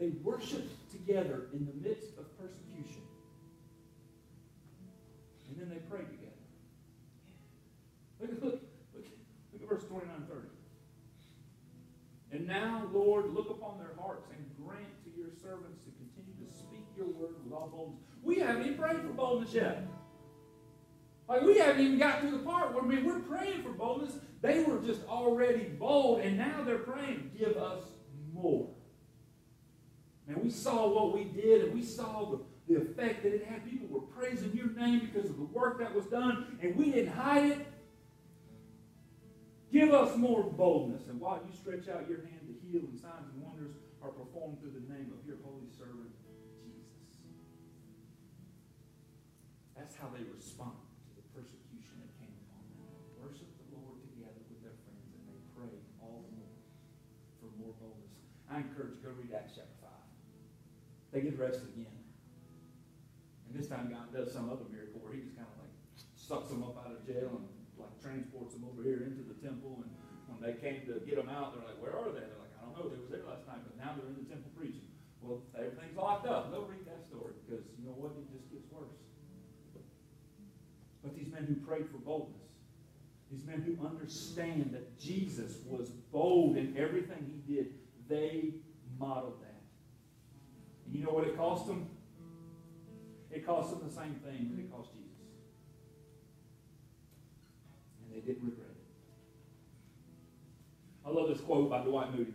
They 0.03 0.19
worshiped 0.27 0.75
together 0.91 1.47
in 1.55 1.63
the 1.67 1.79
midst 1.79 2.19
of 2.19 2.27
persecution. 2.35 3.07
And 5.47 5.55
then 5.63 5.71
they 5.71 5.79
prayed 5.87 6.11
together. 6.11 6.43
Look, 8.19 8.31
look, 8.43 8.59
look, 8.95 9.07
look 9.55 9.63
at 9.63 9.69
verse 9.69 9.87
29 9.87 10.27
30. 10.27 10.43
And 12.31 12.47
now, 12.47 12.88
Lord, 12.99 13.32
look 13.32 13.51
upon 13.51 13.78
their 13.78 13.94
hearts 14.01 14.26
and 14.30 14.44
grant 14.64 14.88
to 15.05 15.11
your 15.16 15.30
servants 15.30 15.78
to 15.84 15.90
continue 15.92 16.34
to 16.44 16.53
speak 16.53 16.86
your 16.96 17.07
word 17.07 17.34
with 17.44 17.53
all 17.53 17.68
boldness. 17.68 18.01
We 18.22 18.40
haven't 18.40 18.62
even 18.62 18.78
prayed 18.78 19.01
for 19.01 19.12
boldness 19.12 19.55
yet. 19.55 19.86
Like 21.28 21.42
we 21.42 21.59
haven't 21.59 21.84
even 21.84 21.99
got 21.99 22.22
to 22.22 22.30
the 22.30 22.38
part 22.38 22.74
where 22.74 22.82
I 22.82 22.86
mean, 22.86 23.05
we're 23.05 23.20
praying 23.20 23.62
for 23.62 23.70
boldness. 23.70 24.16
They 24.40 24.64
were 24.64 24.80
just 24.80 25.07
already 25.07 25.64
bold, 25.64 26.20
and 26.20 26.36
now 26.36 26.62
they're 26.64 26.78
praying, 26.78 27.32
give 27.38 27.57
us 27.57 27.84
more. 28.32 28.68
And 30.26 30.36
we 30.38 30.51
saw 30.51 30.88
what 30.88 31.14
we 31.14 31.24
did, 31.24 31.64
and 31.64 31.74
we 31.74 31.82
saw 31.82 32.30
the, 32.30 32.40
the 32.72 32.80
effect 32.80 33.22
that 33.22 33.34
it 33.34 33.46
had. 33.46 33.68
People 33.68 33.88
were 33.88 34.01
praising 34.01 34.53
your 34.55 34.70
name 34.70 35.01
because 35.01 35.28
of 35.28 35.36
the 35.36 35.44
work 35.44 35.78
that 35.80 35.94
was 35.94 36.07
done, 36.07 36.59
and 36.62 36.76
we 36.76 36.92
didn't 36.92 37.12
hide 37.12 37.51
it. 37.53 37.66
Give 39.72 39.92
us 39.92 40.16
more 40.16 40.42
boldness. 40.42 41.09
And 41.09 41.20
while 41.20 41.40
you 41.46 41.55
stretch 41.55 41.88
out 41.94 42.09
your 42.09 42.20
hand 42.20 42.38
to 42.69 42.77
heal, 42.77 42.85
and 42.85 43.01
signs 43.01 43.33
and 43.33 43.41
wonders 43.41 43.73
are 44.05 44.12
performed 44.12 44.61
through 44.61 44.77
the 44.77 44.85
name 44.93 45.09
of 45.16 45.25
your 45.25 45.41
holy 45.41 45.64
servant, 45.73 46.12
Jesus. 47.16 47.49
That's 49.73 49.97
how 49.97 50.12
they 50.12 50.21
respond. 50.29 50.77
To 51.09 51.12
the 51.16 51.25
persecution 51.33 52.05
that 52.05 52.12
came 52.21 52.35
upon 52.45 52.61
them. 52.77 52.85
They 52.93 53.16
worship 53.25 53.49
the 53.57 53.73
Lord 53.73 54.05
together 54.05 54.45
with 54.53 54.61
their 54.61 54.77
friends, 54.85 55.09
and 55.16 55.25
they 55.33 55.41
pray 55.57 55.73
all 56.05 56.29
the 56.29 56.33
more 56.37 56.61
for 57.41 57.49
more 57.57 57.73
boldness. 57.81 58.21
I 58.53 58.61
encourage 58.61 59.01
you, 59.01 59.09
to 59.09 59.16
go 59.16 59.16
read 59.16 59.33
Acts 59.33 59.57
chapter 59.57 59.79
5. 59.81 59.89
They 61.16 61.25
get 61.25 61.41
arrested 61.41 61.73
again. 61.73 61.97
And 63.49 63.57
this 63.57 63.73
time 63.73 63.89
God 63.89 64.12
does 64.12 64.29
some 64.29 64.53
other 64.53 64.69
miracle 64.69 65.01
where 65.01 65.16
he 65.16 65.25
just 65.25 65.41
kind 65.41 65.49
of 65.49 65.57
like 65.64 65.73
sucks 66.12 66.53
them 66.53 66.61
up 66.61 66.77
out 66.85 66.93
of 66.93 67.01
jail 67.09 67.33
and 67.33 67.49
like 67.81 67.97
transports 67.97 68.53
them 68.53 68.69
over 68.69 68.85
here 68.85 69.09
into 69.09 69.25
the 69.25 69.33
temple. 69.41 69.81
And 69.81 69.89
when 70.29 70.45
they 70.45 70.61
came 70.61 70.85
to 70.85 71.01
get 71.09 71.16
them 71.16 71.33
out, 71.33 71.57
they're 71.57 71.64
like, 71.64 71.81
where 71.81 71.97
are 71.97 72.12
they? 72.12 72.29
Know. 72.79 72.89
They 72.89 73.01
was 73.03 73.11
there 73.11 73.26
last 73.26 73.43
night, 73.51 73.59
but 73.66 73.74
now 73.74 73.99
they're 73.99 74.07
in 74.07 74.14
the 74.14 74.29
temple 74.31 74.55
preaching. 74.55 74.87
Well, 75.20 75.43
everything's 75.59 75.97
locked 75.97 76.26
up. 76.26 76.53
Go 76.53 76.62
read 76.70 76.87
that 76.87 77.03
story 77.03 77.35
because 77.43 77.66
you 77.74 77.87
know 77.87 77.97
what? 77.99 78.12
It 78.14 78.31
just 78.31 78.47
gets 78.53 78.70
worse. 78.70 78.95
But 81.03 81.16
these 81.16 81.33
men 81.33 81.45
who 81.47 81.57
prayed 81.66 81.91
for 81.91 81.99
boldness, 81.99 82.55
these 83.31 83.45
men 83.45 83.62
who 83.66 83.85
understand 83.85 84.70
that 84.72 84.99
Jesus 84.99 85.59
was 85.66 85.91
bold 86.12 86.57
in 86.57 86.76
everything 86.79 87.26
he 87.26 87.53
did, 87.53 87.74
they 88.09 88.55
modeled 88.99 89.41
that. 89.43 89.61
And 90.87 90.95
you 90.95 91.05
know 91.05 91.11
what 91.11 91.24
it 91.26 91.37
cost 91.37 91.66
them? 91.66 91.91
It 93.31 93.45
cost 93.45 93.70
them 93.70 93.81
the 93.85 93.93
same 93.93 94.14
thing 94.24 94.51
that 94.55 94.61
it 94.61 94.70
cost 94.72 94.91
Jesus. 94.93 95.18
And 98.01 98.14
they 98.14 98.20
didn't 98.24 98.45
regret 98.45 98.70
it. 98.70 98.76
I 101.05 101.11
love 101.11 101.29
this 101.29 101.41
quote 101.41 101.68
by 101.68 101.83
Dwight 101.83 102.14
Moody. 102.16 102.35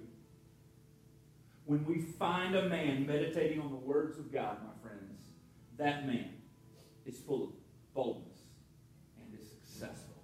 When 1.74 1.86
we 1.86 2.02
find 2.04 2.56
a 2.56 2.70
man 2.70 3.08
meditating 3.08 3.60
on 3.60 3.72
the 3.72 3.82
words 3.82 4.20
of 4.20 4.32
God, 4.32 4.58
my 4.62 4.88
friends, 4.88 5.24
that 5.80 6.06
man 6.06 6.30
is 7.04 7.18
full 7.18 7.46
of 7.46 7.50
boldness 7.96 8.42
and 9.18 9.34
is 9.42 9.50
successful. 9.50 10.22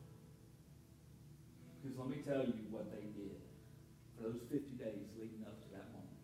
Because 1.81 1.97
let 1.97 2.07
me 2.07 2.17
tell 2.17 2.45
you 2.45 2.53
what 2.69 2.91
they 2.91 3.01
did 3.17 3.41
for 4.13 4.29
those 4.29 4.41
50 4.51 4.77
days 4.77 5.09
leading 5.17 5.41
up 5.41 5.59
to 5.63 5.69
that 5.73 5.89
moment. 5.89 6.21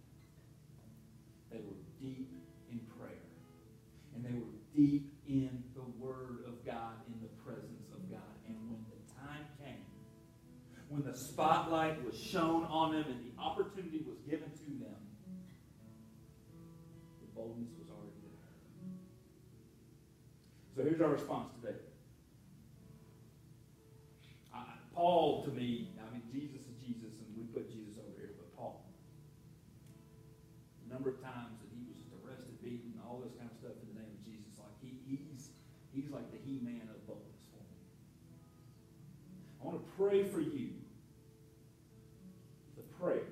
They 1.50 1.58
were 1.58 1.82
deep 2.00 2.30
in 2.70 2.82
prayer. 2.94 3.26
And 4.14 4.24
they 4.24 4.38
were 4.38 4.54
deep 4.76 5.12
in 5.28 5.64
the 5.74 5.90
Word 5.98 6.46
of 6.46 6.64
God, 6.64 7.02
in 7.08 7.20
the 7.20 7.34
presence 7.42 7.90
of 7.96 8.12
God. 8.12 8.38
And 8.46 8.56
when 8.70 8.86
the 8.94 9.02
time 9.10 9.50
came, 9.58 9.82
when 10.90 11.02
the 11.02 11.18
spotlight 11.18 12.06
was 12.06 12.16
shown 12.16 12.66
on 12.66 12.94
them 12.94 13.06
and 13.10 13.26
the 13.26 13.42
opportunity 13.42 14.06
was 14.06 14.14
So 20.76 20.84
here's 20.84 21.00
our 21.00 21.08
response 21.08 21.56
today. 21.56 21.80
I, 24.54 24.60
Paul, 24.94 25.48
to 25.48 25.50
me, 25.50 25.96
I 26.04 26.12
mean, 26.12 26.28
Jesus 26.28 26.68
is 26.68 26.76
Jesus, 26.84 27.16
and 27.16 27.32
we 27.32 27.48
put 27.56 27.72
Jesus 27.72 27.96
over 27.96 28.12
here, 28.20 28.36
but 28.36 28.52
Paul, 28.60 28.84
the 30.84 30.92
number 30.94 31.16
of 31.16 31.24
times 31.24 31.64
that 31.64 31.72
he 31.72 31.80
was 31.88 31.96
just 31.96 32.12
arrested, 32.20 32.60
beaten, 32.60 32.92
all 33.08 33.24
this 33.24 33.32
kind 33.40 33.48
of 33.48 33.56
stuff 33.56 33.72
in 33.88 33.96
the 33.96 34.04
name 34.04 34.12
of 34.12 34.22
Jesus, 34.28 34.60
like 34.60 34.76
he, 34.84 35.00
he's, 35.08 35.48
he's 35.96 36.12
like 36.12 36.28
the 36.36 36.44
he-man 36.44 36.92
of 36.92 37.00
boldness 37.08 37.48
for 37.56 37.64
me. 37.64 37.80
I 39.64 39.72
want 39.72 39.80
to 39.80 39.88
pray 39.96 40.28
for 40.28 40.44
you 40.44 40.76
the 42.76 42.84
prayer 43.00 43.32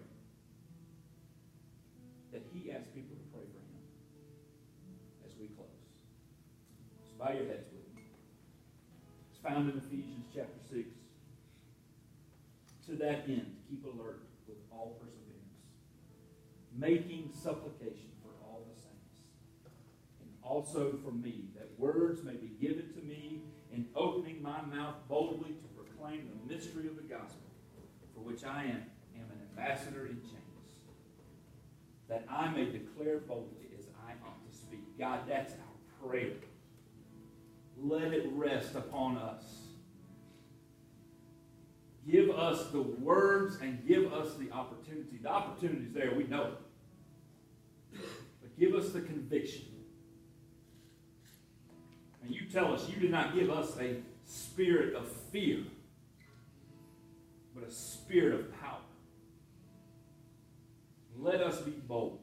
that 2.31 2.47
he 2.55 2.71
asked 2.71 2.95
people 2.95 3.19
to 3.19 3.27
pray 3.35 3.43
for 3.51 3.59
him 3.59 3.83
as 5.27 5.35
we 5.35 5.51
close. 5.59 5.67
Bow 7.23 7.31
your 7.31 7.45
heads 7.45 7.69
with 7.71 7.95
me. 7.95 8.03
It's 9.31 9.39
found 9.39 9.71
in 9.71 9.77
Ephesians 9.77 10.25
chapter 10.35 10.59
6. 10.69 10.89
To 12.87 12.95
that 12.97 13.23
end, 13.29 13.55
keep 13.69 13.85
alert 13.85 14.23
with 14.45 14.57
all 14.69 14.99
perseverance, 14.99 15.63
making 16.77 17.29
supplication 17.33 18.11
for 18.21 18.27
all 18.43 18.67
the 18.67 18.75
saints, 18.75 19.71
and 20.19 20.29
also 20.43 20.99
for 21.01 21.11
me, 21.11 21.45
that 21.55 21.69
words 21.77 22.23
may 22.23 22.33
be 22.33 22.51
given 22.59 22.91
to 22.91 22.99
me 22.99 23.39
in 23.71 23.87
opening 23.95 24.43
my 24.43 24.61
mouth 24.63 24.95
boldly 25.07 25.51
to 25.51 25.67
proclaim 25.81 26.27
the 26.27 26.53
mystery 26.53 26.87
of 26.87 26.97
the 26.97 27.03
gospel, 27.03 27.47
for 28.13 28.19
which 28.19 28.43
I 28.43 28.63
am, 28.63 28.83
am 29.15 29.31
an 29.31 29.47
ambassador 29.49 30.07
in 30.07 30.19
chains, 30.23 30.75
that 32.09 32.25
I 32.29 32.49
may 32.49 32.65
declare 32.65 33.19
boldly 33.19 33.69
as 33.79 33.85
I 34.05 34.11
ought 34.27 34.45
to 34.45 34.57
speak. 34.57 34.99
God, 34.99 35.21
that's 35.25 35.53
our 35.53 36.05
prayer. 36.09 36.33
Let 37.83 38.13
it 38.13 38.29
rest 38.31 38.75
upon 38.75 39.17
us. 39.17 39.43
Give 42.09 42.31
us 42.31 42.67
the 42.67 42.81
words 42.81 43.57
and 43.61 43.85
give 43.85 44.11
us 44.13 44.35
the 44.35 44.51
opportunity. 44.51 45.19
The 45.21 45.29
opportunity 45.29 45.85
is 45.85 45.93
there, 45.93 46.13
we 46.15 46.23
know 46.23 46.53
it. 46.53 48.01
But 48.41 48.57
give 48.57 48.73
us 48.73 48.91
the 48.91 49.01
conviction. 49.01 49.65
And 52.23 52.33
you 52.33 52.45
tell 52.51 52.73
us 52.73 52.87
you 52.89 53.01
did 53.01 53.11
not 53.11 53.35
give 53.35 53.49
us 53.49 53.77
a 53.79 53.97
spirit 54.25 54.95
of 54.95 55.09
fear, 55.31 55.59
but 57.53 57.67
a 57.67 57.71
spirit 57.71 58.39
of 58.39 58.61
power. 58.61 58.79
Let 61.19 61.41
us 61.41 61.59
be 61.61 61.71
bold. 61.71 62.22